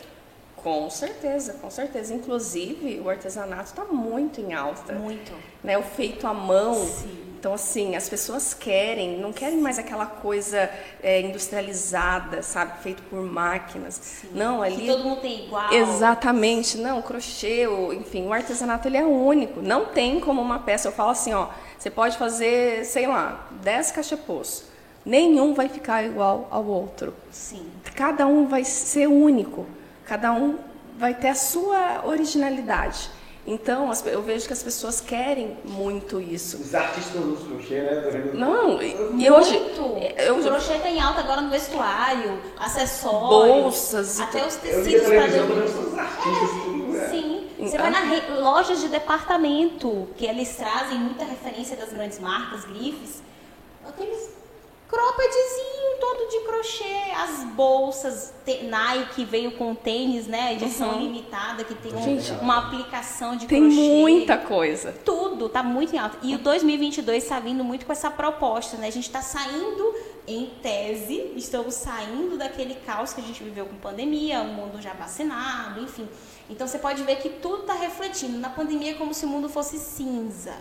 Com 0.55 0.89
certeza, 0.89 1.55
com 1.55 1.69
certeza. 1.69 2.15
Inclusive, 2.15 3.01
o 3.01 3.11
artesanato 3.11 3.71
está 3.71 3.85
muito 3.85 4.41
em 4.41 4.55
alta. 4.55 4.93
Muito. 4.93 5.33
Né? 5.65 5.77
O 5.77 5.83
feito 5.83 6.25
à 6.27 6.33
mão. 6.33 6.75
Sim 6.75 7.28
então, 7.39 7.55
assim, 7.55 7.95
as 7.95 8.09
pessoas 8.09 8.53
querem, 8.53 9.17
não 9.17 9.33
querem 9.33 9.59
mais 9.59 9.79
aquela 9.79 10.07
coisa 10.07 10.69
é, 11.01 11.21
industrializada, 11.21 12.43
sabe, 12.43 12.83
feito 12.83 13.01
por 13.05 13.23
máquinas. 13.23 13.95
Sim, 13.95 14.31
não, 14.35 14.61
ali. 14.61 14.75
Que 14.75 14.87
todo 14.89 15.05
mundo 15.05 15.21
tem 15.21 15.45
igual. 15.45 15.73
Exatamente, 15.73 16.77
não, 16.79 16.99
o 16.99 17.03
crochê, 17.03 17.69
o, 17.69 17.93
enfim, 17.93 18.27
o 18.27 18.33
artesanato 18.33 18.89
ele 18.89 18.97
é 18.97 19.05
único. 19.05 19.63
Não 19.63 19.87
tem 19.87 20.19
como 20.19 20.43
uma 20.43 20.59
peça. 20.59 20.89
Eu 20.89 20.93
falo 20.93 21.11
assim, 21.11 21.33
ó, 21.33 21.47
você 21.79 21.89
pode 21.89 22.19
fazer, 22.19 22.85
sei 22.85 23.07
lá, 23.07 23.47
10 23.63 23.93
cachepôs. 23.93 24.65
nenhum 25.07 25.55
vai 25.55 25.69
ficar 25.69 26.03
igual 26.03 26.49
ao 26.51 26.67
outro. 26.67 27.15
Sim. 27.31 27.71
Cada 27.95 28.27
um 28.27 28.49
vai 28.49 28.65
ser 28.65 29.07
único, 29.07 29.65
cada 30.05 30.33
um 30.33 30.59
vai 30.99 31.15
ter 31.15 31.29
a 31.29 31.35
sua 31.37 32.05
originalidade. 32.05 33.11
Então, 33.51 33.91
as- 33.91 34.05
eu 34.07 34.21
vejo 34.21 34.47
que 34.47 34.53
as 34.53 34.63
pessoas 34.63 35.01
querem 35.01 35.57
muito 35.65 36.21
isso. 36.21 36.59
Os 36.59 36.75
artistas 36.75 37.15
nos 37.25 37.43
crochê, 37.45 37.81
né? 37.81 38.09
Vendo- 38.13 38.35
Não, 38.39 38.83
e 38.83 39.31
hoje 39.31 39.59
Muito. 39.59 39.97
eu 40.19 40.37
o 40.37 40.43
crochê 40.43 40.75
tá 40.81 40.91
em 40.91 41.01
alta 41.01 41.21
agora 41.21 41.41
no 41.41 41.49
vestuário, 41.49 42.39
acessórios, 42.59 43.63
Bolsas 43.63 44.19
e 44.19 44.23
até 44.23 44.47
os 44.47 44.57
tecidos 44.57 45.07
para 45.09 45.27
dormir. 45.29 45.63
os 45.65 45.99
artistas, 45.99 46.51
tudo. 46.63 46.89
né? 46.93 47.09
Sim, 47.11 47.47
você 47.59 47.79
vai 47.79 47.91
na 47.91 48.01
re- 48.01 48.39
lojas 48.39 48.81
de 48.83 48.89
departamento, 48.89 50.09
que 50.19 50.27
eles 50.27 50.55
trazem 50.55 50.99
muita 50.99 51.25
referência 51.25 51.75
das 51.75 51.89
grandes 51.91 52.19
marcas, 52.19 52.67
grifes, 52.67 53.23
aqueles 53.89 54.29
croppedzinho 54.89 55.99
todo 56.01 56.29
de 56.31 56.41
crochê, 56.41 57.11
as 57.17 57.45
bolsas, 57.55 58.33
te- 58.45 58.63
Nike 58.65 59.25
veio 59.25 59.53
com 59.53 59.75
tênis, 59.75 60.27
né, 60.27 60.55
edição 60.55 60.99
limitada, 61.01 61.65
que 61.65 61.75
tem 61.75 61.95
um- 61.95 62.03
Gente, 62.03 62.31
uma 62.41 62.59
aplicação 62.59 63.37
de 63.37 63.47
tem 63.47 63.63
crochê. 63.63 63.77
muita 64.01 64.39
coisa. 64.39 64.93
Tudo, 65.05 65.49
tá 65.49 65.63
muito 65.63 65.95
em 65.95 65.99
alta. 65.99 66.19
E 66.23 66.35
o 66.35 66.39
2022 66.39 67.23
está 67.25 67.39
vindo 67.41 67.63
muito 67.65 67.85
com 67.85 67.93
essa 67.93 68.11
proposta, 68.11 68.77
né? 68.77 68.87
A 68.87 68.93
gente 68.93 69.07
está 69.07 69.21
saindo, 69.23 69.95
em 70.27 70.47
tese, 70.63 71.33
estamos 71.37 71.75
saindo 71.75 72.37
daquele 72.37 72.75
caos 72.75 73.13
que 73.15 73.21
a 73.21 73.25
gente 73.25 73.43
viveu 73.43 73.65
com 73.67 73.77
pandemia, 73.77 74.41
o 74.43 74.49
mundo 74.49 74.81
já 74.81 74.93
vacinado, 74.93 75.81
enfim. 75.83 76.07
Então 76.51 76.67
você 76.67 76.79
pode 76.79 77.03
ver 77.03 77.17
que 77.17 77.29
tudo 77.31 77.63
está 77.63 77.75
refletindo. 77.75 78.39
Na 78.39 78.51
pandemia 78.51 78.93
é 78.93 78.95
como 78.95 79.13
se 79.15 79.25
o 79.25 79.29
mundo 79.29 79.49
fosse 79.49 79.79
cinza. 79.79 80.55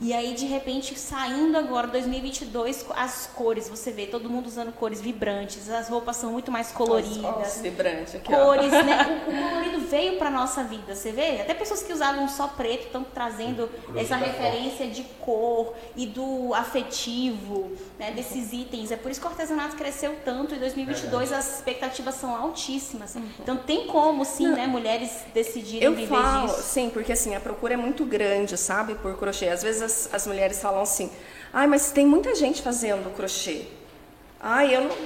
E 0.00 0.12
aí, 0.12 0.34
de 0.34 0.46
repente, 0.46 0.98
saindo 0.98 1.56
agora, 1.56 1.86
2022, 1.86 2.86
as 2.96 3.26
cores, 3.34 3.68
você 3.68 3.90
vê 3.92 4.06
todo 4.06 4.28
mundo 4.28 4.46
usando 4.46 4.72
cores 4.72 5.00
vibrantes, 5.00 5.68
as 5.68 5.88
roupas 5.88 6.16
são 6.16 6.32
muito 6.32 6.50
mais 6.50 6.72
coloridas 6.72 7.24
Olha 7.24 7.46
os 7.46 7.58
vibrantes 7.60 8.14
aqui, 8.14 8.32
ó. 8.32 8.44
cores, 8.44 8.70
né? 8.72 9.20
O, 9.26 9.30
o 9.30 9.48
colorido 9.50 9.80
veio 9.86 10.16
para 10.18 10.30
nossa 10.30 10.64
vida, 10.64 10.94
você 10.94 11.12
vê? 11.12 11.40
Até 11.42 11.52
pessoas 11.54 11.82
que 11.82 11.92
usavam 11.92 12.28
só 12.28 12.48
preto 12.48 12.86
estão 12.86 13.04
trazendo 13.04 13.68
essa 13.94 14.16
referência 14.16 14.86
de 14.88 15.02
cor 15.20 15.74
e 15.94 16.06
do 16.06 16.54
afetivo, 16.54 17.70
né? 17.98 18.10
Desses 18.12 18.52
itens. 18.52 18.90
É 18.90 18.96
por 18.96 19.10
isso 19.10 19.20
que 19.20 19.26
o 19.26 19.30
artesanato 19.30 19.76
cresceu 19.76 20.16
tanto. 20.24 20.54
Em 20.54 20.58
2022 20.58 21.32
as 21.32 21.56
expectativas 21.56 22.14
são 22.14 22.34
altíssimas. 22.34 23.14
Então 23.38 23.56
tem 23.56 23.86
como, 23.86 24.24
sim, 24.24 24.48
né? 24.48 24.66
Mulheres 24.66 25.10
decidirem 25.34 25.82
Eu 25.82 25.94
viver 25.94 26.08
falo, 26.08 26.48
disso. 26.48 26.62
sim, 26.62 26.90
porque 26.90 27.12
assim, 27.12 27.34
a 27.34 27.40
procura 27.40 27.74
é 27.74 27.76
muito 27.76 28.04
grande, 28.04 28.56
sabe, 28.56 28.94
por 28.96 29.16
crochê. 29.18 29.49
Às 29.50 29.62
vezes 29.62 29.82
as, 29.82 30.14
as 30.14 30.26
mulheres 30.26 30.60
falam 30.60 30.82
assim, 30.82 31.10
ai, 31.52 31.66
mas 31.66 31.92
tem 31.92 32.06
muita 32.06 32.34
gente 32.34 32.62
fazendo 32.62 33.14
crochê. 33.14 33.62
Ai, 34.40 34.74
eu 34.74 34.82
não. 34.82 34.96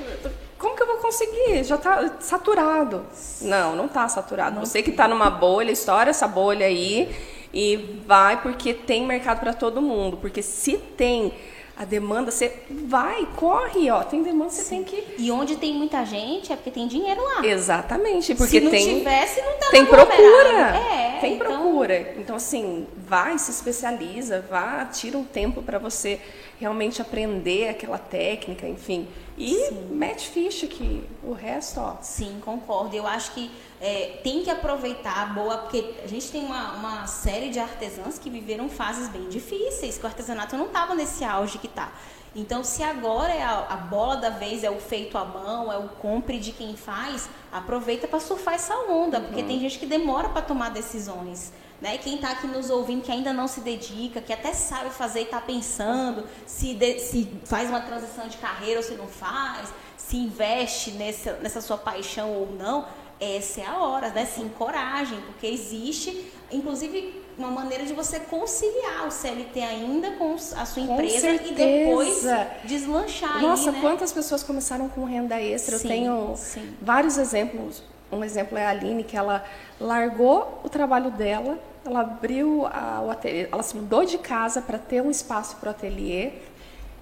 Como 0.59 0.77
que 0.77 0.83
eu 0.83 0.87
vou 0.87 0.97
conseguir? 0.99 1.65
Já 1.65 1.77
tá 1.77 2.15
saturado. 2.21 3.05
Não, 3.41 3.75
não 3.75 3.89
tá 3.89 4.09
saturado. 4.09 4.61
Você 4.61 4.83
que 4.83 4.93
tá 4.93 5.09
numa 5.09 5.29
bolha, 5.29 5.73
estoura 5.73 6.11
essa 6.11 6.29
bolha 6.29 6.67
aí 6.67 7.15
e 7.53 8.03
vai 8.07 8.41
porque 8.41 8.73
tem 8.73 9.05
mercado 9.07 9.41
para 9.41 9.53
todo 9.53 9.83
mundo. 9.83 10.17
Porque 10.17 10.41
se 10.41 10.79
tem 10.79 11.35
a 11.77 11.85
demanda, 11.85 12.31
você 12.31 12.53
vai, 12.87 13.27
corre, 13.37 13.91
ó. 13.91 14.03
Tem 14.05 14.23
demanda, 14.23 14.51
você 14.51 14.63
tem 14.65 14.85
que. 14.85 15.03
E 15.19 15.31
onde 15.31 15.57
tem 15.57 15.75
muita 15.75 16.05
gente 16.05 16.53
é 16.53 16.57
porque 16.57 16.71
tem 16.71 16.87
dinheiro 16.87 17.21
lá. 17.23 17.45
Exatamente, 17.45 18.35
porque 18.35 18.59
Se 18.59 18.61
não 18.61 18.71
tem. 18.71 18.99
tivesse, 18.99 19.41
não 19.43 19.59
tava 19.59 19.73
tem 19.73 19.85
procura. 19.85 20.77
É, 20.77 21.19
tem 21.21 21.35
então- 21.35 21.47
procura. 21.47 22.15
Então, 22.17 22.37
assim, 22.37 22.87
vai, 22.97 23.37
se 23.39 23.51
especializa, 23.51 24.45
vá, 24.49 24.85
tira 24.87 25.19
um 25.19 25.25
tempo 25.25 25.63
para 25.63 25.79
você 25.79 26.21
realmente 26.59 27.03
aprender 27.03 27.69
aquela 27.69 27.99
técnica, 27.99 28.67
enfim. 28.67 29.09
E 29.37 29.73
mete 29.91 30.29
ficha 30.29 30.67
que 30.67 31.05
o 31.23 31.33
resto, 31.33 31.81
ó. 31.81 31.97
Sim, 32.01 32.41
concordo. 32.45 32.95
Eu 32.95 33.07
acho 33.07 33.33
que 33.33 33.51
é, 33.81 34.21
tem 34.23 34.43
que 34.43 34.51
aproveitar 34.51 35.23
a 35.23 35.27
boa, 35.27 35.59
porque 35.59 35.95
a 36.03 36.07
gente 36.07 36.31
tem 36.31 36.45
uma, 36.45 36.73
uma 36.75 37.07
série 37.07 37.51
de 37.51 37.59
artesãs 37.59 38.19
que 38.19 38.31
viveram 38.31 38.69
fases 38.69 39.09
bem 39.09 39.29
difíceis, 39.29 39.99
que 39.99 40.05
o 40.05 40.07
artesanato 40.07 40.57
não 40.57 40.67
estava 40.67 40.95
nesse 40.95 41.25
auge 41.25 41.59
que 41.59 41.67
está. 41.67 41.93
Então, 42.37 42.65
se 42.65 42.83
agora 42.83 43.33
é 43.33 43.43
a, 43.43 43.67
a 43.71 43.77
bola 43.77 44.17
da 44.17 44.31
vez, 44.31 44.65
é 44.65 44.71
o 44.71 44.81
feito 44.81 45.17
à 45.17 45.25
mão, 45.25 45.73
é 45.73 45.79
o 45.79 45.89
compre 45.89 46.39
de 46.41 46.51
quem 46.51 46.77
faz, 46.77 47.29
aproveita 47.53 48.09
para 48.09 48.19
surfar 48.19 48.55
essa 48.55 48.75
onda, 48.91 49.21
porque 49.21 49.43
tem 49.43 49.61
gente 49.61 49.79
que 49.79 49.87
demora 49.87 50.29
para 50.29 50.43
tomar 50.43 50.71
decisões. 50.71 51.53
Né? 51.85 51.99
Quem 51.99 52.15
está 52.15 52.31
aqui 52.31 52.47
nos 52.47 52.71
ouvindo 52.71 53.03
que 53.03 53.13
ainda 53.13 53.31
não 53.31 53.47
se 53.47 53.61
dedica, 53.61 54.19
que 54.19 54.33
até 54.33 54.55
sabe 54.55 54.89
fazer 54.89 55.21
e 55.21 55.23
está 55.25 55.39
pensando 55.39 56.25
se, 56.47 56.73
de- 56.73 56.99
se 56.99 57.29
faz 57.45 57.69
uma 57.69 57.83
transição 57.83 58.27
de 58.27 58.39
carreira 58.39 58.81
ou 58.81 58.83
se 58.83 58.95
não 58.95 59.07
faz, 59.07 59.69
se 59.99 60.17
investe 60.17 60.93
nessa, 60.93 61.35
nessa 61.43 61.61
sua 61.61 61.77
paixão 61.77 62.33
ou 62.33 62.51
não, 62.59 62.87
essa 63.21 63.61
é 63.61 63.67
a 63.67 63.77
hora, 63.77 64.09
né? 64.09 64.25
Se 64.25 64.41
encorajem, 64.41 65.21
porque 65.27 65.47
existe, 65.47 66.25
inclusive, 66.51 67.23
uma 67.37 67.51
maneira 67.51 67.85
de 67.85 67.93
você 67.93 68.19
conciliar 68.19 69.07
o 69.07 69.11
CLT 69.11 69.61
ainda 69.61 70.13
com 70.13 70.33
a 70.35 70.65
sua 70.65 70.81
empresa 70.83 71.33
e 71.33 71.53
depois 71.53 72.23
deslanchar 72.65 73.43
Nossa, 73.43 73.69
aí, 73.69 73.77
né? 73.77 73.81
quantas 73.83 74.11
pessoas 74.11 74.43
começaram 74.43 74.89
com 74.89 75.05
renda 75.05 75.39
extra? 75.39 75.77
Sim, 75.77 75.85
Eu 75.85 75.89
tenho 75.95 76.35
sim. 76.37 76.75
vários 76.81 77.19
exemplos. 77.19 77.83
Um 78.15 78.25
exemplo 78.25 78.57
é 78.57 78.65
a 78.65 78.71
Aline, 78.71 79.05
que 79.05 79.17
ela 79.17 79.45
largou 79.81 80.61
o 80.63 80.69
trabalho 80.69 81.11
dela, 81.11 81.59
ela 81.85 82.01
abriu 82.01 82.67
a, 82.67 83.03
o 83.03 83.11
ateliê, 83.11 83.49
ela 83.51 83.63
se 83.63 83.77
mudou 83.77 84.05
de 84.05 84.19
casa 84.19 84.63
para 84.63 84.79
ter 84.79 85.03
um 85.03 85.11
espaço 85.11 85.57
para 85.57 85.69
o 85.69 85.71
ateliê. 85.71 86.33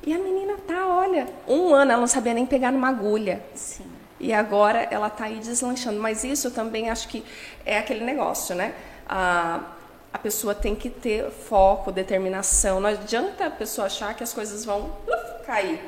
E 0.05 0.13
a 0.13 0.19
menina 0.19 0.55
tá, 0.67 0.89
olha, 0.89 1.29
um 1.47 1.73
ano 1.73 1.93
ela 1.93 2.01
não 2.01 2.09
sabia 2.09 2.35
nem 2.35 2.45
pegar 2.45 2.73
numa 2.73 2.89
agulha. 2.89 3.41
Sim. 3.55 3.85
E 4.19 4.33
agora 4.33 4.89
ela 4.91 5.07
está 5.07 5.25
aí 5.25 5.39
deslanchando. 5.39 6.01
Mas 6.01 6.25
isso 6.25 6.51
também 6.51 6.91
acho 6.91 7.09
que 7.09 7.25
é 7.65 7.79
aquele 7.79 8.05
negócio, 8.05 8.55
né? 8.55 8.75
A, 9.09 9.61
a 10.13 10.19
pessoa 10.19 10.55
tem 10.55 10.75
que 10.75 10.91
ter 10.91 11.31
foco, 11.31 11.93
determinação. 11.93 12.81
Não 12.81 12.91
adianta 12.91 13.47
a 13.47 13.51
pessoa 13.51 13.87
achar 13.87 14.15
que 14.15 14.23
as 14.23 14.33
coisas 14.33 14.65
vão 14.65 14.91
uf, 15.07 15.45
cair. 15.47 15.81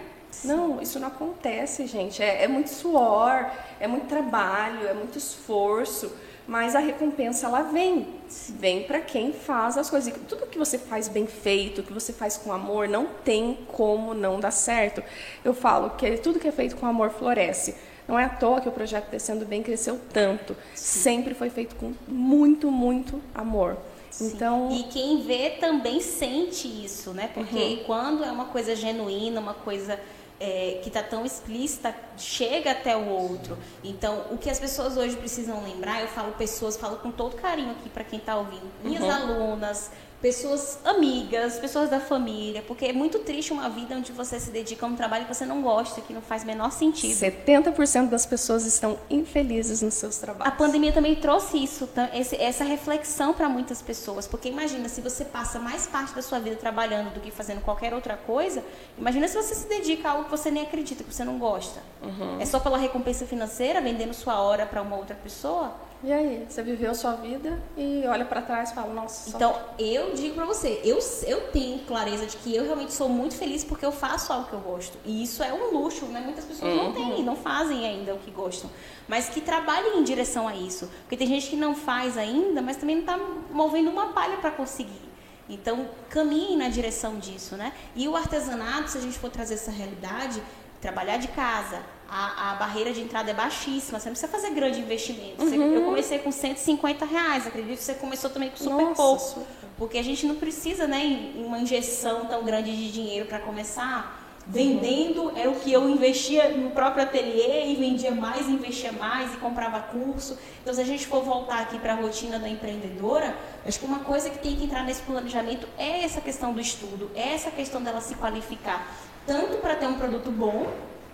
Não, 0.46 0.80
isso 0.80 0.98
não 0.98 1.08
acontece, 1.08 1.86
gente. 1.86 2.22
É, 2.22 2.44
é 2.44 2.48
muito 2.48 2.68
suor, 2.70 3.50
é 3.80 3.86
muito 3.86 4.06
trabalho, 4.06 4.86
é 4.86 4.94
muito 4.94 5.18
esforço. 5.18 6.12
Mas 6.46 6.76
a 6.76 6.78
recompensa 6.78 7.46
ela 7.46 7.62
vem. 7.62 8.06
Vem 8.50 8.82
para 8.82 9.00
quem 9.00 9.32
faz 9.32 9.78
as 9.78 9.88
coisas. 9.88 10.14
E 10.14 10.18
tudo 10.20 10.46
que 10.46 10.58
você 10.58 10.76
faz 10.78 11.08
bem 11.08 11.26
feito, 11.26 11.82
que 11.82 11.92
você 11.92 12.12
faz 12.12 12.36
com 12.36 12.52
amor, 12.52 12.86
não 12.86 13.06
tem 13.24 13.58
como 13.68 14.12
não 14.12 14.38
dar 14.38 14.50
certo. 14.50 15.02
Eu 15.42 15.54
falo 15.54 15.90
que 15.90 16.18
tudo 16.18 16.38
que 16.38 16.46
é 16.48 16.52
feito 16.52 16.76
com 16.76 16.86
amor 16.86 17.10
floresce. 17.10 17.74
Não 18.06 18.18
é 18.18 18.24
à 18.24 18.28
toa 18.28 18.60
que 18.60 18.68
o 18.68 18.72
projeto 18.72 19.08
Descendo 19.10 19.46
Bem 19.46 19.62
cresceu 19.62 19.98
tanto. 20.12 20.54
Sempre 20.74 21.32
foi 21.32 21.48
feito 21.48 21.74
com 21.76 21.94
muito, 22.06 22.70
muito 22.70 23.22
amor. 23.34 23.78
Então, 24.20 24.68
E 24.70 24.82
quem 24.84 25.22
vê 25.22 25.50
também 25.58 26.00
sente 26.00 26.68
isso, 26.68 27.12
né? 27.12 27.30
Porque 27.32 27.56
Uhum. 27.56 27.82
quando 27.86 28.22
é 28.22 28.30
uma 28.30 28.44
coisa 28.44 28.76
genuína, 28.76 29.40
uma 29.40 29.54
coisa 29.54 29.98
é, 30.40 30.80
que 30.82 30.88
está 30.88 31.02
tão 31.02 31.24
explícita, 31.24 31.94
chega 32.18 32.72
até 32.72 32.96
o 32.96 33.06
outro. 33.08 33.56
Então, 33.82 34.24
o 34.30 34.36
que 34.38 34.50
as 34.50 34.58
pessoas 34.58 34.96
hoje 34.96 35.16
precisam 35.16 35.62
lembrar, 35.62 36.00
eu 36.00 36.08
falo 36.08 36.32
pessoas, 36.32 36.76
falo 36.76 36.96
com 36.96 37.10
todo 37.10 37.36
carinho 37.36 37.70
aqui 37.72 37.88
para 37.88 38.04
quem 38.04 38.18
está 38.18 38.36
ouvindo, 38.36 38.68
minhas 38.82 39.02
Uhum. 39.04 39.10
alunas, 39.10 39.90
pessoas 40.24 40.78
amigas, 40.86 41.58
pessoas 41.58 41.90
da 41.90 42.00
família, 42.00 42.62
porque 42.66 42.86
é 42.86 42.94
muito 42.94 43.18
triste 43.18 43.52
uma 43.52 43.68
vida 43.68 43.94
onde 43.94 44.10
você 44.10 44.40
se 44.40 44.50
dedica 44.50 44.86
a 44.86 44.88
um 44.88 44.96
trabalho 44.96 45.26
que 45.26 45.34
você 45.34 45.44
não 45.44 45.60
gosta, 45.60 46.00
que 46.00 46.14
não 46.14 46.22
faz 46.22 46.44
o 46.44 46.46
menor 46.46 46.72
sentido. 46.72 47.12
70% 47.12 48.08
das 48.08 48.24
pessoas 48.24 48.64
estão 48.64 48.98
infelizes 49.10 49.82
nos 49.82 49.92
seus 49.92 50.16
A 50.16 50.20
trabalhos. 50.22 50.54
pandemia 50.54 50.94
também 50.94 51.14
trouxe 51.14 51.62
isso, 51.62 51.86
tá? 51.88 52.08
essa 52.14 52.64
reflexão 52.64 53.34
para 53.34 53.50
muitas 53.50 53.82
pessoas, 53.82 54.26
porque 54.26 54.48
imagina 54.48 54.88
se 54.88 55.02
você 55.02 55.26
passa 55.26 55.58
mais 55.58 55.86
parte 55.86 56.14
da 56.14 56.22
sua 56.22 56.38
vida 56.38 56.56
trabalhando 56.56 57.12
do 57.12 57.20
que 57.20 57.30
fazendo 57.30 57.60
qualquer 57.60 57.92
outra 57.92 58.16
coisa, 58.16 58.64
imagina 58.96 59.28
se 59.28 59.36
você 59.36 59.54
se 59.54 59.68
dedica 59.68 60.08
a 60.08 60.12
algo 60.12 60.24
que 60.24 60.30
você 60.30 60.50
nem 60.50 60.62
acredita, 60.62 61.04
que 61.04 61.12
você 61.12 61.22
não 61.22 61.38
gosta. 61.38 61.82
Uhum. 62.02 62.40
É 62.40 62.46
só 62.46 62.58
pela 62.58 62.78
recompensa 62.78 63.26
financeira, 63.26 63.78
vendendo 63.82 64.14
sua 64.14 64.40
hora 64.40 64.64
para 64.64 64.80
uma 64.80 64.96
outra 64.96 65.14
pessoa? 65.14 65.74
E 66.04 66.12
aí, 66.12 66.46
você 66.46 66.62
viveu 66.62 66.90
a 66.90 66.94
sua 66.94 67.12
vida 67.12 67.58
e 67.78 68.04
olha 68.06 68.26
para 68.26 68.42
trás 68.42 68.70
e 68.70 68.74
fala, 68.74 68.92
nossa, 68.92 69.30
só 69.30 69.36
Então, 69.38 69.58
eu 69.78 70.12
digo 70.12 70.34
para 70.34 70.44
você, 70.44 70.78
eu, 70.84 70.98
eu 71.26 71.48
tenho 71.50 71.78
clareza 71.86 72.26
de 72.26 72.36
que 72.36 72.54
eu 72.54 72.62
realmente 72.62 72.92
sou 72.92 73.08
muito 73.08 73.34
feliz 73.34 73.64
porque 73.64 73.86
eu 73.86 73.90
faço 73.90 74.30
algo 74.30 74.46
que 74.46 74.52
eu 74.52 74.60
gosto. 74.60 74.98
E 75.02 75.22
isso 75.22 75.42
é 75.42 75.50
um 75.50 75.72
luxo, 75.72 76.04
né? 76.04 76.20
Muitas 76.20 76.44
pessoas 76.44 76.76
não 76.76 76.92
têm, 76.92 77.22
não 77.22 77.34
fazem 77.34 77.86
ainda 77.86 78.14
o 78.14 78.18
que 78.18 78.30
gostam. 78.30 78.68
Mas 79.08 79.30
que 79.30 79.40
trabalhem 79.40 79.98
em 79.98 80.04
direção 80.04 80.46
a 80.46 80.54
isso. 80.54 80.90
Porque 81.00 81.16
tem 81.16 81.26
gente 81.26 81.48
que 81.48 81.56
não 81.56 81.74
faz 81.74 82.18
ainda, 82.18 82.60
mas 82.60 82.76
também 82.76 82.96
não 82.96 83.02
está 83.02 83.18
movendo 83.50 83.88
uma 83.88 84.08
palha 84.08 84.36
para 84.36 84.50
conseguir. 84.50 85.08
Então, 85.48 85.88
caminhem 86.10 86.58
na 86.58 86.68
direção 86.68 87.18
disso, 87.18 87.56
né? 87.56 87.72
E 87.96 88.06
o 88.06 88.14
artesanato, 88.14 88.90
se 88.90 88.98
a 88.98 89.00
gente 89.00 89.18
for 89.18 89.30
trazer 89.30 89.54
essa 89.54 89.70
realidade, 89.70 90.42
trabalhar 90.82 91.16
de 91.16 91.28
casa, 91.28 91.80
a, 92.16 92.52
a 92.52 92.54
barreira 92.54 92.92
de 92.92 93.00
entrada 93.00 93.30
é 93.30 93.34
baixíssima, 93.34 93.98
você 93.98 94.08
não 94.08 94.12
precisa 94.14 94.30
fazer 94.30 94.50
grande 94.50 94.78
investimento. 94.80 95.44
Você- 95.44 95.56
Eu 95.56 95.82
comecei 95.84 96.20
com 96.20 96.30
150 96.30 97.04
reais, 97.04 97.44
acredito 97.46 97.78
que 97.78 97.82
você 97.84 97.94
começou 97.94 98.30
também 98.30 98.50
com 98.50 98.56
super 98.56 98.70
Nossa, 98.84 98.94
pouco. 98.94 99.20
super. 99.20 99.46
Porque 99.76 99.98
a 99.98 100.02
gente 100.04 100.24
não 100.24 100.36
precisa, 100.36 100.86
né, 100.86 101.04
em 101.04 101.44
uma 101.44 101.58
injeção 101.58 102.26
tão 102.26 102.44
grande 102.44 102.70
de 102.74 102.92
dinheiro 102.92 103.26
para 103.26 103.40
começar. 103.40 104.20
vendendo 104.46 105.32
era 105.38 105.48
o 105.50 105.54
que 105.58 105.72
eu 105.72 105.88
investia 105.88 106.50
no 106.50 106.68
próprio 106.70 107.02
ateliê 107.02 107.66
e 107.72 107.76
vendia 107.76 108.10
mais, 108.10 108.46
investia 108.46 108.92
mais 108.92 109.32
e 109.32 109.38
comprava 109.38 109.80
curso. 109.80 110.38
Então, 110.60 110.74
se 110.74 110.82
a 110.82 110.84
gente 110.84 111.06
for 111.06 111.22
voltar 111.24 111.60
aqui 111.60 111.78
para 111.78 111.94
a 111.94 111.96
rotina 111.96 112.38
da 112.38 112.46
empreendedora, 112.46 113.34
acho 113.66 113.78
que 113.80 113.86
uma 113.86 114.00
coisa 114.00 114.28
que 114.28 114.38
tem 114.38 114.54
que 114.54 114.64
entrar 114.64 114.84
nesse 114.84 115.00
planejamento 115.00 115.66
é 115.78 116.04
essa 116.04 116.20
questão 116.20 116.52
do 116.52 116.60
estudo, 116.60 117.10
é 117.14 117.32
essa 117.34 117.50
questão 117.50 117.82
dela 117.82 118.02
se 118.02 118.14
qualificar, 118.16 118.86
tanto 119.26 119.56
para 119.62 119.76
ter 119.76 119.86
um 119.86 119.94
produto 119.94 120.30
bom, 120.30 120.66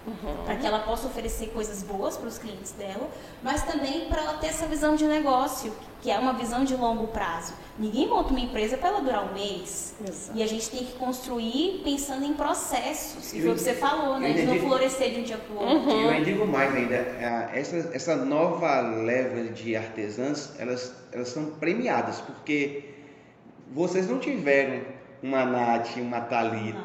Uhum. 0.06 0.44
para 0.46 0.56
que 0.56 0.66
ela 0.66 0.78
possa 0.78 1.06
oferecer 1.08 1.48
coisas 1.48 1.82
boas 1.82 2.16
para 2.16 2.26
os 2.26 2.38
clientes 2.38 2.72
dela, 2.72 3.06
mas 3.42 3.62
também 3.64 4.06
para 4.06 4.22
ela 4.22 4.34
ter 4.38 4.46
essa 4.46 4.64
visão 4.66 4.96
de 4.96 5.04
negócio, 5.04 5.74
que 6.00 6.10
é 6.10 6.18
uma 6.18 6.32
visão 6.32 6.64
de 6.64 6.74
longo 6.74 7.08
prazo. 7.08 7.52
Ninguém 7.78 8.08
monta 8.08 8.30
uma 8.30 8.40
empresa 8.40 8.78
para 8.78 8.88
ela 8.88 9.00
durar 9.02 9.30
um 9.30 9.34
mês. 9.34 9.94
Exato. 10.02 10.38
E 10.38 10.42
a 10.42 10.46
gente 10.46 10.70
tem 10.70 10.86
que 10.86 10.92
construir 10.94 11.82
pensando 11.84 12.24
em 12.24 12.32
processos. 12.32 13.32
E 13.34 13.42
foi 13.42 13.50
o 13.50 13.54
que 13.54 13.60
você 13.60 13.74
falou, 13.74 14.18
né? 14.18 14.32
De 14.32 14.42
não 14.44 14.58
florescer 14.58 15.10
de 15.10 15.20
um 15.20 15.22
dia 15.22 15.36
para 15.36 15.54
o 15.54 15.58
outro. 15.58 15.90
Uhum. 15.90 16.12
Eu 16.12 16.24
digo 16.24 16.46
mais 16.46 16.74
ainda, 16.74 16.94
essa, 17.52 17.90
essa 17.92 18.16
nova 18.16 18.80
leva 18.80 19.52
de 19.52 19.76
artesãs, 19.76 20.54
elas, 20.58 20.94
elas 21.12 21.28
são 21.28 21.50
premiadas, 21.52 22.22
porque 22.22 22.94
vocês 23.70 24.08
não 24.08 24.18
tiveram 24.18 24.80
uma 25.22 25.44
Nath, 25.44 25.96
uma 25.96 26.20
Thalita. 26.22 26.80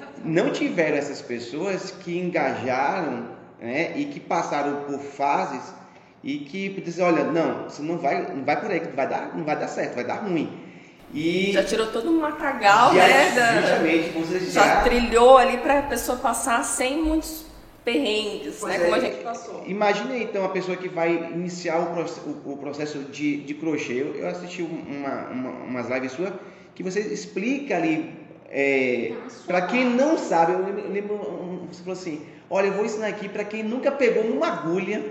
Não, 0.00 0.05
não 0.26 0.50
tiveram 0.50 0.96
essas 0.96 1.22
pessoas 1.22 1.90
que 1.90 2.18
engajaram 2.18 3.28
né, 3.60 3.92
e 3.96 4.06
que 4.06 4.20
passaram 4.20 4.82
por 4.84 4.98
fases 4.98 5.74
e 6.22 6.38
que 6.38 6.68
dizer, 6.80 7.02
olha, 7.02 7.24
não, 7.24 7.64
você 7.64 7.82
não 7.82 7.98
vai, 7.98 8.34
não 8.34 8.44
vai 8.44 8.60
por 8.60 8.70
aí, 8.70 8.80
que 8.80 8.88
vai 8.88 9.08
dar, 9.08 9.36
não 9.36 9.44
vai 9.44 9.56
dar 9.56 9.68
certo, 9.68 9.94
vai 9.94 10.04
dar 10.04 10.16
ruim. 10.16 10.64
E 11.14 11.52
já 11.52 11.62
tirou 11.62 11.86
todo 11.86 12.10
um 12.10 12.20
matagal, 12.20 12.92
né? 12.92 13.60
Justamente, 13.60 14.08
você 14.10 14.40
já, 14.40 14.66
já 14.66 14.80
trilhou 14.82 15.38
ali 15.38 15.58
para 15.58 15.78
a 15.78 15.82
pessoa 15.82 16.18
passar 16.18 16.64
sem 16.64 17.00
muitos 17.02 17.46
perrengues, 17.84 18.60
né? 18.62 18.74
É, 18.74 18.78
como 18.80 18.94
a 18.96 18.98
gente 18.98 19.22
passou. 19.22 19.64
Imagine 19.66 20.24
então 20.24 20.44
a 20.44 20.48
pessoa 20.48 20.76
que 20.76 20.88
vai 20.88 21.14
iniciar 21.32 21.78
o, 21.78 21.94
processo, 21.94 22.42
o 22.44 22.56
processo 22.56 22.98
de, 23.04 23.36
de 23.36 23.54
crochê. 23.54 24.02
Eu, 24.02 24.16
eu 24.16 24.28
assisti 24.28 24.62
uma, 24.62 25.28
uma, 25.30 25.50
umas 25.50 25.88
lives 25.88 26.12
suas 26.12 26.32
que 26.74 26.82
você 26.82 27.00
explica 27.00 27.76
ali 27.76 28.25
é, 28.50 29.12
para 29.46 29.62
quem 29.62 29.84
não 29.84 30.16
sabe, 30.16 30.52
eu 30.52 30.90
lembro, 30.90 31.66
você 31.70 31.80
falou 31.80 31.98
assim, 31.98 32.22
olha, 32.48 32.68
eu 32.68 32.72
vou 32.72 32.84
ensinar 32.84 33.08
aqui 33.08 33.28
para 33.28 33.44
quem 33.44 33.62
nunca 33.62 33.90
pegou 33.90 34.24
numa 34.24 34.46
agulha 34.46 35.02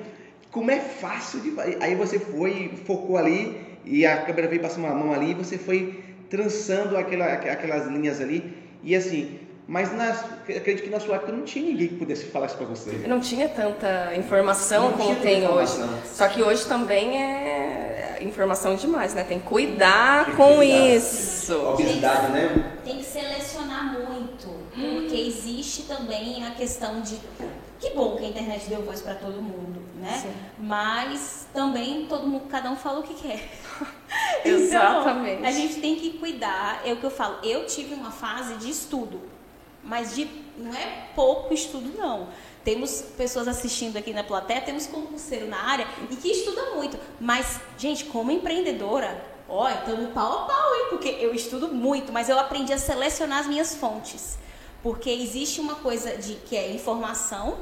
como 0.52 0.72
é 0.72 0.80
fácil 0.80 1.42
de. 1.42 1.54
Aí 1.82 1.96
você 1.96 2.18
foi, 2.18 2.72
focou 2.86 3.18
ali 3.18 3.60
e 3.84 4.06
a 4.06 4.22
câmera 4.24 4.48
veio 4.48 4.62
passando 4.62 4.86
uma 4.86 4.96
mão 4.96 5.12
ali 5.12 5.32
e 5.32 5.34
você 5.34 5.58
foi 5.58 6.02
trançando 6.30 6.96
aquela, 6.96 7.26
aquelas 7.26 7.88
linhas 7.88 8.22
ali. 8.22 8.54
E 8.82 8.96
assim, 8.96 9.38
mas 9.68 9.92
na, 9.96 10.12
acredito 10.12 10.84
que 10.84 10.90
na 10.90 11.00
sua 11.00 11.16
época 11.16 11.32
não 11.32 11.44
tinha 11.44 11.66
ninguém 11.66 11.88
que 11.88 11.96
pudesse 11.96 12.26
falar 12.26 12.46
isso 12.48 12.56
para 12.56 12.68
você. 12.68 12.92
Não 13.08 13.20
tinha 13.20 13.50
tanta 13.50 14.16
informação 14.16 14.92
não 14.92 14.98
como 14.98 15.16
tem 15.16 15.44
informação. 15.44 15.86
hoje. 15.86 16.02
Só 16.14 16.28
que 16.28 16.44
hoje 16.44 16.66
também 16.66 17.18
é 17.22 18.20
informação 18.22 18.76
demais, 18.76 19.14
né? 19.14 19.24
Tem 19.24 19.40
que 19.40 19.46
cuidar 19.48 20.26
tem 20.26 20.36
que 20.36 20.38
com 20.42 20.56
cuidar. 20.58 20.96
isso. 20.96 21.60
Obesidade, 21.60 22.32
né? 22.32 22.80
Tem 22.84 22.98
que 22.98 23.04
selecionar 23.06 23.94
muito, 23.94 24.48
porque 24.70 25.16
existe 25.16 25.84
também 25.84 26.46
a 26.46 26.52
questão 26.52 27.02
de 27.02 27.20
que 27.80 27.90
bom 27.92 28.16
que 28.16 28.26
a 28.26 28.30
internet 28.30 28.70
deu 28.70 28.82
voz 28.84 29.02
para 29.02 29.16
todo 29.16 29.42
mundo, 29.42 29.82
né? 30.00 30.20
Sim. 30.22 30.32
Mas 30.60 31.48
também 31.54 32.06
todo 32.08 32.26
mundo, 32.28 32.48
cada 32.50 32.72
um 32.72 32.76
fala 32.76 33.00
o 33.00 33.04
que 33.04 33.14
quer. 33.16 33.50
Exatamente. 34.46 35.40
Então, 35.40 35.50
a 35.50 35.52
gente 35.52 35.82
tem 35.82 35.96
que 35.96 36.12
cuidar. 36.12 36.82
É 36.86 36.94
o 36.94 36.98
que 36.98 37.04
eu 37.04 37.12
falo. 37.12 37.40
Eu 37.44 37.66
tive 37.66 37.94
uma 37.94 38.12
fase 38.12 38.56
de 38.56 38.70
estudo, 38.70 39.22
mas 39.86 40.16
de 40.16 40.28
não 40.58 40.74
é 40.74 41.10
pouco 41.16 41.54
estudo 41.54 41.98
não. 41.98 42.30
Temos 42.64 43.02
pessoas 43.16 43.48
assistindo 43.48 43.98
aqui 43.98 44.12
na 44.12 44.24
plateia, 44.24 44.62
temos 44.62 44.88
concurseiro 44.88 45.48
na 45.48 45.62
área 45.62 45.88
e 46.10 46.16
que 46.16 46.30
estuda 46.30 46.72
muito. 46.76 46.98
Mas, 47.20 47.60
gente, 47.78 48.06
como 48.06 48.32
empreendedora, 48.32 49.24
ó, 49.48 49.70
estamos 49.70 50.12
pau 50.14 50.40
a 50.40 50.46
pau, 50.46 50.76
hein? 50.76 50.88
Porque 50.90 51.10
eu 51.10 51.34
estudo 51.34 51.68
muito, 51.68 52.12
mas 52.12 52.28
eu 52.28 52.40
aprendi 52.40 52.74
a 52.74 52.78
selecionar 52.78 53.40
as 53.40 53.48
minhas 53.48 53.76
fontes. 53.76 54.40
Porque 54.82 55.10
existe 55.10 55.62
uma 55.62 55.76
coisa 55.76 56.18
de 56.18 56.36
que 56.36 56.56
é 56.56 56.72
informação, 56.72 57.58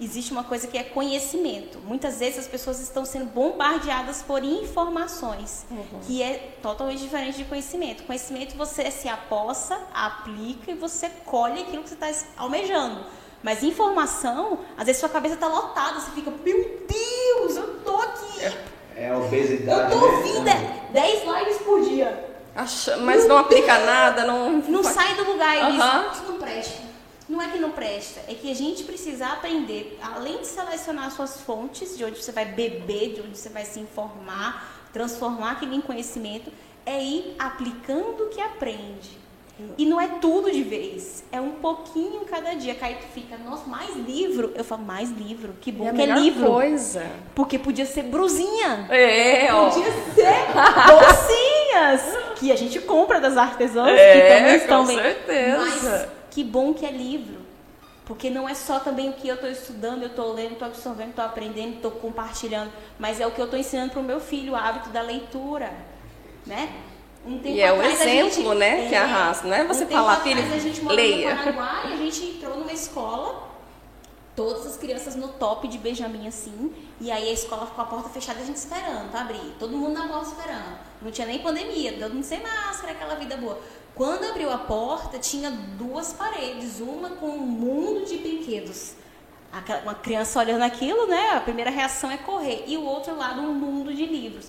existe 0.00 0.32
uma 0.32 0.44
coisa 0.44 0.66
que 0.66 0.76
é 0.76 0.82
conhecimento. 0.82 1.78
Muitas 1.84 2.18
vezes 2.18 2.40
as 2.40 2.46
pessoas 2.46 2.80
estão 2.80 3.04
sendo 3.04 3.26
bombardeadas 3.26 4.22
por 4.22 4.44
informações, 4.44 5.66
uhum. 5.70 6.00
que 6.06 6.22
é 6.22 6.54
totalmente 6.62 7.00
diferente 7.00 7.38
de 7.38 7.44
conhecimento. 7.44 8.04
Conhecimento 8.04 8.56
você 8.56 8.90
se 8.90 9.08
aposta, 9.08 9.78
aplica 9.94 10.70
e 10.70 10.74
você 10.74 11.10
colhe 11.24 11.62
aquilo 11.62 11.82
que 11.82 11.88
você 11.88 11.94
está 11.94 12.28
almejando. 12.36 13.04
Mas 13.42 13.62
informação, 13.62 14.60
às 14.76 14.86
vezes 14.86 15.00
sua 15.00 15.08
cabeça 15.08 15.34
está 15.34 15.46
lotada, 15.46 16.00
você 16.00 16.10
fica, 16.10 16.30
meu 16.30 16.80
Deus, 16.88 17.56
eu 17.56 17.80
tô 17.80 17.96
aqui. 17.96 18.40
É, 18.40 19.04
é 19.04 19.10
a 19.10 19.18
obesidade. 19.18 19.92
Eu 19.92 20.00
tô 20.00 20.06
ouvindo 20.06 20.42
né? 20.42 20.88
10 20.92 21.22
lives 21.24 21.58
por 21.58 21.80
dia. 21.82 22.36
Acha, 22.54 22.96
mas 22.96 23.28
não 23.28 23.36
aplica 23.36 23.78
nada, 23.80 24.24
não. 24.24 24.50
Não 24.50 24.82
sai 24.82 25.14
do 25.14 25.24
lugar 25.30 25.70
uhum. 25.70 26.12
isso 26.12 26.22
não 26.26 26.38
presta. 26.38 26.85
Não 27.28 27.42
é 27.42 27.48
que 27.48 27.58
não 27.58 27.72
presta, 27.72 28.20
é 28.28 28.34
que 28.34 28.50
a 28.50 28.54
gente 28.54 28.84
precisa 28.84 29.26
aprender, 29.26 29.98
além 30.00 30.38
de 30.38 30.46
selecionar 30.46 31.10
suas 31.10 31.40
fontes, 31.40 31.96
de 31.96 32.04
onde 32.04 32.22
você 32.22 32.30
vai 32.30 32.44
beber, 32.44 33.14
de 33.14 33.20
onde 33.20 33.36
você 33.36 33.48
vai 33.48 33.64
se 33.64 33.80
informar, 33.80 34.86
transformar 34.92 35.52
aquilo 35.52 35.74
em 35.74 35.80
conhecimento, 35.80 36.52
é 36.84 37.02
ir 37.02 37.34
aplicando 37.38 38.24
o 38.24 38.28
que 38.28 38.40
aprende. 38.40 39.26
E 39.78 39.86
não 39.86 39.98
é 39.98 40.06
tudo 40.20 40.50
de 40.52 40.62
vez, 40.62 41.24
é 41.32 41.40
um 41.40 41.52
pouquinho 41.52 42.20
cada 42.26 42.52
dia. 42.54 42.74
Caio 42.74 42.98
tu 42.98 43.06
fica, 43.14 43.38
nossa, 43.38 43.66
mais 43.66 43.96
livro. 43.96 44.52
Eu 44.54 44.62
falo, 44.62 44.82
mais 44.82 45.08
livro, 45.10 45.54
que 45.58 45.72
bom 45.72 45.88
é 45.88 45.92
que 45.92 46.02
é 46.02 46.06
livro. 46.14 46.46
coisa. 46.46 47.06
Porque 47.34 47.58
podia 47.58 47.86
ser 47.86 48.02
brusinha. 48.02 48.86
É, 48.90 49.52
ó. 49.54 49.70
Podia 49.70 49.90
ser 50.14 50.46
bolsinhas, 50.86 52.02
que 52.38 52.52
a 52.52 52.56
gente 52.56 52.78
compra 52.80 53.18
das 53.18 53.38
artesãs, 53.38 53.98
é, 53.98 54.12
que 54.12 54.34
também 54.36 54.56
estão 54.56 54.80
com 54.82 54.88
bem. 54.88 54.98
certeza. 54.98 55.58
Mas 55.58 56.15
que 56.36 56.44
bom 56.44 56.74
que 56.74 56.84
é 56.84 56.90
livro. 56.90 57.38
Porque 58.04 58.28
não 58.28 58.46
é 58.46 58.54
só 58.54 58.78
também 58.78 59.08
o 59.08 59.14
que 59.14 59.26
eu 59.26 59.36
estou 59.36 59.50
estudando, 59.50 60.02
eu 60.02 60.08
estou 60.08 60.34
lendo, 60.34 60.52
estou 60.52 60.68
absorvendo, 60.68 61.08
estou 61.08 61.24
aprendendo, 61.24 61.76
estou 61.76 61.90
compartilhando, 61.90 62.70
mas 62.98 63.18
é 63.22 63.26
o 63.26 63.30
que 63.30 63.40
eu 63.40 63.46
estou 63.46 63.58
ensinando 63.58 63.92
para 63.92 64.00
o 64.00 64.04
meu 64.04 64.20
filho, 64.20 64.52
o 64.52 64.54
hábito 64.56 64.90
da 64.90 65.00
leitura, 65.00 65.72
né? 66.44 66.74
Um 67.26 67.40
e 67.42 67.60
é 67.60 67.72
o 67.72 67.82
exemplo, 67.82 68.30
gente, 68.30 68.54
né, 68.54 68.84
é, 68.84 68.88
que 68.88 68.94
arrasta, 68.94 69.48
não 69.48 69.56
é 69.56 69.64
você 69.64 69.84
um 69.84 69.88
falar, 69.88 70.20
filho, 70.20 70.40
a 70.40 70.58
gente 70.58 70.84
leia. 70.84 71.30
No 71.30 71.38
Paraguai, 71.38 71.92
a 71.94 71.96
gente 71.96 72.24
entrou 72.24 72.58
numa 72.58 72.72
escola, 72.72 73.48
todas 74.36 74.66
as 74.66 74.76
crianças 74.76 75.16
no 75.16 75.28
top 75.28 75.66
de 75.66 75.78
Benjamin 75.78 76.28
assim, 76.28 76.72
e 77.00 77.10
aí 77.10 77.30
a 77.30 77.32
escola 77.32 77.66
ficou 77.66 77.82
a 77.82 77.88
porta 77.88 78.10
fechada, 78.10 78.40
a 78.40 78.44
gente 78.44 78.56
esperando 78.56 79.10
para 79.10 79.22
abrir, 79.22 79.56
todo 79.58 79.76
mundo 79.76 79.94
na 79.94 80.06
porta 80.06 80.28
esperando. 80.28 80.78
Não 81.00 81.10
tinha 81.10 81.26
nem 81.26 81.38
pandemia, 81.38 81.94
todo 81.98 82.12
mundo 82.12 82.24
sem 82.24 82.40
máscara, 82.42 82.92
aquela 82.92 83.14
vida 83.14 83.36
boa. 83.38 83.58
Quando 83.96 84.24
abriu 84.24 84.52
a 84.52 84.58
porta, 84.58 85.18
tinha 85.18 85.50
duas 85.50 86.12
paredes, 86.12 86.80
uma 86.80 87.10
com 87.10 87.28
um 87.28 87.38
mundo 87.38 88.04
de 88.04 88.18
brinquedos. 88.18 88.92
Uma 89.82 89.94
criança 89.94 90.38
olhando 90.38 90.62
aquilo, 90.62 91.06
né? 91.06 91.30
A 91.30 91.40
primeira 91.40 91.70
reação 91.70 92.10
é 92.10 92.18
correr. 92.18 92.64
E 92.66 92.76
o 92.76 92.84
outro 92.84 93.16
lado, 93.16 93.40
um 93.40 93.54
mundo 93.54 93.94
de 93.94 94.04
livros. 94.04 94.48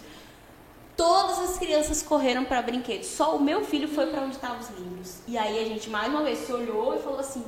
Todas 0.98 1.40
as 1.40 1.58
crianças 1.58 2.04
correram 2.04 2.44
para 2.44 2.62
brinquedos. 2.62 3.08
Só 3.08 3.38
o 3.38 3.42
meu 3.42 3.64
filho 3.64 3.88
foi 3.88 4.08
para 4.08 4.22
onde 4.22 4.36
estavam 4.36 4.60
os 4.60 4.70
livros. 4.72 5.20
E 5.26 5.38
aí 5.38 5.64
a 5.64 5.66
gente 5.66 5.90
mais 5.90 6.12
uma 6.12 6.24
vez 6.24 6.40
se 6.40 6.52
olhou 6.52 6.94
e 6.94 7.00
falou 7.00 7.20
assim: 7.22 7.46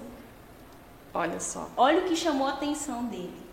Olha 1.13 1.39
só. 1.41 1.67
Olha 1.75 1.99
o 1.99 2.05
que 2.05 2.15
chamou 2.15 2.47
a 2.47 2.51
atenção 2.51 3.03
dele. 3.05 3.48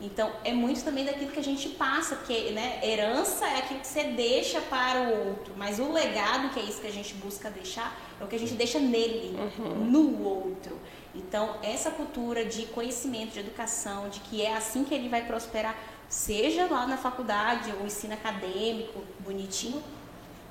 Então, 0.00 0.30
é 0.44 0.52
muito 0.52 0.84
também 0.84 1.06
daquilo 1.06 1.30
que 1.30 1.40
a 1.40 1.44
gente 1.44 1.70
passa, 1.70 2.16
porque 2.16 2.50
né, 2.50 2.80
herança 2.82 3.46
é 3.46 3.58
aquilo 3.58 3.80
que 3.80 3.86
você 3.86 4.04
deixa 4.04 4.60
para 4.60 5.00
o 5.00 5.28
outro, 5.28 5.54
mas 5.56 5.78
o 5.78 5.90
legado, 5.90 6.50
que 6.50 6.60
é 6.60 6.62
isso 6.62 6.82
que 6.82 6.86
a 6.86 6.92
gente 6.92 7.14
busca 7.14 7.50
deixar, 7.50 7.98
é 8.20 8.24
o 8.24 8.26
que 8.26 8.36
a 8.36 8.38
gente 8.38 8.52
deixa 8.52 8.78
nele, 8.78 9.34
uhum. 9.38 9.74
no 9.86 10.22
outro. 10.22 10.78
Então, 11.14 11.56
essa 11.62 11.90
cultura 11.90 12.44
de 12.44 12.66
conhecimento, 12.66 13.32
de 13.32 13.40
educação, 13.40 14.10
de 14.10 14.20
que 14.20 14.42
é 14.42 14.54
assim 14.54 14.84
que 14.84 14.94
ele 14.94 15.08
vai 15.08 15.24
prosperar, 15.24 15.74
seja 16.10 16.66
lá 16.66 16.86
na 16.86 16.98
faculdade, 16.98 17.72
ou 17.80 17.86
ensino 17.86 18.12
acadêmico, 18.12 19.02
bonitinho, 19.20 19.82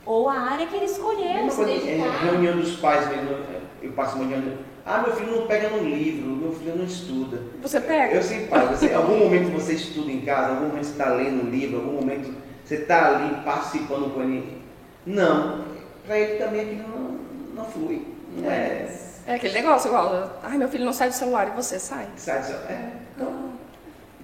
ou 0.06 0.30
a 0.30 0.40
área 0.40 0.68
que 0.68 0.76
ele 0.76 0.86
escolher. 0.86 1.50
Se 1.52 1.62
é, 1.64 2.10
reunião 2.24 2.58
dos 2.58 2.76
pais 2.78 3.08
mesmo, 3.10 3.38
eu 3.82 3.92
passo 3.94 4.18
uma 4.18 4.28
reunião. 4.28 4.58
Ah, 4.86 5.00
meu 5.02 5.16
filho 5.16 5.32
não 5.40 5.48
pega 5.48 5.70
no 5.70 5.84
livro, 5.84 6.28
meu 6.28 6.52
filho 6.54 6.76
não 6.76 6.86
estuda. 6.86 7.42
Você 7.62 7.80
pega? 7.80 8.14
Eu 8.14 8.22
sempre 8.22 8.46
falo, 8.46 8.68
você, 8.68 8.94
algum 8.94 9.18
momento 9.18 9.52
você 9.52 9.74
estuda 9.74 10.12
em 10.12 10.22
casa, 10.22 10.50
algum 10.50 10.68
momento 10.68 10.86
você 10.86 10.92
está 10.92 11.10
lendo 11.10 11.48
um 11.48 11.50
livro, 11.50 11.78
algum 11.78 11.94
momento 11.94 12.32
você 12.64 12.76
está 12.76 13.16
ali 13.16 13.44
participando 13.44 14.14
com 14.14 14.22
ele. 14.22 14.62
Não, 15.06 15.66
para 16.06 16.20
ele 16.20 16.38
também 16.38 16.62
aquilo 16.62 16.88
não, 16.88 17.20
não 17.56 17.66
flui. 17.66 18.08
Não 18.38 18.50
é. 18.50 18.88
é 19.26 19.36
aquele 19.36 19.54
negócio 19.56 19.88
igual, 19.88 20.40
ai 20.44 20.58
meu 20.58 20.68
filho 20.68 20.86
não 20.86 20.94
sai 20.94 21.10
do 21.10 21.16
celular 21.16 21.48
e 21.48 21.52
você 21.52 21.80
sai. 21.80 22.08
Sai 22.16 22.42
do 22.42 22.46
celular. 22.46 22.72
É, 22.72 22.92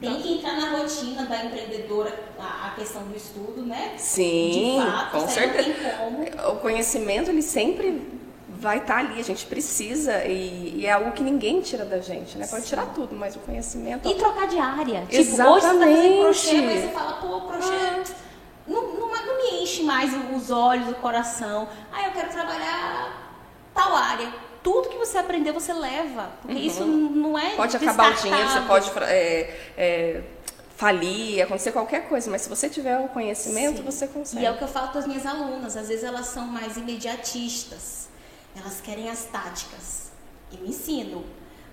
tem 0.01 0.19
que 0.19 0.33
entrar 0.33 0.55
na 0.55 0.77
rotina 0.77 1.25
da 1.25 1.45
empreendedora 1.45 2.11
a, 2.39 2.73
questão 2.75 3.03
do 3.03 3.15
estudo, 3.15 3.61
né? 3.63 3.93
Sim, 3.97 4.81
fato, 4.83 5.11
com 5.11 5.27
certeza. 5.27 6.49
O 6.49 6.55
conhecimento 6.55 7.29
ele 7.29 7.43
sempre 7.43 8.19
vai 8.49 8.79
estar 8.79 8.95
tá 8.95 8.99
ali, 8.99 9.19
a 9.19 9.23
gente 9.23 9.45
precisa 9.45 10.25
e, 10.25 10.79
e, 10.79 10.85
é 10.85 10.91
algo 10.91 11.11
que 11.11 11.21
ninguém 11.21 11.61
tira 11.61 11.85
da 11.85 11.99
gente, 11.99 12.37
né? 12.37 12.47
Pode 12.47 12.63
Sim. 12.63 12.69
tirar 12.69 12.87
tudo, 12.87 13.15
mas 13.15 13.35
o 13.35 13.39
conhecimento... 13.39 14.09
E 14.09 14.15
trocar 14.15 14.47
de 14.47 14.57
área. 14.57 15.05
Exatamente. 15.09 15.21
Tipo, 15.29 15.43
hoje 15.51 15.67
você 15.67 16.55
tá 16.55 16.55
crochê, 16.55 16.61
mas 16.61 16.81
você 16.81 16.87
fala, 16.89 17.13
pô, 17.13 17.41
crochê... 17.41 17.69
Ah. 17.71 18.03
Não, 18.67 18.93
não, 18.93 19.07
não 19.07 19.37
me 19.37 19.63
enche 19.63 19.83
mais 19.83 20.11
os 20.35 20.51
olhos, 20.51 20.89
o 20.89 20.95
coração. 20.95 21.67
Ah, 21.91 22.05
eu 22.05 22.11
quero 22.11 22.29
trabalhar 22.29 23.33
tal 23.73 23.95
área 23.95 24.31
tudo 24.63 24.89
que 24.89 24.97
você 24.97 25.17
aprender 25.17 25.51
você 25.51 25.73
leva. 25.73 26.31
Porque 26.41 26.57
uhum. 26.57 26.65
isso 26.65 26.85
não 26.85 27.37
é. 27.37 27.55
Pode 27.55 27.75
acabar 27.75 28.11
o 28.11 28.15
dinheiro, 28.15 28.49
você 28.49 28.61
pode 28.61 28.91
é, 29.03 29.59
é, 29.77 30.21
falir, 30.75 31.41
acontecer 31.43 31.71
qualquer 31.71 32.07
coisa, 32.07 32.29
mas 32.29 32.41
se 32.41 32.49
você 32.49 32.69
tiver 32.69 32.99
o 32.99 33.07
conhecimento, 33.09 33.77
Sim. 33.77 33.83
você 33.83 34.07
consegue. 34.07 34.43
E 34.43 34.45
é 34.45 34.51
o 34.51 34.57
que 34.57 34.63
eu 34.63 34.67
falo 34.67 34.89
para 34.89 34.99
as 34.99 35.07
minhas 35.07 35.25
alunas, 35.25 35.77
às 35.77 35.87
vezes 35.87 36.03
elas 36.03 36.27
são 36.27 36.45
mais 36.45 36.77
imediatistas, 36.77 38.09
elas 38.55 38.81
querem 38.81 39.09
as 39.09 39.25
táticas. 39.25 40.11
Eu 40.51 40.65
ensino, 40.65 41.23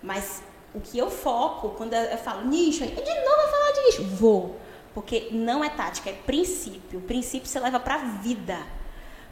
mas 0.02 0.42
o 0.74 0.80
que 0.80 0.98
eu 0.98 1.10
foco, 1.10 1.70
quando 1.70 1.94
eu 1.94 2.18
falo 2.18 2.46
nicho, 2.46 2.84
de 2.84 2.94
novo 2.94 3.02
eu 3.02 3.48
falar 3.48 3.72
de 3.72 3.80
nicho, 3.86 4.04
vou. 4.14 4.60
Porque 4.94 5.28
não 5.30 5.62
é 5.62 5.70
tática, 5.70 6.10
é 6.10 6.12
princípio. 6.12 6.98
O 6.98 7.02
princípio 7.02 7.48
você 7.48 7.60
leva 7.60 7.78
para 7.78 7.94
a 7.94 7.98
vida. 7.98 8.58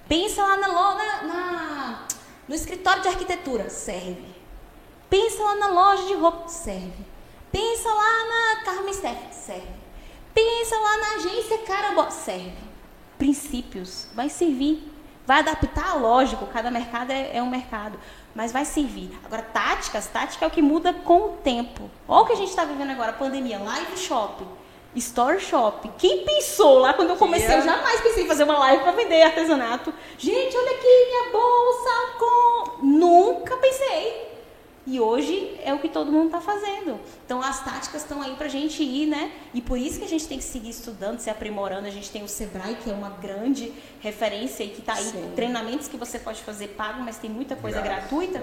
Pensa 0.08 0.42
lá 0.42 0.56
na, 0.56 0.68
na, 0.68 1.22
na, 1.22 2.08
no 2.48 2.54
escritório 2.54 3.02
de 3.02 3.08
arquitetura, 3.08 3.68
serve. 3.70 4.34
Pensa 5.08 5.42
lá 5.42 5.54
na 5.56 5.66
loja 5.68 6.06
de 6.06 6.14
roupa, 6.14 6.48
serve. 6.48 7.04
Pensa 7.50 7.88
lá 7.88 8.24
na 8.28 8.64
Carmen 8.64 8.92
serve. 8.92 9.86
Pensa 10.34 10.76
lá 10.76 10.96
na 10.98 11.08
agência 11.16 11.58
Carambó, 11.58 12.10
serve. 12.10 12.52
Princípios, 13.18 14.08
vai 14.14 14.28
servir. 14.28 14.92
Vai 15.26 15.40
adaptar, 15.40 15.94
lógico, 16.00 16.46
cada 16.46 16.70
mercado 16.70 17.10
é, 17.10 17.36
é, 17.36 17.42
um 17.42 17.50
mercado, 17.50 17.98
mas 18.32 18.52
vai 18.52 18.64
servir. 18.64 19.10
Agora, 19.24 19.42
táticas, 19.42 20.06
tática 20.06 20.44
é 20.44 20.48
o 20.48 20.50
que 20.50 20.62
muda 20.62 20.94
com 20.94 21.30
o 21.30 21.32
tempo. 21.38 21.90
Olha 22.06 22.22
o 22.22 22.26
que 22.26 22.32
a 22.32 22.36
gente 22.36 22.50
está 22.50 22.64
vivendo 22.64 22.90
agora, 22.90 23.12
pandemia, 23.12 23.58
live 23.58 23.98
shopping, 23.98 24.46
store 24.96 25.40
shop. 25.40 25.90
Quem 25.98 26.24
pensou 26.24 26.78
lá 26.78 26.94
quando 26.94 27.10
eu 27.10 27.16
comecei, 27.16 27.48
yeah. 27.48 27.64
eu 27.64 27.76
jamais 27.76 28.00
pensei 28.00 28.24
em 28.24 28.26
fazer 28.26 28.44
uma 28.44 28.58
live 28.58 28.82
para 28.82 28.92
vender 28.92 29.22
artesanato. 29.22 29.92
Gente, 30.18 30.56
olha 30.56 30.70
aqui 30.72 31.06
minha 31.08 31.32
bolsa 31.32 31.90
com... 32.18 32.86
Nunca 32.86 33.56
pensei. 33.56 34.26
E 34.86 35.00
hoje 35.00 35.58
é 35.64 35.74
o 35.74 35.80
que 35.80 35.88
todo 35.88 36.12
mundo 36.12 36.26
está 36.26 36.40
fazendo. 36.40 37.00
Então 37.24 37.42
as 37.42 37.64
táticas 37.64 38.02
estão 38.02 38.22
aí 38.22 38.36
para 38.36 38.46
a 38.46 38.48
gente 38.48 38.84
ir, 38.84 39.06
né? 39.06 39.32
E 39.52 39.60
por 39.60 39.76
isso 39.76 39.98
que 39.98 40.04
a 40.04 40.08
gente 40.08 40.28
tem 40.28 40.38
que 40.38 40.44
seguir 40.44 40.70
estudando, 40.70 41.18
se 41.18 41.28
aprimorando. 41.28 41.88
A 41.88 41.90
gente 41.90 42.08
tem 42.08 42.22
o 42.22 42.28
Sebrae, 42.28 42.76
que 42.76 42.88
é 42.88 42.92
uma 42.92 43.10
grande 43.10 43.72
referência 44.00 44.62
e 44.62 44.68
que 44.68 44.78
está 44.78 44.94
aí. 44.94 45.02
Sim. 45.02 45.32
Treinamentos 45.34 45.88
que 45.88 45.96
você 45.96 46.20
pode 46.20 46.40
fazer 46.42 46.68
pago, 46.68 47.02
mas 47.02 47.16
tem 47.16 47.28
muita 47.28 47.56
coisa 47.56 47.80
gratuita. 47.80 48.40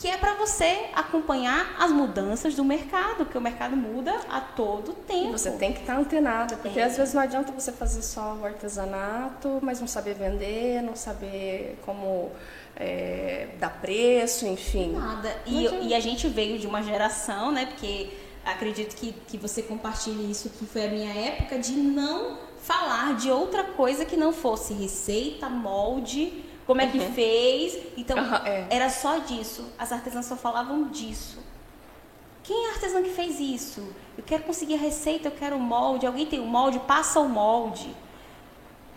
Que 0.00 0.08
é 0.08 0.16
para 0.16 0.34
você 0.34 0.86
acompanhar 0.94 1.76
as 1.78 1.90
mudanças 1.90 2.54
do 2.54 2.64
mercado, 2.64 3.16
porque 3.18 3.36
o 3.36 3.40
mercado 3.40 3.76
muda 3.76 4.18
a 4.30 4.40
todo 4.40 4.94
tempo. 4.94 5.28
E 5.28 5.32
você 5.32 5.50
tem 5.50 5.74
que 5.74 5.80
estar 5.80 5.96
tá 5.96 6.00
antenado, 6.00 6.56
porque 6.56 6.80
é. 6.80 6.84
às 6.84 6.96
vezes 6.96 7.12
não 7.12 7.20
adianta 7.20 7.52
você 7.52 7.70
fazer 7.70 8.00
só 8.00 8.34
o 8.40 8.46
artesanato, 8.46 9.58
mas 9.60 9.78
não 9.78 9.86
saber 9.86 10.14
vender, 10.14 10.80
não 10.80 10.96
saber 10.96 11.78
como 11.84 12.32
é, 12.76 13.48
dar 13.58 13.78
preço, 13.78 14.46
enfim. 14.46 14.92
Nada. 14.92 15.36
E, 15.44 15.88
e, 15.88 15.94
a 15.94 16.00
gente 16.00 16.26
veio 16.28 16.58
de 16.58 16.66
uma 16.66 16.82
geração, 16.82 17.52
né? 17.52 17.66
Porque 17.66 18.08
acredito 18.42 18.96
que, 18.96 19.12
que 19.28 19.36
você 19.36 19.60
compartilhe 19.60 20.30
isso, 20.30 20.48
que 20.48 20.64
foi 20.64 20.86
a 20.86 20.88
minha 20.88 21.12
época, 21.12 21.58
de 21.58 21.72
não 21.72 22.38
falar 22.62 23.16
de 23.16 23.30
outra 23.30 23.64
coisa 23.64 24.06
que 24.06 24.16
não 24.16 24.32
fosse 24.32 24.72
receita, 24.72 25.50
molde, 25.50 26.42
como 26.66 26.80
é 26.80 26.86
que 26.86 26.98
uhum. 26.98 27.12
fez. 27.12 27.78
Então, 27.96 28.16
uhum, 28.18 28.34
é. 28.46 28.66
era 28.70 28.88
só 28.88 29.18
disso. 29.18 29.72
As 29.78 29.92
artesãs 29.92 30.26
só 30.26 30.36
falavam 30.36 30.88
disso. 30.88 31.38
Quem 32.42 32.66
é 32.66 32.70
a 32.70 32.72
artesã 32.72 33.02
que 33.02 33.10
fez 33.10 33.38
isso? 33.38 33.94
Eu 34.16 34.24
quero 34.24 34.42
conseguir 34.44 34.74
a 34.74 34.78
receita, 34.78 35.28
eu 35.28 35.32
quero 35.32 35.56
o 35.56 35.60
molde. 35.60 36.06
Alguém 36.06 36.26
tem 36.26 36.40
o 36.40 36.46
molde? 36.46 36.78
Passa 36.80 37.20
o 37.20 37.28
molde. 37.28 37.94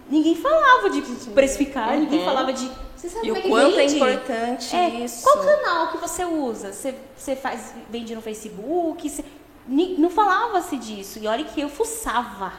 Ninguém 0.09 0.35
falava 0.35 0.89
de 0.89 1.01
precificar, 1.31 1.93
uhum. 1.93 2.01
ninguém 2.01 2.25
falava 2.25 2.51
de 2.51 2.69
você 3.03 3.09
sabe 3.09 3.27
e 3.27 3.31
o 3.33 3.37
é 3.37 3.41
quanto 3.41 3.77
é 3.77 3.85
importante 3.85 4.73
é, 4.73 4.89
isso. 5.03 5.23
Qual 5.23 5.43
canal 5.43 5.89
que 5.89 5.97
você 5.97 6.23
usa? 6.23 6.71
Você, 6.71 6.95
você 7.17 7.35
faz, 7.35 7.73
vende 7.89 8.15
no 8.15 8.21
Facebook? 8.21 9.09
Você, 9.09 9.25
não 9.67 10.09
falava-se 10.09 10.77
disso. 10.77 11.19
E 11.19 11.27
olha 11.27 11.43
que 11.43 11.59
eu 11.59 11.67
fuçava. 11.67 12.53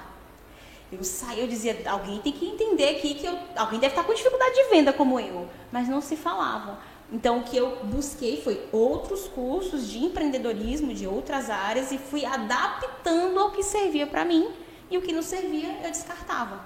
Eu 0.96 1.04
saía, 1.04 1.42
eu 1.42 1.48
dizia, 1.48 1.76
alguém 1.86 2.20
tem 2.20 2.32
que 2.32 2.46
entender 2.46 2.90
aqui 2.90 3.14
que 3.14 3.26
eu, 3.26 3.38
alguém 3.56 3.78
deve 3.78 3.92
estar 3.92 4.04
com 4.04 4.14
dificuldade 4.14 4.54
de 4.54 4.70
venda 4.70 4.92
como 4.92 5.18
eu. 5.18 5.48
Mas 5.70 5.88
não 5.88 6.00
se 6.00 6.16
falava. 6.16 6.78
Então, 7.12 7.38
o 7.38 7.42
que 7.44 7.56
eu 7.56 7.84
busquei 7.84 8.40
foi 8.40 8.66
outros 8.72 9.28
cursos 9.28 9.88
de 9.88 9.98
empreendedorismo 9.98 10.94
de 10.94 11.06
outras 11.06 11.50
áreas 11.50 11.92
e 11.92 11.98
fui 11.98 12.24
adaptando 12.24 13.38
ao 13.38 13.50
que 13.50 13.62
servia 13.62 14.06
para 14.06 14.24
mim 14.24 14.48
e 14.90 14.98
o 14.98 15.02
que 15.02 15.12
não 15.12 15.22
servia 15.22 15.80
eu 15.82 15.90
descartava. 15.90 16.64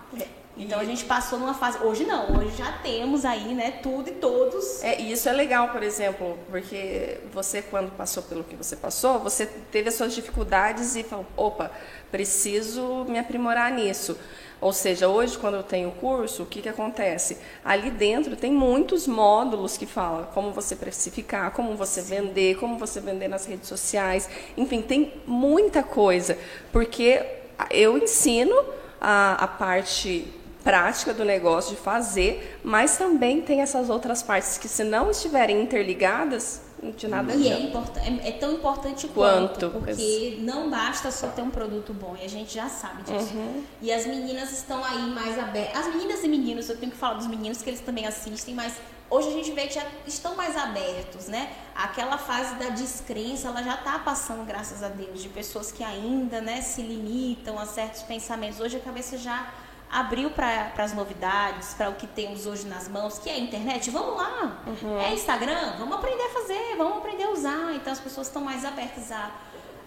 Então 0.58 0.80
a 0.80 0.84
gente 0.84 1.04
passou 1.04 1.38
numa 1.38 1.54
fase. 1.54 1.78
Hoje 1.78 2.04
não, 2.04 2.36
hoje 2.36 2.56
já 2.56 2.72
temos 2.72 3.24
aí, 3.24 3.54
né, 3.54 3.70
tudo 3.82 4.08
e 4.08 4.12
todos. 4.12 4.82
É, 4.82 5.00
e 5.00 5.12
isso 5.12 5.28
é 5.28 5.32
legal, 5.32 5.68
por 5.68 5.82
exemplo, 5.82 6.36
porque 6.50 7.18
você, 7.32 7.62
quando 7.62 7.90
passou 7.92 8.24
pelo 8.24 8.42
que 8.42 8.56
você 8.56 8.74
passou, 8.74 9.20
você 9.20 9.46
teve 9.46 9.88
as 9.88 9.94
suas 9.94 10.12
dificuldades 10.12 10.96
e 10.96 11.04
falou: 11.04 11.26
opa, 11.36 11.70
preciso 12.10 13.04
me 13.08 13.18
aprimorar 13.18 13.70
nisso. 13.70 14.18
Ou 14.60 14.72
seja, 14.72 15.08
hoje, 15.08 15.38
quando 15.38 15.54
eu 15.54 15.62
tenho 15.62 15.90
o 15.90 15.92
curso, 15.92 16.42
o 16.42 16.46
que, 16.46 16.60
que 16.60 16.68
acontece? 16.68 17.38
Ali 17.64 17.92
dentro 17.92 18.34
tem 18.34 18.50
muitos 18.50 19.06
módulos 19.06 19.76
que 19.76 19.86
falam 19.86 20.24
como 20.34 20.50
você 20.50 20.74
precificar, 20.74 21.52
como 21.52 21.76
você 21.76 22.02
vender, 22.02 22.56
como 22.56 22.76
você 22.76 23.00
vender 23.00 23.28
nas 23.28 23.46
redes 23.46 23.68
sociais. 23.68 24.28
Enfim, 24.56 24.82
tem 24.82 25.22
muita 25.24 25.84
coisa. 25.84 26.36
Porque 26.72 27.24
eu 27.70 27.96
ensino 27.96 28.64
a, 29.00 29.44
a 29.44 29.46
parte 29.46 30.26
prática 30.62 31.14
do 31.14 31.24
negócio 31.24 31.74
de 31.74 31.80
fazer, 31.80 32.58
mas 32.62 32.96
também 32.96 33.40
tem 33.40 33.60
essas 33.60 33.88
outras 33.88 34.22
partes 34.22 34.58
que 34.58 34.68
se 34.68 34.84
não 34.84 35.10
estiverem 35.10 35.62
interligadas, 35.62 36.60
de 36.96 37.08
nada 37.08 37.34
e 37.34 37.48
é, 37.48 37.54
é, 37.54 38.28
é, 38.28 38.32
tão 38.32 38.52
importante 38.52 39.08
quanto, 39.08 39.68
quanto 39.68 39.80
porque 39.80 40.38
não 40.40 40.70
basta 40.70 41.10
só 41.10 41.26
ter 41.28 41.42
um 41.42 41.50
produto 41.50 41.92
bom 41.92 42.16
e 42.20 42.24
a 42.24 42.28
gente 42.28 42.54
já 42.54 42.68
sabe 42.68 43.02
disso. 43.02 43.34
Uhum. 43.34 43.64
E 43.82 43.92
as 43.92 44.06
meninas 44.06 44.52
estão 44.52 44.84
aí 44.84 45.10
mais 45.10 45.36
abertas. 45.38 45.76
As 45.76 45.92
meninas 45.92 46.22
e 46.22 46.28
meninos, 46.28 46.68
eu 46.68 46.76
tenho 46.76 46.92
que 46.92 46.98
falar 46.98 47.14
dos 47.14 47.26
meninos 47.26 47.62
que 47.62 47.70
eles 47.70 47.80
também 47.80 48.06
assistem, 48.06 48.54
mas 48.54 48.74
hoje 49.10 49.28
a 49.28 49.32
gente 49.32 49.50
vê 49.52 49.66
que 49.66 49.74
já 49.74 49.84
estão 50.06 50.36
mais 50.36 50.56
abertos, 50.56 51.26
né? 51.26 51.50
Aquela 51.74 52.16
fase 52.16 52.54
da 52.56 52.68
descrença, 52.68 53.48
ela 53.48 53.62
já 53.62 53.74
está 53.74 53.98
passando, 53.98 54.44
graças 54.46 54.82
a 54.82 54.88
Deus, 54.88 55.20
de 55.20 55.28
pessoas 55.28 55.72
que 55.72 55.82
ainda, 55.82 56.40
né, 56.40 56.60
se 56.60 56.82
limitam 56.82 57.58
a 57.58 57.66
certos 57.66 58.02
pensamentos. 58.02 58.60
Hoje 58.60 58.76
a 58.76 58.80
cabeça 58.80 59.18
já 59.18 59.52
abriu 59.90 60.30
para 60.30 60.72
as 60.78 60.92
novidades, 60.92 61.74
para 61.74 61.88
o 61.88 61.94
que 61.94 62.06
temos 62.06 62.46
hoje 62.46 62.66
nas 62.66 62.88
mãos, 62.88 63.18
que 63.18 63.28
é 63.30 63.34
a 63.34 63.38
internet, 63.38 63.90
vamos 63.90 64.16
lá. 64.16 64.60
Uhum. 64.66 64.98
É 65.00 65.14
Instagram, 65.14 65.76
vamos 65.78 65.96
aprender 65.96 66.22
a 66.22 66.28
fazer, 66.28 66.76
vamos 66.76 66.98
aprender 66.98 67.24
a 67.24 67.30
usar. 67.30 67.74
Então 67.74 67.92
as 67.92 68.00
pessoas 68.00 68.26
estão 68.26 68.42
mais 68.42 68.64
abertas 68.64 69.10
a, 69.10 69.30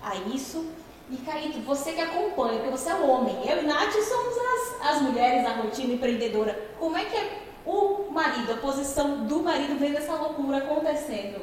a 0.03 0.15
isso. 0.15 0.65
E 1.09 1.17
Caíto, 1.17 1.59
você 1.59 1.91
que 1.91 2.01
acompanha, 2.01 2.59
porque 2.59 2.69
você 2.69 2.89
é 2.89 2.95
um 2.95 3.09
homem, 3.09 3.35
eu 3.45 3.63
e 3.63 3.67
Nath 3.67 3.91
somos 3.91 4.33
as, 4.37 4.95
as 4.95 5.01
mulheres 5.01 5.43
da 5.43 5.55
rotina 5.55 5.93
empreendedora. 5.93 6.57
Como 6.79 6.97
é 6.97 7.03
que 7.03 7.17
é 7.17 7.41
o 7.65 8.09
marido, 8.09 8.53
a 8.53 8.57
posição 8.57 9.25
do 9.25 9.43
marido 9.43 9.77
vendo 9.77 9.97
essa 9.97 10.13
loucura 10.13 10.59
acontecendo? 10.59 11.41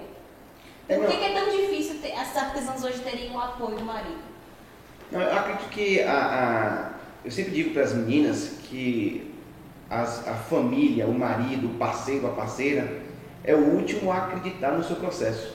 Por 0.87 1.07
que, 1.07 1.19
que 1.19 1.25
é 1.25 1.35
tão 1.35 1.51
difícil 1.51 2.01
ter, 2.01 2.13
as 2.15 2.35
artesãs 2.35 2.83
hoje 2.83 3.01
terem 3.01 3.31
o 3.31 3.39
apoio 3.39 3.77
do 3.77 3.85
marido? 3.85 4.23
Eu 5.13 5.21
acredito 5.21 5.69
que 5.69 6.03
a, 6.03 6.95
a 6.95 6.98
eu 7.29 7.33
sempre 7.33 7.53
digo 7.53 7.75
para 7.75 7.83
as 7.83 7.93
meninas 7.93 8.53
que 8.71 9.31
as, 9.91 10.27
a 10.27 10.33
família, 10.33 11.07
o 11.07 11.13
marido, 11.13 11.67
o 11.67 11.75
parceiro, 11.75 12.27
a 12.27 12.31
parceira, 12.31 12.91
é 13.45 13.55
o 13.55 13.59
último 13.59 14.11
a 14.11 14.17
acreditar 14.17 14.71
no 14.71 14.83
seu 14.83 14.97
processo. 14.97 15.55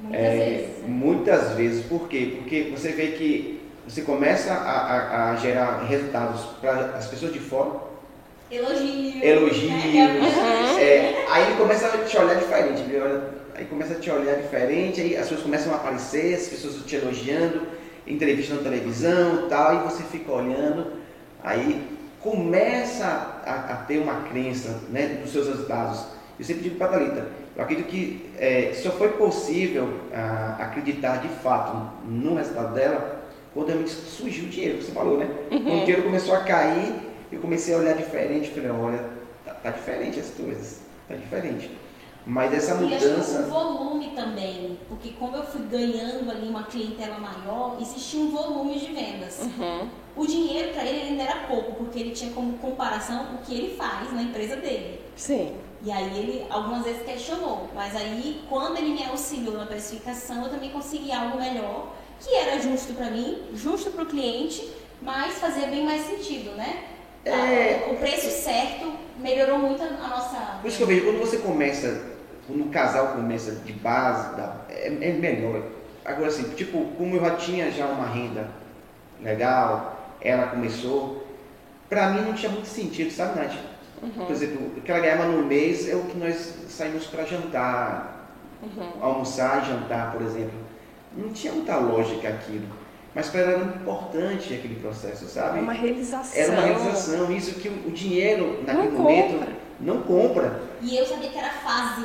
Muitas 0.00 0.20
é, 0.20 0.36
vezes. 0.36 0.88
Muitas 0.88 1.52
vezes. 1.52 1.86
Por 1.86 2.08
quê? 2.08 2.34
Porque 2.38 2.72
você 2.76 2.90
vê 2.90 3.12
que 3.12 3.60
você 3.86 4.02
começa 4.02 4.52
a, 4.52 4.80
a, 4.80 5.30
a 5.30 5.36
gerar 5.36 5.84
resultados 5.84 6.40
para 6.60 6.96
as 6.96 7.06
pessoas 7.06 7.32
de 7.32 7.38
fora. 7.38 7.70
Elogios. 8.50 9.22
Elogios. 9.22 9.70
Né? 9.70 10.82
É, 10.82 11.26
aí 11.30 11.46
ele 11.46 11.58
começa 11.58 11.86
a 11.86 11.98
te 11.98 12.18
olhar 12.18 12.34
diferente. 12.34 12.82
aí 13.54 13.64
começa 13.66 13.92
a 13.92 14.00
te 14.00 14.10
olhar 14.10 14.34
diferente, 14.34 15.00
aí 15.00 15.16
as 15.16 15.28
pessoas 15.28 15.42
começam 15.42 15.72
a 15.72 15.76
aparecer, 15.76 16.34
as 16.34 16.48
pessoas 16.48 16.84
te 16.84 16.96
elogiando 16.96 17.75
entrevista 18.06 18.54
na 18.54 18.62
televisão 18.62 19.48
tal, 19.48 19.76
e 19.76 19.90
você 19.90 20.02
fica 20.04 20.30
olhando, 20.32 20.92
aí 21.42 21.82
começa 22.20 23.06
a, 23.44 23.72
a 23.72 23.76
ter 23.76 23.98
uma 23.98 24.22
crença 24.22 24.80
né, 24.90 25.18
dos 25.22 25.32
seus 25.32 25.46
resultados. 25.46 26.04
Eu 26.38 26.44
sempre 26.44 26.64
digo 26.64 26.76
para 26.76 26.88
a 26.88 26.90
Thalita, 26.90 27.28
eu 27.56 27.62
acredito 27.62 27.86
que 27.86 28.30
é, 28.38 28.72
só 28.74 28.90
foi 28.90 29.10
possível 29.10 29.88
a, 30.12 30.56
acreditar 30.60 31.18
de 31.18 31.28
fato 31.28 32.06
no 32.06 32.34
resultado 32.34 32.74
dela 32.74 33.24
quando 33.54 33.68
realmente 33.68 33.90
surgiu 33.90 34.44
o 34.44 34.48
dinheiro, 34.48 34.78
que 34.78 34.84
você 34.84 34.92
falou, 34.92 35.16
né? 35.16 35.30
Uhum. 35.50 35.62
Quando 35.62 35.76
o 35.76 35.84
dinheiro 35.84 36.02
começou 36.02 36.34
a 36.34 36.40
cair, 36.40 36.94
eu 37.32 37.40
comecei 37.40 37.74
a 37.74 37.78
olhar 37.78 37.94
diferente, 37.94 38.50
falei, 38.50 38.70
olha, 38.70 39.00
tá, 39.46 39.54
tá 39.54 39.70
diferente 39.70 40.20
as 40.20 40.28
coisas, 40.28 40.80
tá 41.08 41.14
diferente. 41.14 41.70
Mas 42.26 42.52
essa 42.52 42.74
E 42.74 42.92
acho 42.92 43.04
que 43.04 43.08
mudança. 43.10 43.40
o 43.40 43.48
volume 43.48 44.08
também, 44.08 44.76
porque 44.88 45.10
como 45.10 45.36
eu 45.36 45.44
fui 45.44 45.62
ganhando 45.62 46.28
ali 46.28 46.48
uma 46.48 46.64
clientela 46.64 47.18
maior, 47.18 47.78
existia 47.80 48.18
um 48.18 48.30
volume 48.30 48.80
de 48.80 48.86
vendas. 48.92 49.38
Uhum. 49.42 49.88
O 50.16 50.26
dinheiro 50.26 50.72
para 50.72 50.84
ele 50.84 51.10
ainda 51.10 51.22
era 51.22 51.46
pouco, 51.46 51.74
porque 51.74 52.00
ele 52.00 52.10
tinha 52.10 52.32
como 52.32 52.58
comparação 52.58 53.34
o 53.34 53.38
que 53.46 53.54
ele 53.54 53.76
faz 53.76 54.12
na 54.12 54.22
empresa 54.22 54.56
dele. 54.56 55.00
Sim. 55.14 55.54
E 55.82 55.92
aí 55.92 56.18
ele 56.18 56.46
algumas 56.50 56.84
vezes 56.84 57.02
questionou, 57.02 57.68
mas 57.72 57.94
aí 57.94 58.42
quando 58.48 58.76
ele 58.78 58.88
me 58.88 59.04
auxiliou 59.04 59.56
na 59.56 59.66
precificação, 59.66 60.42
eu 60.42 60.50
também 60.50 60.70
consegui 60.70 61.12
algo 61.12 61.38
melhor, 61.38 61.92
que 62.18 62.34
era 62.34 62.58
justo 62.60 62.92
para 62.94 63.08
mim, 63.10 63.42
justo 63.54 63.90
para 63.90 64.02
o 64.02 64.06
cliente, 64.06 64.68
mas 65.00 65.34
fazia 65.38 65.68
bem 65.68 65.84
mais 65.84 66.02
sentido, 66.06 66.56
né? 66.56 66.84
É. 67.24 67.88
O 67.92 67.96
preço 67.96 68.30
certo 68.30 68.92
melhorou 69.18 69.58
muito 69.58 69.82
a 69.82 69.90
nossa. 69.90 70.58
Por 70.60 70.68
isso 70.68 70.76
que 70.78 70.82
eu 70.82 70.86
vejo, 70.86 71.04
quando 71.04 71.18
você 71.18 71.38
começa, 71.38 72.15
quando 72.46 72.62
o 72.66 72.68
casal 72.70 73.08
começa 73.08 73.52
de 73.52 73.72
base, 73.72 74.36
dá- 74.36 74.56
é, 74.68 74.86
é 74.88 75.12
melhor. 75.12 75.62
Agora 76.04 76.28
assim, 76.28 76.44
tipo, 76.54 76.84
como 76.96 77.16
eu 77.16 77.20
já 77.20 77.36
tinha 77.36 77.70
já 77.70 77.86
uma 77.86 78.06
renda 78.06 78.48
legal, 79.22 80.14
ela 80.20 80.46
começou, 80.48 81.26
pra 81.88 82.10
mim 82.10 82.20
não 82.22 82.32
tinha 82.34 82.50
muito 82.52 82.68
sentido, 82.68 83.10
sabe, 83.10 83.38
Nath? 83.40 83.54
Por 84.14 84.30
exemplo, 84.30 84.66
o 84.76 84.80
que 84.82 84.90
ela 84.92 85.00
ganhava 85.00 85.24
no 85.24 85.42
mês 85.44 85.88
é 85.88 85.94
o 85.96 86.02
que 86.04 86.16
nós 86.18 86.54
saímos 86.68 87.06
para 87.06 87.24
jantar, 87.24 88.30
almoçar 89.00 89.62
e 89.62 89.66
jantar, 89.70 90.12
por 90.12 90.22
exemplo. 90.22 90.58
Não 91.16 91.30
tinha 91.32 91.52
muita 91.52 91.76
lógica 91.76 92.28
aquilo. 92.28 92.66
Mas 93.14 93.28
para 93.30 93.40
ela 93.40 93.52
era 93.52 93.64
importante 93.64 94.52
aquele 94.52 94.76
processo, 94.76 95.24
É 95.24 95.28
sabe? 95.28 95.60
uma 95.60 95.72
realização. 95.72 96.38
Era 96.42 96.52
uma 96.52 96.60
realização, 96.62 97.32
isso 97.32 97.54
que 97.58 97.68
o 97.70 97.86
o 97.88 97.90
dinheiro 97.90 98.62
naquele 98.66 98.90
Não 98.90 98.98
momento 99.00 99.32
compra. 99.38 99.48
não 99.80 100.02
compra. 100.02 100.60
E 100.82 100.96
eu 100.98 101.06
sabia 101.06 101.30
que 101.30 101.38
era 101.38 101.48
fase. 101.50 102.04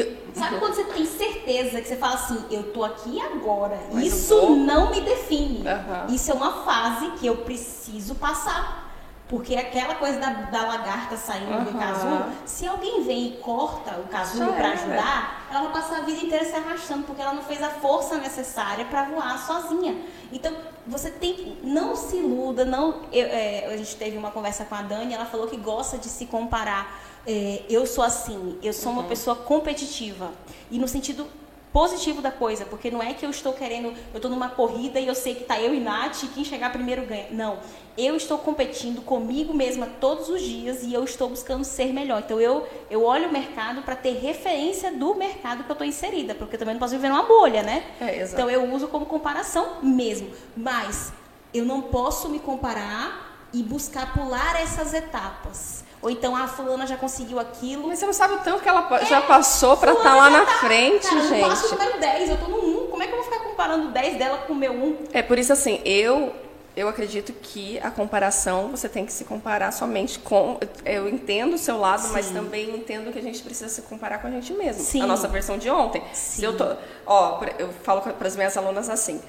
E- 0.00 0.22
Sabe 0.34 0.58
quando 0.58 0.74
você 0.74 0.84
tem 0.84 1.04
certeza 1.04 1.80
que 1.82 1.86
você 1.88 1.96
fala 1.96 2.14
assim, 2.14 2.42
eu 2.50 2.72
tô 2.72 2.82
aqui 2.84 3.20
agora, 3.20 3.78
Mas 3.92 4.02
eu 4.04 4.08
isso 4.08 4.56
não 4.56 4.90
me 4.90 5.00
define. 5.02 5.66
Aham. 5.68 6.06
Isso 6.08 6.30
é 6.30 6.34
uma 6.34 6.64
fase 6.64 7.10
que 7.12 7.26
eu 7.26 7.36
preciso 7.38 8.14
passar. 8.14 8.90
Porque 9.28 9.54
aquela 9.56 9.94
coisa 9.94 10.18
da, 10.18 10.28
da 10.30 10.62
lagarta 10.66 11.16
saindo 11.16 11.64
do 11.64 11.70
Aham. 11.70 11.78
casulo, 11.78 12.24
se 12.44 12.66
alguém 12.66 13.02
vem 13.02 13.28
e 13.28 13.36
corta 13.38 13.92
o 13.98 14.02
casulo 14.08 14.52
para 14.52 14.72
ajudar, 14.72 15.46
ela 15.50 15.62
vai 15.62 15.72
passar 15.72 15.98
a 15.98 16.00
vida 16.02 16.22
inteira 16.22 16.44
se 16.44 16.54
arrastando, 16.54 17.04
porque 17.04 17.22
ela 17.22 17.32
não 17.32 17.42
fez 17.42 17.62
a 17.62 17.70
força 17.70 18.16
necessária 18.18 18.84
para 18.84 19.04
voar 19.04 19.38
sozinha. 19.38 19.96
Então, 20.30 20.52
você 20.86 21.10
tem 21.10 21.32
que. 21.34 21.58
Não 21.62 21.96
se 21.96 22.16
iluda, 22.16 22.64
não. 22.66 23.02
eu- 23.10 23.26
é, 23.26 23.66
a 23.72 23.76
gente 23.78 23.96
teve 23.96 24.18
uma 24.18 24.30
conversa 24.30 24.66
com 24.66 24.74
a 24.74 24.82
Dani, 24.82 25.14
ela 25.14 25.24
falou 25.24 25.46
que 25.46 25.56
gosta 25.56 25.96
de 25.96 26.08
se 26.08 26.26
comparar. 26.26 27.00
É, 27.26 27.62
eu 27.70 27.86
sou 27.86 28.02
assim, 28.04 28.58
eu 28.62 28.72
sou 28.72 28.92
Uhum. 28.92 28.98
uma 29.00 29.08
pessoa 29.08 29.36
competitiva. 29.36 30.32
E 30.70 30.78
no 30.78 30.88
sentido 30.88 31.26
positivo 31.72 32.20
da 32.20 32.30
coisa, 32.30 32.66
porque 32.66 32.90
não 32.90 33.02
é 33.02 33.14
que 33.14 33.24
eu 33.24 33.30
estou 33.30 33.54
querendo, 33.54 33.86
eu 34.12 34.16
estou 34.16 34.30
numa 34.30 34.50
corrida 34.50 35.00
e 35.00 35.06
eu 35.06 35.14
sei 35.14 35.34
que 35.34 35.44
tá 35.44 35.58
eu 35.58 35.74
e 35.74 35.80
Nath 35.80 36.22
e 36.24 36.26
quem 36.28 36.44
chegar 36.44 36.70
primeiro 36.70 37.06
ganha. 37.06 37.28
Não. 37.30 37.60
Eu 37.96 38.14
estou 38.16 38.36
competindo 38.38 39.00
comigo 39.02 39.54
mesma 39.54 39.86
todos 39.98 40.28
os 40.28 40.42
dias 40.42 40.82
e 40.82 40.92
eu 40.92 41.02
estou 41.04 41.30
buscando 41.30 41.64
ser 41.64 41.90
melhor. 41.92 42.20
Então 42.26 42.38
eu, 42.38 42.68
eu 42.90 43.02
olho 43.04 43.28
o 43.28 43.32
mercado 43.32 43.80
para 43.82 43.96
ter 43.96 44.18
referência 44.18 44.92
do 44.92 45.14
mercado 45.14 45.64
que 45.64 45.70
eu 45.70 45.74
estou 45.74 45.86
inserida, 45.86 46.34
porque 46.34 46.56
eu 46.56 46.58
também 46.58 46.74
não 46.74 46.80
posso 46.80 46.92
viver 46.94 47.08
numa 47.08 47.22
bolha, 47.22 47.62
né? 47.62 47.84
É, 48.00 48.22
então 48.22 48.50
eu 48.50 48.70
uso 48.74 48.88
como 48.88 49.06
comparação 49.06 49.76
mesmo. 49.82 50.28
Mas 50.54 51.10
eu 51.54 51.64
não 51.64 51.80
posso 51.82 52.28
me 52.28 52.38
comparar 52.38 53.48
e 53.52 53.62
buscar 53.62 54.12
pular 54.12 54.60
essas 54.60 54.92
etapas. 54.92 55.81
Ou 56.02 56.10
então 56.10 56.34
a 56.34 56.48
fulana 56.48 56.84
já 56.86 56.96
conseguiu 56.96 57.38
aquilo, 57.38 57.86
Mas 57.86 58.00
você 58.00 58.06
não 58.06 58.12
sabe 58.12 58.34
o 58.34 58.38
tanto 58.38 58.60
que 58.60 58.68
ela 58.68 58.82
pa- 58.82 59.04
já 59.04 59.20
passou 59.22 59.76
pra 59.76 59.92
estar 59.92 60.16
lá 60.16 60.28
na 60.28 60.44
frente, 60.58 61.06
Cara, 61.06 61.16
eu 61.20 61.30
não 61.30 61.48
passo 61.48 61.66
o 61.66 61.68
gente. 61.70 61.78
número 61.78 62.00
10, 62.00 62.30
eu 62.30 62.36
tô 62.38 62.46
no 62.48 62.84
1. 62.84 62.86
Como 62.88 63.02
é 63.02 63.06
que 63.06 63.12
eu 63.12 63.16
vou 63.22 63.24
ficar 63.24 63.44
comparando 63.44 63.88
o 63.88 63.90
10 63.92 64.18
dela 64.18 64.38
com 64.38 64.52
o 64.52 64.56
meu 64.56 64.72
1? 64.72 64.96
É 65.12 65.22
por 65.22 65.38
isso 65.38 65.52
assim, 65.52 65.80
eu 65.84 66.34
eu 66.74 66.88
acredito 66.88 67.34
que 67.34 67.78
a 67.80 67.90
comparação 67.90 68.68
você 68.70 68.88
tem 68.88 69.04
que 69.04 69.12
se 69.12 69.24
comparar 69.24 69.70
somente 69.72 70.18
com. 70.18 70.58
Eu 70.86 71.06
entendo 71.06 71.54
o 71.54 71.58
seu 71.58 71.78
lado, 71.78 72.08
mas 72.08 72.26
Sim. 72.26 72.34
também 72.34 72.74
entendo 72.74 73.12
que 73.12 73.18
a 73.18 73.22
gente 73.22 73.42
precisa 73.42 73.68
se 73.68 73.82
comparar 73.82 74.18
com 74.22 74.26
a 74.26 74.30
gente 74.30 74.54
mesmo. 74.54 74.82
Sim. 74.82 75.02
A 75.02 75.06
nossa 75.06 75.28
versão 75.28 75.58
de 75.58 75.68
ontem. 75.70 76.02
Se 76.14 76.38
Sim. 76.40 76.46
eu 76.46 76.56
tô, 76.56 76.64
ó, 77.06 77.40
eu 77.58 77.68
falo 77.84 78.00
para 78.00 78.26
as 78.26 78.34
minhas 78.36 78.56
alunas 78.56 78.88
assim: 78.88 79.20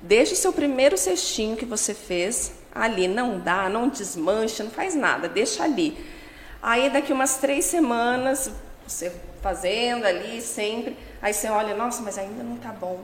deixe 0.00 0.32
o 0.32 0.36
seu 0.36 0.52
primeiro 0.52 0.96
cestinho 0.96 1.56
que 1.56 1.64
você 1.66 1.92
fez 1.92 2.52
ali, 2.74 3.08
não 3.08 3.38
dá, 3.40 3.68
não 3.68 3.88
desmancha, 3.88 4.62
não 4.62 4.70
faz 4.70 4.94
nada, 4.94 5.28
deixa 5.28 5.64
ali. 5.64 5.98
Aí 6.62 6.88
daqui 6.90 7.12
umas 7.12 7.36
três 7.38 7.64
semanas 7.64 8.50
você 8.86 9.12
fazendo 9.42 10.04
ali 10.04 10.40
sempre, 10.40 10.96
aí 11.20 11.34
você 11.34 11.48
olha, 11.48 11.74
nossa, 11.74 12.00
mas 12.02 12.16
ainda 12.18 12.42
não 12.44 12.56
tá 12.56 12.68
bom. 12.70 13.00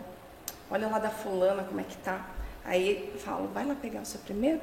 Olha 0.70 0.86
lá 0.88 0.98
da 0.98 1.11
fulana 1.11 1.64
como 1.64 1.80
é 1.80 1.84
que 1.84 1.96
tá. 1.98 2.20
Aí 2.64 3.11
eu 3.14 3.18
falo, 3.20 3.48
vai 3.52 3.64
lá 3.64 3.74
pegar 3.74 4.00
o 4.00 4.06
seu 4.06 4.20
primeiro. 4.20 4.61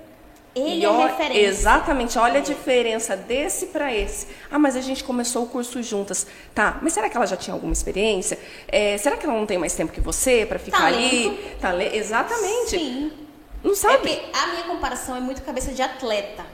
Ele 0.56 0.76
E 0.82 0.86
é 0.86 0.90
ó- 0.90 1.06
referência. 1.08 1.42
Exatamente, 1.42 2.18
olha 2.18 2.40
a 2.40 2.44
diferença 2.44 3.18
desse 3.18 3.66
para 3.68 3.94
esse. 3.94 4.28
Ah, 4.50 4.58
mas 4.58 4.78
a 4.78 4.82
gente 4.82 5.04
começou 5.04 5.44
o 5.44 5.48
curso 5.48 5.84
juntas. 5.84 6.26
Tá, 6.54 6.78
mas 6.82 6.94
será 6.94 7.10
que 7.10 7.18
ela 7.18 7.26
já 7.26 7.36
tinha 7.36 7.54
alguma 7.54 7.74
experiência? 7.74 8.40
É, 8.68 8.98
será 8.98 9.18
que 9.18 9.26
ela 9.26 9.36
não 9.36 9.46
tem 9.46 9.58
mais 9.58 9.74
tempo 9.76 9.92
que 9.92 10.00
você 10.00 10.46
para 10.46 10.58
ficar 10.58 10.86
ali? 10.86 11.58
Tale- 11.60 11.94
Exatamente. 11.98 12.70
Sim. 12.70 13.12
Não 13.62 13.74
É 13.74 13.76
sabe? 13.76 13.98
porque 13.98 14.22
a 14.38 14.48
minha 14.48 14.64
comparação 14.64 15.18
é 15.18 15.20
muito 15.20 15.42
cabeça 15.42 15.74
de 15.74 15.82
atleta. 15.82 16.46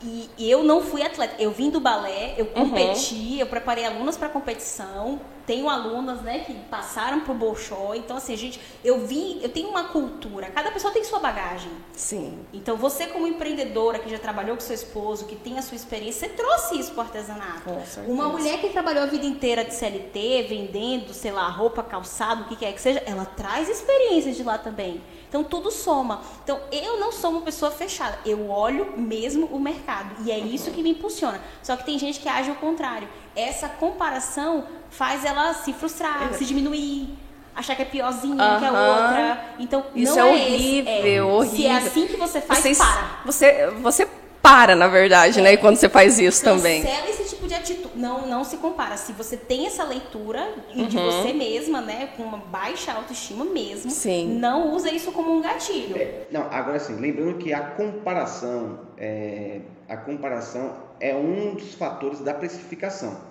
E 0.00 0.30
eu 0.38 0.62
não 0.62 0.80
fui 0.80 1.02
atleta. 1.02 1.34
Eu 1.42 1.50
vim 1.50 1.70
do 1.70 1.80
balé, 1.80 2.34
eu 2.38 2.44
Uhum. 2.46 2.52
competi, 2.70 3.38
eu 3.40 3.46
preparei 3.46 3.84
alunas 3.84 4.16
para 4.16 4.28
competição. 4.28 5.20
Tenho 5.44 5.68
alunas, 5.68 6.20
né, 6.20 6.40
que 6.40 6.52
passaram 6.70 7.20
pro 7.20 7.32
Bolshoi. 7.32 7.96
Então, 7.98 8.18
assim, 8.18 8.36
gente, 8.36 8.60
eu 8.84 9.06
vim, 9.06 9.40
eu 9.42 9.48
tenho 9.48 9.70
uma 9.70 9.84
cultura. 9.84 10.46
Cada 10.50 10.70
pessoa 10.70 10.92
tem 10.92 11.02
sua 11.02 11.18
bagagem. 11.20 11.70
Sim. 11.94 12.38
Então, 12.52 12.76
você 12.76 13.06
como 13.06 13.26
empreendedora 13.26 13.98
que 13.98 14.10
já 14.10 14.18
trabalhou 14.18 14.56
com 14.56 14.60
seu 14.60 14.74
esposo, 14.74 15.24
que 15.24 15.34
tem 15.34 15.58
a 15.58 15.62
sua 15.62 15.74
experiência, 15.74 16.28
você 16.28 16.34
trouxe 16.34 16.78
isso 16.78 16.92
pro 16.92 17.00
artesanato. 17.00 17.62
Com 17.64 17.74
certeza. 17.86 18.02
Uma 18.12 18.28
mulher 18.28 18.60
que 18.60 18.68
trabalhou 18.68 19.04
a 19.04 19.06
vida 19.06 19.24
inteira 19.24 19.64
de 19.64 19.74
CLT, 19.74 20.42
vendendo, 20.48 21.14
sei 21.14 21.32
lá, 21.32 21.48
roupa, 21.48 21.82
calçado, 21.82 22.42
o 22.42 22.44
que 22.48 22.54
quer 22.56 22.72
que 22.74 22.80
seja, 22.80 23.02
ela 23.06 23.24
traz 23.24 23.70
experiências 23.70 24.36
de 24.36 24.42
lá 24.42 24.58
também. 24.58 25.00
Então, 25.28 25.44
tudo 25.44 25.70
soma. 25.70 26.22
Então, 26.42 26.58
eu 26.72 26.98
não 26.98 27.12
sou 27.12 27.30
uma 27.30 27.42
pessoa 27.42 27.70
fechada. 27.70 28.18
Eu 28.24 28.48
olho 28.50 28.94
mesmo 28.96 29.46
o 29.46 29.60
mercado. 29.60 30.10
E 30.24 30.30
é 30.30 30.38
isso 30.38 30.70
que 30.70 30.82
me 30.82 30.90
impulsiona. 30.90 31.40
Só 31.62 31.76
que 31.76 31.84
tem 31.84 31.98
gente 31.98 32.18
que 32.18 32.28
age 32.28 32.48
ao 32.48 32.56
contrário. 32.56 33.06
Essa 33.36 33.68
comparação 33.68 34.64
faz 34.90 35.24
ela 35.24 35.52
se 35.54 35.72
frustrar, 35.74 36.32
se 36.32 36.44
diminuir. 36.46 37.10
Achar 37.54 37.74
que 37.74 37.82
é 37.82 37.84
piorzinha 37.84 38.36
que 38.36 38.64
a 38.64 38.68
Aham. 38.70 38.88
outra. 39.08 39.44
Então, 39.58 39.84
Isso 39.94 40.14
não 40.16 40.28
é 40.28 40.34
esse. 40.36 40.54
horrível, 40.54 41.28
horrível. 41.28 41.56
Se 41.56 41.66
é 41.66 41.76
assim 41.76 42.06
que 42.06 42.16
você 42.16 42.40
faz, 42.40 42.60
Vocês- 42.60 42.78
para. 42.78 43.20
Você, 43.26 43.66
você 43.82 44.08
para, 44.42 44.74
na 44.74 44.88
verdade, 44.88 45.40
né? 45.40 45.56
Quando 45.56 45.76
você 45.76 45.88
faz 45.88 46.18
isso 46.18 46.42
também. 46.42 46.82
Cancela 46.82 47.08
esse 47.10 47.24
tipo 47.28 47.46
de 47.46 47.54
atitude. 47.54 47.88
Não, 47.96 48.26
não 48.26 48.44
se 48.44 48.56
compara. 48.58 48.96
Se 48.96 49.12
você 49.12 49.36
tem 49.36 49.66
essa 49.66 49.84
leitura 49.84 50.48
e 50.74 50.86
de 50.86 50.96
você 50.96 51.32
mesma, 51.32 51.80
né, 51.80 52.10
com 52.16 52.22
uma 52.22 52.38
baixa 52.38 52.92
autoestima 52.92 53.44
mesmo, 53.44 53.90
Sim. 53.90 54.38
não 54.38 54.74
usa 54.74 54.90
isso 54.90 55.12
como 55.12 55.36
um 55.36 55.40
gatilho. 55.42 55.96
É, 55.96 56.26
não, 56.30 56.42
agora 56.50 56.78
sim, 56.78 56.96
lembrando 56.96 57.38
que 57.38 57.52
a 57.52 57.60
comparação, 57.60 58.80
é, 58.96 59.60
a 59.88 59.96
comparação 59.96 60.76
é 61.00 61.14
um 61.14 61.54
dos 61.54 61.74
fatores 61.74 62.20
da 62.20 62.32
precificação. 62.34 63.28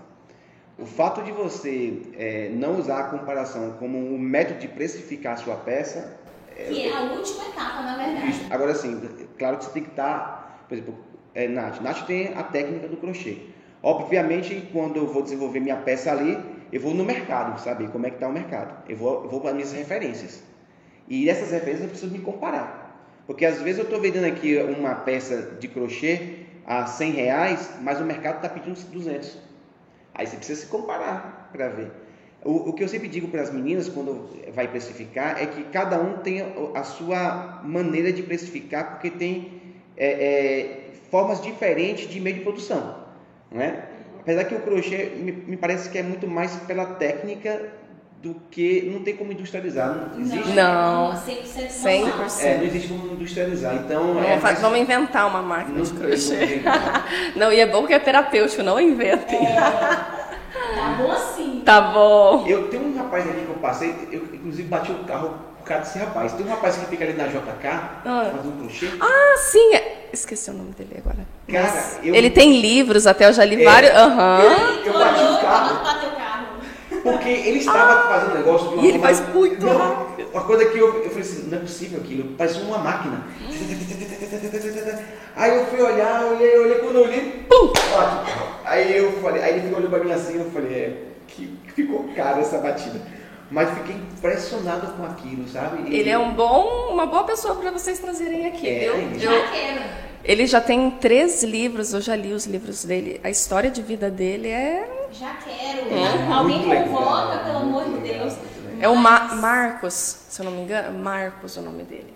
O 0.77 0.85
fato 0.85 1.23
de 1.23 1.31
você 1.31 2.01
é, 2.17 2.49
não 2.53 2.79
usar 2.79 2.99
a 2.99 3.03
comparação 3.05 3.71
como 3.79 3.97
um 3.97 4.17
método 4.19 4.59
de 4.59 4.67
precificar 4.67 5.33
a 5.33 5.37
sua 5.37 5.55
peça, 5.55 6.17
Que 6.55 6.87
é 6.87 6.93
a 6.95 7.01
última 7.01 7.45
etapa, 7.45 7.81
na 7.81 7.95
verdade. 7.97 8.45
Agora 8.49 8.75
sim, 8.75 8.99
claro 9.37 9.57
que 9.57 9.65
você 9.65 9.71
tem 9.71 9.83
que 9.83 9.89
estar, 9.89 10.46
por 10.67 10.75
exemplo, 10.75 10.95
é, 11.33 11.47
Nath. 11.47 11.81
Nath 11.81 12.05
tem 12.05 12.33
a 12.33 12.43
técnica 12.43 12.87
do 12.87 12.97
crochê. 12.97 13.37
Obviamente, 13.81 14.67
quando 14.71 14.97
eu 14.97 15.07
vou 15.07 15.21
desenvolver 15.21 15.59
minha 15.59 15.77
peça 15.77 16.11
ali, 16.11 16.37
eu 16.71 16.81
vou 16.81 16.93
no 16.93 17.05
mercado, 17.05 17.59
saber 17.59 17.89
como 17.89 18.05
é 18.05 18.09
que 18.09 18.15
está 18.15 18.27
o 18.27 18.33
mercado. 18.33 18.83
Eu 18.89 18.97
vou, 18.97 19.23
eu 19.23 19.29
vou 19.29 19.39
para 19.39 19.53
minhas 19.53 19.71
referências. 19.71 20.43
E 21.07 21.25
dessas 21.25 21.51
referências 21.51 21.83
eu 21.83 21.89
preciso 21.89 22.11
me 22.11 22.19
comparar. 22.19 22.87
Porque 23.25 23.45
às 23.45 23.61
vezes 23.61 23.79
eu 23.79 23.83
estou 23.85 23.99
vendendo 23.99 24.25
aqui 24.25 24.57
uma 24.57 24.95
peça 24.95 25.57
de 25.59 25.67
crochê 25.67 26.45
a 26.65 26.85
100 26.85 27.11
reais, 27.11 27.69
mas 27.81 27.99
o 28.01 28.03
mercado 28.03 28.37
está 28.37 28.49
pedindo 28.49 28.75
200. 28.75 29.37
Aí 30.13 30.25
você 30.25 30.35
precisa 30.35 30.61
se 30.61 30.67
comparar 30.67 31.49
para 31.51 31.69
ver. 31.69 31.91
O, 32.43 32.69
o 32.69 32.73
que 32.73 32.83
eu 32.83 32.87
sempre 32.87 33.07
digo 33.07 33.27
para 33.27 33.41
as 33.41 33.51
meninas 33.51 33.89
quando 33.89 34.29
vai 34.53 34.67
precificar 34.67 35.41
é 35.41 35.45
que 35.45 35.63
cada 35.65 35.99
um 35.99 36.17
tem 36.17 36.41
a 36.73 36.83
sua 36.83 37.61
maneira 37.63 38.11
de 38.11 38.23
precificar, 38.23 38.91
porque 38.91 39.09
tem 39.09 39.66
é, 39.97 40.07
é, 40.07 40.91
formas 41.09 41.41
diferentes 41.41 42.07
de 42.09 42.19
meio 42.19 42.37
de 42.37 42.41
produção. 42.43 42.95
Né? 43.51 43.83
Apesar 44.19 44.43
que 44.43 44.55
o 44.55 44.59
crochê 44.59 45.11
me, 45.15 45.31
me 45.31 45.57
parece 45.57 45.89
que 45.89 45.97
é 45.97 46.03
muito 46.03 46.27
mais 46.27 46.53
pela 46.67 46.85
técnica 46.85 47.61
do 48.21 48.35
que. 48.51 48.89
Não 48.91 49.03
tem 49.03 49.15
como 49.15 49.31
industrializar. 49.31 50.11
Não 50.13 50.19
existe. 50.21 50.49
Não. 50.49 51.13
100% 51.13 52.03
manual. 52.03 52.25
100%. 52.27 52.43
É, 52.43 52.57
não 52.57 52.63
existe 52.65 52.87
como 52.89 53.13
industrializar. 53.13 53.75
Então, 53.75 54.13
Vamos, 54.15 54.25
é 54.27 54.53
vamos 54.55 54.79
inventar 54.79 55.27
uma 55.27 55.41
máquina 55.41 55.77
não 55.77 55.83
de 55.85 55.93
crochê. 55.93 56.61
não 57.35 57.47
Não, 57.47 57.53
e 57.53 57.59
é 57.59 57.65
bom 57.65 57.85
que 57.87 57.93
é 57.93 57.99
terapêutico, 57.99 58.63
não 58.63 58.79
inventem. 58.79 59.39
Tá 59.45 60.95
bom 60.97 61.11
assim. 61.11 61.61
Tá 61.63 61.81
bom. 61.81 62.45
Eu 62.47 62.67
tenho 62.69 62.83
um 62.87 62.97
rapaz 62.97 63.27
aqui 63.27 63.41
que 63.41 63.49
eu 63.49 63.55
passei, 63.55 63.95
eu 64.11 64.23
inclusive 64.33 64.67
bati 64.67 64.91
o 64.91 65.03
carro 65.05 65.35
por 65.57 65.63
causa 65.65 65.83
desse 65.83 65.99
rapaz. 65.99 66.33
Tem 66.33 66.45
um 66.45 66.49
rapaz 66.49 66.77
que 66.77 66.85
fica 66.87 67.03
ali 67.03 67.13
na 67.13 67.27
JK, 67.27 67.67
Ah. 68.05 68.31
fazendo 68.35 68.59
crochê. 68.59 68.89
Ah, 68.99 69.35
sim. 69.37 69.71
Esqueci 70.13 70.49
o 70.49 70.53
nome 70.53 70.71
dele 70.71 70.95
agora. 70.97 71.17
Cara, 71.51 71.63
Mas 71.73 71.99
eu- 72.03 72.15
Ele 72.15 72.29
tem 72.29 72.59
livros 72.59 73.05
até, 73.07 73.25
eu 73.27 73.33
já 73.33 73.43
li 73.45 73.61
É. 73.61 73.65
vários. 73.65 73.91
Aham. 73.91 74.41
Eu 74.85 74.93
bati 74.93 75.23
o 75.23 75.41
carro. 75.41 75.87
Porque 77.03 77.29
ele 77.29 77.59
estava 77.59 78.07
fazendo 78.09 78.31
um 78.31 78.37
negócio 78.37 78.67
de 78.69 78.73
uma 78.73 78.81
Ah, 78.81 78.85
E 78.85 78.89
ele 78.89 78.99
faz 78.99 79.29
muito 79.33 79.65
Não, 79.65 79.77
rápido. 79.77 80.27
Uma 80.33 80.43
coisa 80.43 80.65
que 80.65 80.77
eu, 80.77 81.03
eu 81.03 81.09
falei 81.09 81.21
assim, 81.21 81.47
não 81.49 81.57
é 81.57 81.61
possível 81.61 81.99
aquilo, 81.99 82.35
parece 82.37 82.59
uma 82.59 82.77
máquina. 82.79 83.23
Aí 85.35 85.55
eu 85.57 85.65
fui 85.67 85.81
olhar, 85.81 86.25
olhei, 86.25 86.57
olhei, 86.57 86.75
quando 86.79 86.95
eu 86.95 87.03
olhei, 87.03 87.45
pum! 87.47 87.71
Aí 88.65 88.97
eu 88.97 89.11
falei, 89.21 89.41
aí 89.41 89.53
ele 89.53 89.61
ficou 89.61 89.77
olhando 89.77 89.89
pra 89.89 89.99
mim 90.03 90.11
assim, 90.11 90.37
eu 90.37 90.49
falei, 90.51 90.73
é, 90.73 90.97
que 91.27 91.47
que 91.65 91.71
ficou 91.73 92.09
caro 92.15 92.41
essa 92.41 92.57
batida. 92.57 92.99
Mas 93.49 93.69
fiquei 93.77 93.95
impressionado 93.95 94.87
com 94.93 95.05
aquilo, 95.05 95.47
sabe? 95.47 95.89
E- 95.89 95.95
Ele 95.99 96.09
é 96.09 96.17
um 96.17 96.33
bom, 96.33 96.89
uma 96.91 97.05
boa 97.05 97.23
pessoa 97.23 97.55
para 97.55 97.71
vocês 97.71 97.97
trazerem 97.99 98.45
aqui, 98.47 98.67
É, 98.67 98.79
viu? 98.79 98.95
ele 98.95 99.19
Já 99.19 99.31
Eu- 99.33 99.51
quero. 99.51 99.81
ele 100.23 100.45
já 100.47 100.59
tem 100.61 100.91
três 100.91 101.43
livros, 101.43 101.93
eu 101.93 102.01
já 102.01 102.15
li 102.15 102.33
os 102.33 102.45
livros 102.45 102.83
dele. 102.83 103.21
A 103.23 103.29
história 103.29 103.71
de 103.71 103.81
vida 103.81 104.09
dele 104.11 104.49
é. 104.49 105.07
Já 105.13 105.33
quero. 105.35 105.87
É. 105.93 106.33
Alguém 106.33 106.57
Muito 106.57 106.69
legal, 106.69 106.87
convoca, 106.89 107.37
pelo 107.45 107.57
amor 107.59 107.85
de 107.85 107.99
Deus. 107.99 108.33
É 108.81 108.87
o 108.89 108.95
Ma- 108.95 109.33
Marcos, 109.35 109.93
se 110.29 110.41
eu 110.41 110.45
não 110.45 110.51
me 110.51 110.61
engano. 110.61 110.99
Marcos 110.99 111.55
é 111.57 111.61
o 111.61 111.63
nome 111.63 111.83
dele. 111.83 112.13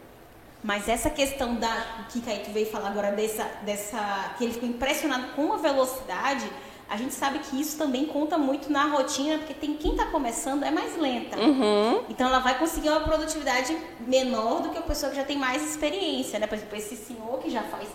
Mas 0.63 0.87
essa 0.87 1.09
questão 1.09 1.55
da 1.55 2.05
que 2.09 2.21
Kaique 2.21 2.51
veio 2.51 2.67
falar 2.67 2.89
agora 2.89 3.11
dessa, 3.13 3.47
dessa 3.65 4.33
que 4.37 4.43
ele 4.43 4.53
ficou 4.53 4.69
impressionado 4.69 5.27
com 5.35 5.53
a 5.53 5.57
velocidade, 5.57 6.45
a 6.91 6.97
gente 6.97 7.13
sabe 7.13 7.39
que 7.39 7.59
isso 7.59 7.77
também 7.77 8.05
conta 8.05 8.37
muito 8.37 8.69
na 8.71 8.85
rotina, 8.85 9.37
porque 9.37 9.53
tem 9.53 9.73
quem 9.75 9.91
está 9.93 10.05
começando 10.07 10.63
é 10.63 10.71
mais 10.71 10.97
lenta. 10.97 11.39
Uhum. 11.39 12.01
Então 12.09 12.27
ela 12.27 12.39
vai 12.39 12.59
conseguir 12.59 12.89
uma 12.89 12.99
produtividade 12.99 13.75
menor 14.05 14.61
do 14.61 14.69
que 14.69 14.77
a 14.77 14.81
pessoa 14.81 15.09
que 15.09 15.15
já 15.15 15.23
tem 15.23 15.37
mais 15.37 15.63
experiência, 15.67 16.37
né? 16.37 16.47
Por 16.47 16.55
exemplo, 16.55 16.77
esse 16.77 16.95
senhor 16.97 17.39
que 17.39 17.49
já 17.49 17.63
faz 17.63 17.87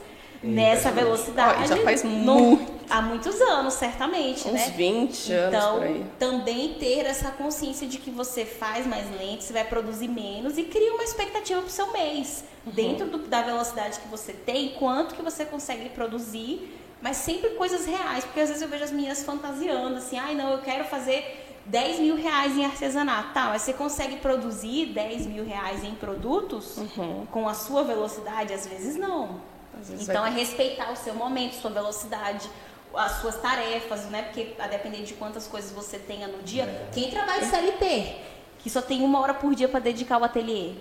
nessa 0.43 0.91
velocidade. 0.91 1.69
Já 1.69 1.77
faz 1.79 2.03
muito. 2.05 2.73
há 2.89 3.03
muitos 3.03 3.41
anos, 3.41 3.75
certamente, 3.75 4.47
Uns 4.47 4.53
né? 4.55 4.73
20 4.77 5.33
anos 5.33 5.55
Então, 5.55 5.75
por 5.79 5.83
aí. 5.87 6.05
também 6.19 6.75
ter 6.75 7.05
essa 7.07 7.31
consciência 7.33 7.87
de 7.87 7.99
que 7.99 8.11
você 8.11 8.45
faz 8.45 8.87
mais 8.87 9.05
lento, 9.19 9.43
você 9.43 9.53
vai 9.53 9.65
produzir 9.65 10.09
menos 10.09 10.57
e 10.57 10.63
cria 10.65 10.93
uma 10.95 11.03
expectativa 11.03 11.61
para 11.61 11.69
o 11.69 11.71
seu 11.71 11.93
mês. 11.93 12.45
Uhum. 12.65 12.73
Dentro 12.73 13.07
do- 13.09 13.19
da 13.29 13.43
velocidade 13.43 13.99
que 13.99 14.09
você 14.09 14.33
tem, 14.33 14.71
quanto 14.79 15.15
que 15.15 15.23
você 15.23 15.45
consegue 15.45 15.89
produzir, 15.91 16.73
mas 17.03 17.17
sempre 17.19 17.51
coisas 17.51 17.85
reais. 17.87 18.25
Porque 18.25 18.41
às 18.41 18.49
vezes 18.49 18.63
eu 18.63 18.69
vejo 18.69 18.85
as 18.85 18.91
meninas 18.93 19.23
fantasiando, 19.25 19.97
assim, 19.97 20.19
ai 20.19 20.35
não, 20.35 20.51
eu 20.53 20.59
quero 20.59 20.85
fazer 20.85 21.45
10 21.67 21.99
mil 22.01 22.17
reais 22.17 22.57
em 22.57 22.65
artesanato. 22.65 23.33
Tá, 23.35 23.47
mas 23.47 23.63
você 23.63 23.73
consegue 23.73 24.17
produzir 24.17 24.87
10 24.87 25.27
mil 25.27 25.45
reais 25.45 25.83
em 25.85 25.95
produtos 25.95 26.77
Uhum. 26.77 27.27
com 27.31 27.49
a 27.49 27.55
sua 27.55 27.83
velocidade? 27.83 28.53
Às 28.53 28.67
vezes 28.67 28.97
não. 28.97 29.41
Às 29.81 29.91
vezes 29.91 30.09
Então 30.09 30.23
vai- 30.23 30.31
é 30.33 30.35
respeitar 30.35 30.91
o 30.93 30.97
seu 30.97 31.15
momento, 31.15 31.55
sua 31.55 31.71
velocidade, 31.71 32.49
as 32.95 33.13
suas 33.21 33.37
tarefas, 33.41 34.07
né? 34.07 34.23
Porque 34.23 34.55
a 34.59 34.67
depender 34.69 35.03
de 35.03 35.15
quantas 35.15 35.47
coisas 35.47 35.71
você 35.73 35.99
tenha 35.99 36.27
no 36.29 36.43
dia. 36.43 36.89
Quem 36.93 37.11
trabalha 37.11 37.41
de 37.41 37.47
CLT, 37.51 38.17
que 38.61 38.71
só 38.71 38.81
tem 38.81 39.03
uma 39.03 39.21
hora 39.21 39.35
por 39.35 39.55
dia 39.55 39.69
para 39.69 39.81
dedicar 39.81 40.15
ao 40.17 40.25
ateliê, 40.25 40.73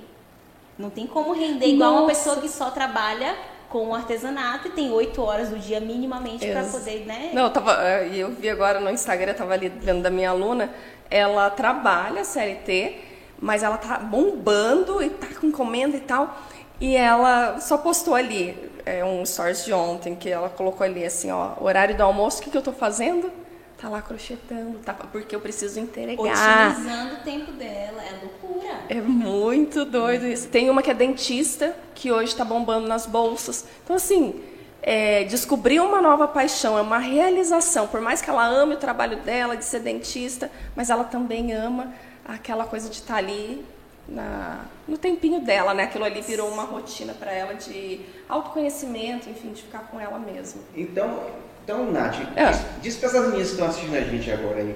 não 0.78 0.90
tem 0.90 1.06
como 1.08 1.34
render 1.34 1.66
igual 1.68 1.92
uma 1.92 2.02
Nossa. 2.04 2.14
pessoa 2.16 2.42
que 2.42 2.48
só 2.48 2.70
trabalha 2.72 3.36
com 3.76 3.90
o 3.90 3.94
artesanato 3.94 4.70
e 4.70 4.72
tem 4.72 4.90
oito 4.90 5.22
horas 5.22 5.50
do 5.50 5.60
dia 5.60 5.82
minimamente 5.82 6.48
para 6.48 6.64
poder, 6.64 7.06
né? 7.06 7.32
Não, 7.34 7.44
eu 7.44 7.50
tava, 7.50 7.74
eh, 7.86 8.10
eu 8.14 8.32
vi 8.32 8.50
agora 8.50 8.80
no 8.80 8.90
Instagram, 8.90 9.34
eu 9.34 9.36
tava 9.36 9.52
ali 9.52 9.68
vendo 9.68 10.02
da 10.02 10.10
minha 10.10 10.30
aluna, 10.30 10.70
ela 11.12 11.50
trabalha 11.50 12.24
CLT, 12.24 12.96
mas 13.38 13.64
ela 13.64 13.78
tá 13.78 13.98
bombando 13.98 15.04
e 15.04 15.10
tá 15.10 15.28
com 15.42 15.48
encomenda 15.48 15.98
e 15.98 16.00
tal. 16.00 16.38
E 16.80 16.96
ela 16.96 17.60
só 17.60 17.78
postou 17.78 18.16
ali 18.16 18.58
é, 18.86 19.04
um 19.04 19.26
stories 19.26 19.66
de 19.66 19.74
ontem 19.74 20.16
que 20.16 20.30
ela 20.30 20.48
colocou 20.48 20.86
ali 20.86 21.04
assim, 21.04 21.30
ó, 21.30 21.52
horário 21.60 21.98
do 21.98 22.02
almoço, 22.02 22.40
o 22.40 22.44
que, 22.44 22.52
que 22.52 22.58
eu 22.58 22.62
tô 22.62 22.72
fazendo? 22.72 23.30
Tá 23.78 23.90
lá 23.90 24.02
crochetando, 24.02 24.80
tá, 24.80 24.94
porque 24.94 25.36
eu 25.36 25.42
preciso 25.42 25.80
entregar. 25.80 26.72
Otimizando 26.72 27.16
o 27.16 27.24
tempo 27.24 27.52
dela, 27.52 28.02
é 28.02 28.20
loucura. 28.22 28.80
É 28.88 29.02
muito 29.02 29.84
doido 29.84 30.26
isso. 30.26 30.48
Tem 30.48 30.70
uma 30.70 30.82
que 30.82 30.90
é 30.90 30.94
dentista, 30.94 31.76
que 31.94 32.12
hoje 32.12 32.32
está 32.32 32.46
bombando 32.46 32.88
nas 32.88 33.06
bolsas. 33.06 33.66
Então, 33.84 33.98
assim, 33.98 34.42
é, 34.82 35.24
descobrir 35.26 35.80
uma 35.82 36.00
nova 36.00 36.28
paixão 36.28 36.78
é 36.78 36.82
uma 36.82 37.00
realização. 37.00 37.88
Por 37.88 38.00
mais 38.00 38.22
que 38.22 38.30
ela 38.30 38.48
ame 38.48 38.76
o 38.76 38.78
trabalho 38.78 39.18
dela, 39.18 39.58
de 39.58 39.66
ser 39.66 39.82
dentista, 39.82 40.50
mas 40.76 40.90
ela 40.90 41.04
também 41.04 41.52
ama 41.52 41.94
aquela 42.24 42.66
coisa 42.66 42.88
de 42.90 42.96
estar 42.96 43.18
ali 43.18 43.66
na, 44.08 44.66
no 44.88 44.98
tempinho 44.98 45.42
dela, 45.42 45.74
né? 45.74 45.84
Aquilo 45.84 46.04
ali 46.04 46.22
virou 46.22 46.50
uma 46.50 46.64
rotina 46.64 47.14
para 47.14 47.32
ela 47.32 47.54
de 47.54 48.02
autoconhecimento, 48.30 49.30
enfim, 49.30 49.52
de 49.52 49.64
ficar 49.64 49.80
com 49.92 50.00
ela 50.00 50.20
mesma. 50.20 50.62
Então, 50.76 51.22
então 51.64 51.92
Nath, 51.92 52.16
É. 52.36 52.52
diz, 52.52 52.62
diz 52.82 52.96
para 52.98 53.10
essas 53.10 53.22
meninas 53.28 53.48
que 53.48 53.54
estão 53.54 53.68
assistindo 53.68 53.96
a 53.96 54.02
gente 54.02 54.32
agora 54.32 54.58
aí, 54.60 54.76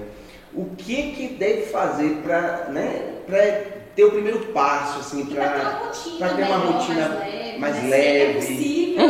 o 0.52 0.66
que 0.76 1.12
que 1.12 1.28
deve 1.28 1.62
fazer 1.66 2.20
para 2.24 2.66
né, 2.70 3.14
pra 3.26 3.38
ter 3.94 4.04
o 4.04 4.10
primeiro 4.10 4.46
passo, 4.46 5.00
assim, 5.00 5.26
pra 5.26 5.48
ter 5.48 5.60
uma 5.60 5.70
para 5.70 5.78
rotina, 5.86 6.18
pra 6.18 6.28
ter 6.28 6.42
uma 6.42 6.58
melhor, 6.58 6.72
rotina 6.72 7.08
mais 7.08 7.20
leve, 7.20 7.58
mais 7.58 7.74
né? 7.76 7.80
Se 7.82 7.88
leve. 7.88 8.30
É 8.30 8.34
possível. 8.34 9.06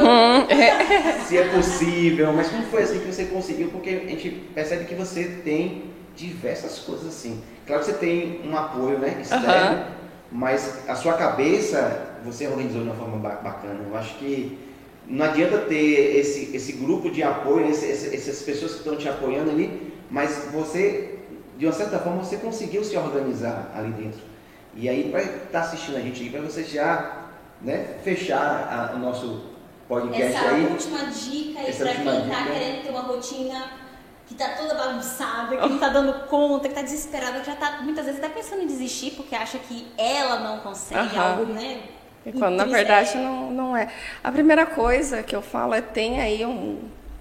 se 1.26 1.38
é 1.38 1.48
possível, 1.48 2.32
mas 2.32 2.48
como 2.48 2.62
foi 2.64 2.82
assim 2.82 3.00
que 3.00 3.06
você 3.06 3.24
conseguiu? 3.26 3.68
Porque 3.68 3.90
a 3.90 4.08
gente 4.08 4.30
percebe 4.54 4.84
que 4.84 4.94
você 4.94 5.24
tem 5.44 5.84
diversas 6.16 6.78
coisas 6.80 7.06
assim. 7.08 7.42
Claro 7.66 7.80
que 7.82 7.90
você 7.90 7.96
tem 7.96 8.40
um 8.44 8.56
apoio, 8.56 8.98
né, 8.98 9.18
externo, 9.20 9.46
Aham. 9.46 9.86
Mas 10.32 10.88
a 10.88 10.94
sua 10.94 11.14
cabeça 11.14 12.06
você 12.24 12.46
organizou 12.46 12.82
de 12.82 12.88
uma 12.88 12.96
forma 12.96 13.16
ba- 13.18 13.36
bacana. 13.42 13.80
Eu 13.88 13.96
acho 13.96 14.14
que 14.18 14.58
não 15.06 15.24
adianta 15.24 15.58
ter 15.58 16.16
esse, 16.18 16.54
esse 16.54 16.72
grupo 16.72 17.10
de 17.10 17.22
apoio, 17.22 17.68
esse- 17.68 17.86
esse- 17.86 18.14
essas 18.14 18.42
pessoas 18.42 18.72
que 18.72 18.78
estão 18.78 18.96
te 18.96 19.08
apoiando 19.08 19.50
ali, 19.50 19.92
mas 20.10 20.46
você, 20.52 21.18
de 21.58 21.66
uma 21.66 21.72
certa 21.72 21.98
forma, 21.98 22.22
você 22.22 22.36
conseguiu 22.36 22.84
se 22.84 22.96
organizar 22.96 23.72
ali 23.74 23.90
dentro. 23.92 24.20
E 24.74 24.88
aí, 24.88 25.08
para 25.10 25.22
estar 25.22 25.60
assistindo 25.62 25.96
a 25.96 26.00
gente 26.00 26.22
aí, 26.22 26.30
para 26.30 26.40
você 26.42 26.62
já 26.64 27.16
né, 27.62 27.96
fechar 28.02 28.38
a- 28.92 28.96
o 28.96 28.98
nosso 29.00 29.42
podcast 29.86 30.34
Essa 30.34 30.48
aí. 30.48 30.64
última 30.66 30.98
dica 31.10 31.60
aí 31.60 31.68
Essa 31.68 31.84
última 31.84 32.12
quem 32.12 32.20
tá 32.30 32.40
dica. 32.40 32.52
querendo 32.54 32.82
ter 32.84 32.88
uma 32.90 33.00
rotina 33.02 33.64
que 34.30 34.36
tá 34.36 34.50
toda 34.50 34.74
bagunçada, 34.74 35.56
que 35.56 35.68
não 35.68 35.78
tá 35.80 35.88
dando 35.88 36.28
conta, 36.28 36.68
que 36.68 36.74
tá 36.76 36.82
desesperada, 36.82 37.40
que 37.40 37.46
já 37.46 37.56
tá 37.56 37.80
muitas 37.82 38.04
vezes 38.04 38.22
até 38.22 38.32
pensando 38.32 38.62
em 38.62 38.66
desistir 38.68 39.10
porque 39.16 39.34
acha 39.34 39.58
que 39.58 39.88
ela 39.98 40.38
não 40.38 40.60
consegue 40.60 41.18
algo, 41.18 41.46
né? 41.46 41.80
E 42.24 42.30
quando 42.30 42.54
na 42.54 42.64
verdade 42.64 43.18
não, 43.18 43.50
não 43.50 43.76
é. 43.76 43.88
A 44.22 44.30
primeira 44.30 44.64
coisa 44.64 45.24
que 45.24 45.34
eu 45.34 45.42
falo 45.42 45.74
é 45.74 45.80
tem 45.80 46.20
aí 46.20 46.46
um 46.46 46.78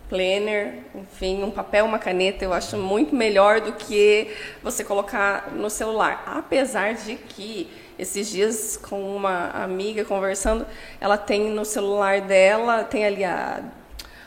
planner, 0.08 0.84
enfim, 0.94 1.42
um 1.42 1.50
papel, 1.50 1.84
uma 1.86 1.98
caneta, 1.98 2.46
eu 2.46 2.54
acho 2.54 2.78
muito 2.78 3.16
melhor 3.16 3.60
do 3.60 3.74
que 3.74 4.32
você 4.62 4.84
colocar 4.84 5.50
no 5.52 5.68
celular. 5.68 6.24
Apesar 6.28 6.94
de 6.94 7.16
que 7.16 7.72
esses 7.98 8.30
dias 8.30 8.78
com 8.78 9.16
uma 9.16 9.50
amiga 9.50 10.06
conversando, 10.06 10.64
ela 11.02 11.18
tem 11.18 11.50
no 11.50 11.66
celular 11.66 12.22
dela, 12.22 12.84
tem 12.84 13.04
ali 13.04 13.24
a, 13.24 13.64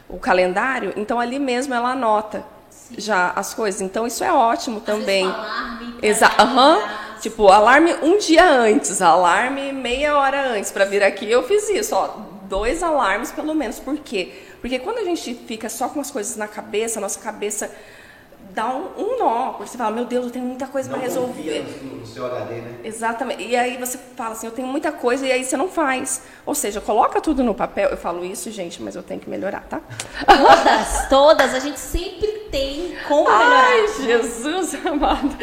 o 0.08 0.18
calendário, 0.18 0.92
então 0.96 1.20
ali 1.20 1.38
mesmo 1.38 1.72
ela 1.74 1.92
anota 1.92 2.44
já 2.96 3.30
as 3.30 3.54
coisas. 3.54 3.80
Então 3.80 4.06
isso 4.06 4.22
é 4.24 4.32
ótimo 4.32 4.80
também. 4.80 5.24
alarme 5.26 5.96
Exa 6.02 6.28
lembrar. 6.38 7.02
Tipo, 7.20 7.48
alarme 7.48 7.94
um 8.02 8.18
dia 8.18 8.44
antes, 8.44 9.00
alarme 9.00 9.72
meia 9.72 10.16
hora 10.18 10.54
antes 10.54 10.72
para 10.72 10.84
vir 10.84 11.04
aqui. 11.04 11.30
Eu 11.30 11.44
fiz 11.44 11.68
isso, 11.68 11.94
ó, 11.94 12.16
dois 12.48 12.82
alarmes 12.82 13.30
pelo 13.30 13.54
menos. 13.54 13.78
Por 13.78 13.96
quê? 13.98 14.32
Porque 14.60 14.78
quando 14.80 14.98
a 14.98 15.04
gente 15.04 15.34
fica 15.34 15.68
só 15.68 15.88
com 15.88 16.00
as 16.00 16.10
coisas 16.10 16.36
na 16.36 16.48
cabeça, 16.48 16.98
a 16.98 17.02
nossa 17.02 17.20
cabeça 17.20 17.70
dá 18.50 18.68
um, 18.68 18.88
um 18.98 19.18
nó, 19.18 19.52
porque 19.52 19.70
você 19.70 19.78
fala, 19.78 19.94
meu 19.94 20.04
Deus, 20.04 20.26
eu 20.26 20.30
tenho 20.30 20.44
muita 20.44 20.66
coisa 20.66 20.88
para 20.88 20.98
resolver. 20.98 21.64
no, 21.82 21.96
no 21.98 22.06
seu 22.06 22.26
HD, 22.26 22.54
né? 22.56 22.80
Exatamente. 22.84 23.42
E 23.42 23.56
aí 23.56 23.76
você 23.78 23.98
fala 24.16 24.32
assim, 24.32 24.46
eu 24.46 24.52
tenho 24.52 24.68
muita 24.68 24.92
coisa 24.92 25.26
e 25.26 25.32
aí 25.32 25.44
você 25.44 25.56
não 25.56 25.68
faz. 25.68 26.22
Ou 26.44 26.54
seja, 26.54 26.80
coloca 26.80 27.20
tudo 27.20 27.42
no 27.42 27.54
papel. 27.54 27.88
Eu 27.90 27.96
falo 27.96 28.24
isso, 28.24 28.50
gente, 28.50 28.82
mas 28.82 28.94
eu 28.94 29.02
tenho 29.02 29.20
que 29.20 29.30
melhorar, 29.30 29.64
tá? 29.68 29.80
Todas, 30.26 31.08
todas, 31.08 31.54
a 31.54 31.58
gente 31.58 31.78
sempre 31.78 32.31
tem 32.52 32.94
como 33.08 33.24
melhorar. 33.24 33.64
Ai, 33.64 33.88
Jesus 33.88 34.74
amado. 34.86 35.36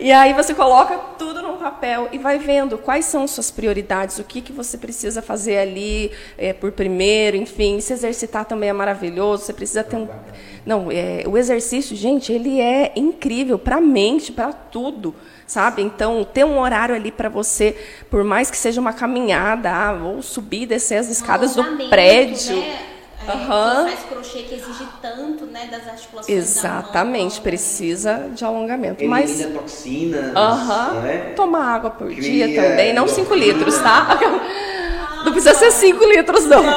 E 0.00 0.10
aí 0.10 0.34
você 0.34 0.52
coloca 0.52 0.98
tudo 1.16 1.40
num 1.40 1.56
papel 1.56 2.08
e 2.12 2.18
vai 2.18 2.38
vendo 2.38 2.76
quais 2.76 3.04
são 3.04 3.26
suas 3.28 3.50
prioridades, 3.50 4.18
o 4.18 4.24
que, 4.24 4.40
que 4.40 4.52
você 4.52 4.76
precisa 4.76 5.22
fazer 5.22 5.58
ali 5.58 6.10
é, 6.36 6.52
por 6.52 6.72
primeiro, 6.72 7.36
enfim. 7.36 7.80
Se 7.80 7.92
exercitar 7.92 8.44
também 8.44 8.68
é 8.68 8.72
maravilhoso, 8.72 9.44
você 9.44 9.52
precisa 9.52 9.84
ter 9.84 9.96
um... 9.96 10.08
Não, 10.66 10.90
é, 10.90 11.22
o 11.26 11.38
exercício, 11.38 11.96
gente, 11.96 12.32
ele 12.32 12.60
é 12.60 12.92
incrível 12.96 13.58
para 13.58 13.76
a 13.76 13.80
mente, 13.80 14.32
para 14.32 14.52
tudo, 14.52 15.14
sabe? 15.46 15.80
Então, 15.80 16.24
ter 16.24 16.44
um 16.44 16.58
horário 16.58 16.94
ali 16.94 17.10
para 17.10 17.28
você, 17.28 17.74
por 18.10 18.22
mais 18.22 18.50
que 18.50 18.56
seja 18.56 18.80
uma 18.80 18.92
caminhada, 18.92 19.70
ah, 19.70 19.92
ou 19.92 20.20
subir 20.20 20.66
descer 20.66 20.96
as 20.96 21.08
escadas 21.08 21.54
do 21.54 21.62
alongamento, 21.62 21.90
prédio. 21.90 22.56
Né? 22.56 22.87
É, 23.28 23.32
Aham. 23.32 23.84
quem 23.86 23.96
faz 23.96 24.04
crochê 24.08 24.42
que 24.42 24.54
exige 24.54 24.86
tanto, 25.02 25.46
né, 25.46 25.68
das 25.70 25.86
articulações 25.88 26.36
Exatamente, 26.36 27.28
da 27.30 27.34
mão. 27.36 27.42
precisa 27.42 28.28
de 28.34 28.44
alongamento. 28.44 29.00
Elimina 29.02 29.20
Mas 29.20 29.44
toxinas, 29.52 30.36
Aham. 30.36 30.94
não 30.94 31.06
é? 31.06 31.16
Tomar 31.34 31.64
água 31.74 31.90
por 31.90 32.08
Cria 32.08 32.46
dia 32.48 32.62
também, 32.62 32.92
não 32.92 33.06
5 33.08 33.34
endorfina. 33.34 33.52
litros, 33.58 33.78
tá? 33.78 34.18
Não 35.24 35.32
precisa 35.32 35.52
ser 35.54 35.72
5 35.72 36.04
litros, 36.04 36.44
não. 36.46 36.62
Mas 36.62 36.76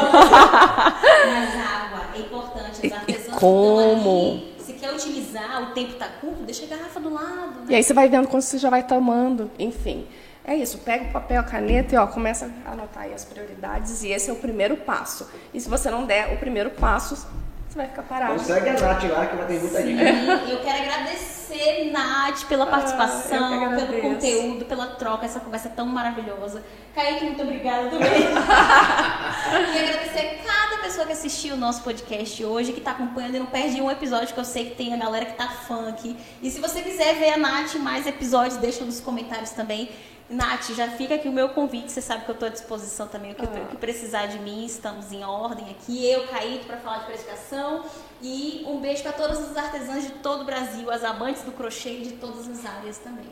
água 1.56 2.02
é 2.16 2.20
importante. 2.20 2.72
Os 2.72 2.84
E- 2.84 2.88
e 2.88 2.93
artesãos 2.93 3.38
como? 3.39 4.41
quer 4.80 4.91
utilizar, 4.93 5.62
o 5.62 5.66
tempo 5.74 5.93
tá 5.93 6.08
curto, 6.20 6.41
deixa 6.43 6.66
a 6.66 6.68
garrafa 6.76 6.99
do 6.99 7.14
lado. 7.14 7.54
E 7.68 7.72
Né? 7.72 7.78
aí 7.78 7.84
você 7.84 7.93
vai 7.93 8.10
vendo 8.10 8.28
quando 8.28 8.41
você 8.41 8.58
já 8.58 8.70
vai 8.72 8.82
tomando. 8.82 9.52
Enfim, 9.60 10.08
é 10.46 10.56
isso. 10.56 10.80
Pega 10.80 11.06
o 11.06 11.12
papel, 11.12 11.39
a 11.39 11.44
caneta 11.44 11.96
e 11.96 11.98
ó, 11.98 12.08
começa 12.08 12.52
a 12.66 12.72
anotar 12.72 13.04
aí 13.04 13.14
as 13.14 13.24
prioridades. 13.26 14.04
E 14.04 14.10
esse 14.10 14.30
é 14.30 14.34
o 14.34 14.38
primeiro 14.38 14.78
passo. 14.78 15.30
E 15.54 15.60
se 15.62 15.70
você 15.70 15.89
não 15.89 16.06
der 16.06 16.34
o 16.34 16.38
primeiro 16.38 16.70
passo, 16.72 17.16
você 17.16 17.78
vai 17.78 17.88
ficar 17.88 18.04
parado. 18.04 18.34
Consegue 18.34 18.70
a 18.70 18.74
Nath 18.74 19.04
lá 19.04 19.26
que 19.28 19.36
ela 19.36 19.46
tem 19.46 19.60
muita 19.60 19.82
Sim, 19.82 19.96
dica. 19.96 20.10
eu 20.50 20.60
quero 20.62 20.82
agradecer, 20.84 21.92
Nath, 21.92 22.44
pela 22.50 22.66
Ah, 22.66 22.68
participação, 22.68 23.70
que 23.70 23.86
pelo 23.86 24.02
conteúdo, 24.02 24.66
pela 24.66 24.88
troca, 24.88 25.26
essa 25.26 25.39
conversa 25.39 25.70
tão 25.70 25.86
maravilhosa. 25.86 26.62
Kaique, 26.94 27.24
muito 27.24 27.42
obrigada 27.44 27.89
também. 27.89 28.10
e 29.74 29.78
agradecer 29.80 30.39
cada 30.46 30.82
pessoa 30.82 31.06
que 31.06 31.14
assistiu 31.14 31.56
o 31.56 31.58
nosso 31.58 31.82
podcast 31.84 32.44
hoje, 32.44 32.74
que 32.74 32.80
está 32.80 32.92
acompanhando 32.92 33.36
e 33.36 33.39
não 33.39 33.46
perde 33.46 33.82
um 33.82 33.89
episódio, 33.89 34.34
que 34.34 34.39
eu 34.39 34.44
sei 34.46 34.66
que 34.72 34.76
tem 34.76 34.94
a 34.94 34.98
galera 34.98 35.24
que 35.26 35.34
tá 35.34 35.48
fã 35.48 35.88
aqui. 35.89 36.18
E 36.42 36.50
se 36.52 36.60
você 36.60 36.82
quiser 36.82 37.16
ver 37.16 37.34
a 37.34 37.38
Nath 37.38 37.76
em 37.76 37.80
mais 37.80 38.06
episódios, 38.06 38.58
deixa 38.58 38.84
nos 38.84 39.00
comentários 39.00 39.52
também. 39.52 39.89
Nath, 40.32 40.70
já 40.74 40.88
fica 40.88 41.16
aqui 41.16 41.28
o 41.28 41.32
meu 41.32 41.50
convite, 41.50 41.92
você 41.92 42.02
sabe 42.02 42.24
que 42.24 42.32
eu 42.32 42.34
estou 42.34 42.48
à 42.48 42.52
disposição 42.52 43.06
também, 43.06 43.34
o 43.34 43.36
que, 43.36 43.44
o 43.44 43.68
que 43.68 43.76
precisar 43.76 44.28
de 44.28 44.40
mim, 44.40 44.66
estamos 44.66 45.12
em 45.12 45.26
ordem 45.26 45.70
aqui. 45.72 46.10
Eu, 46.10 46.26
Kaique, 46.28 46.66
para 46.66 46.78
falar 46.78 47.00
de 47.00 47.06
precificação. 47.06 47.84
E 48.22 48.64
um 48.66 48.80
beijo 48.80 49.04
para 49.04 49.12
todas 49.12 49.40
as 49.40 49.58
artesãs 49.58 50.04
de 50.04 50.12
todo 50.14 50.44
o 50.44 50.46
Brasil, 50.46 50.90
as 50.90 51.04
amantes 51.04 51.44
do 51.44 51.52
crochê 51.52 51.98
e 51.98 52.02
de 52.04 52.12
todas 52.14 52.48
as 52.48 52.66
áreas 52.66 52.98
também. 52.98 53.28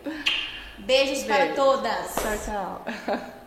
Beijos 0.80 1.24
para 1.24 1.46
Beijo. 1.46 1.56
todas! 1.56 2.16
Tchau, 2.16 2.38
tchau. 2.46 3.30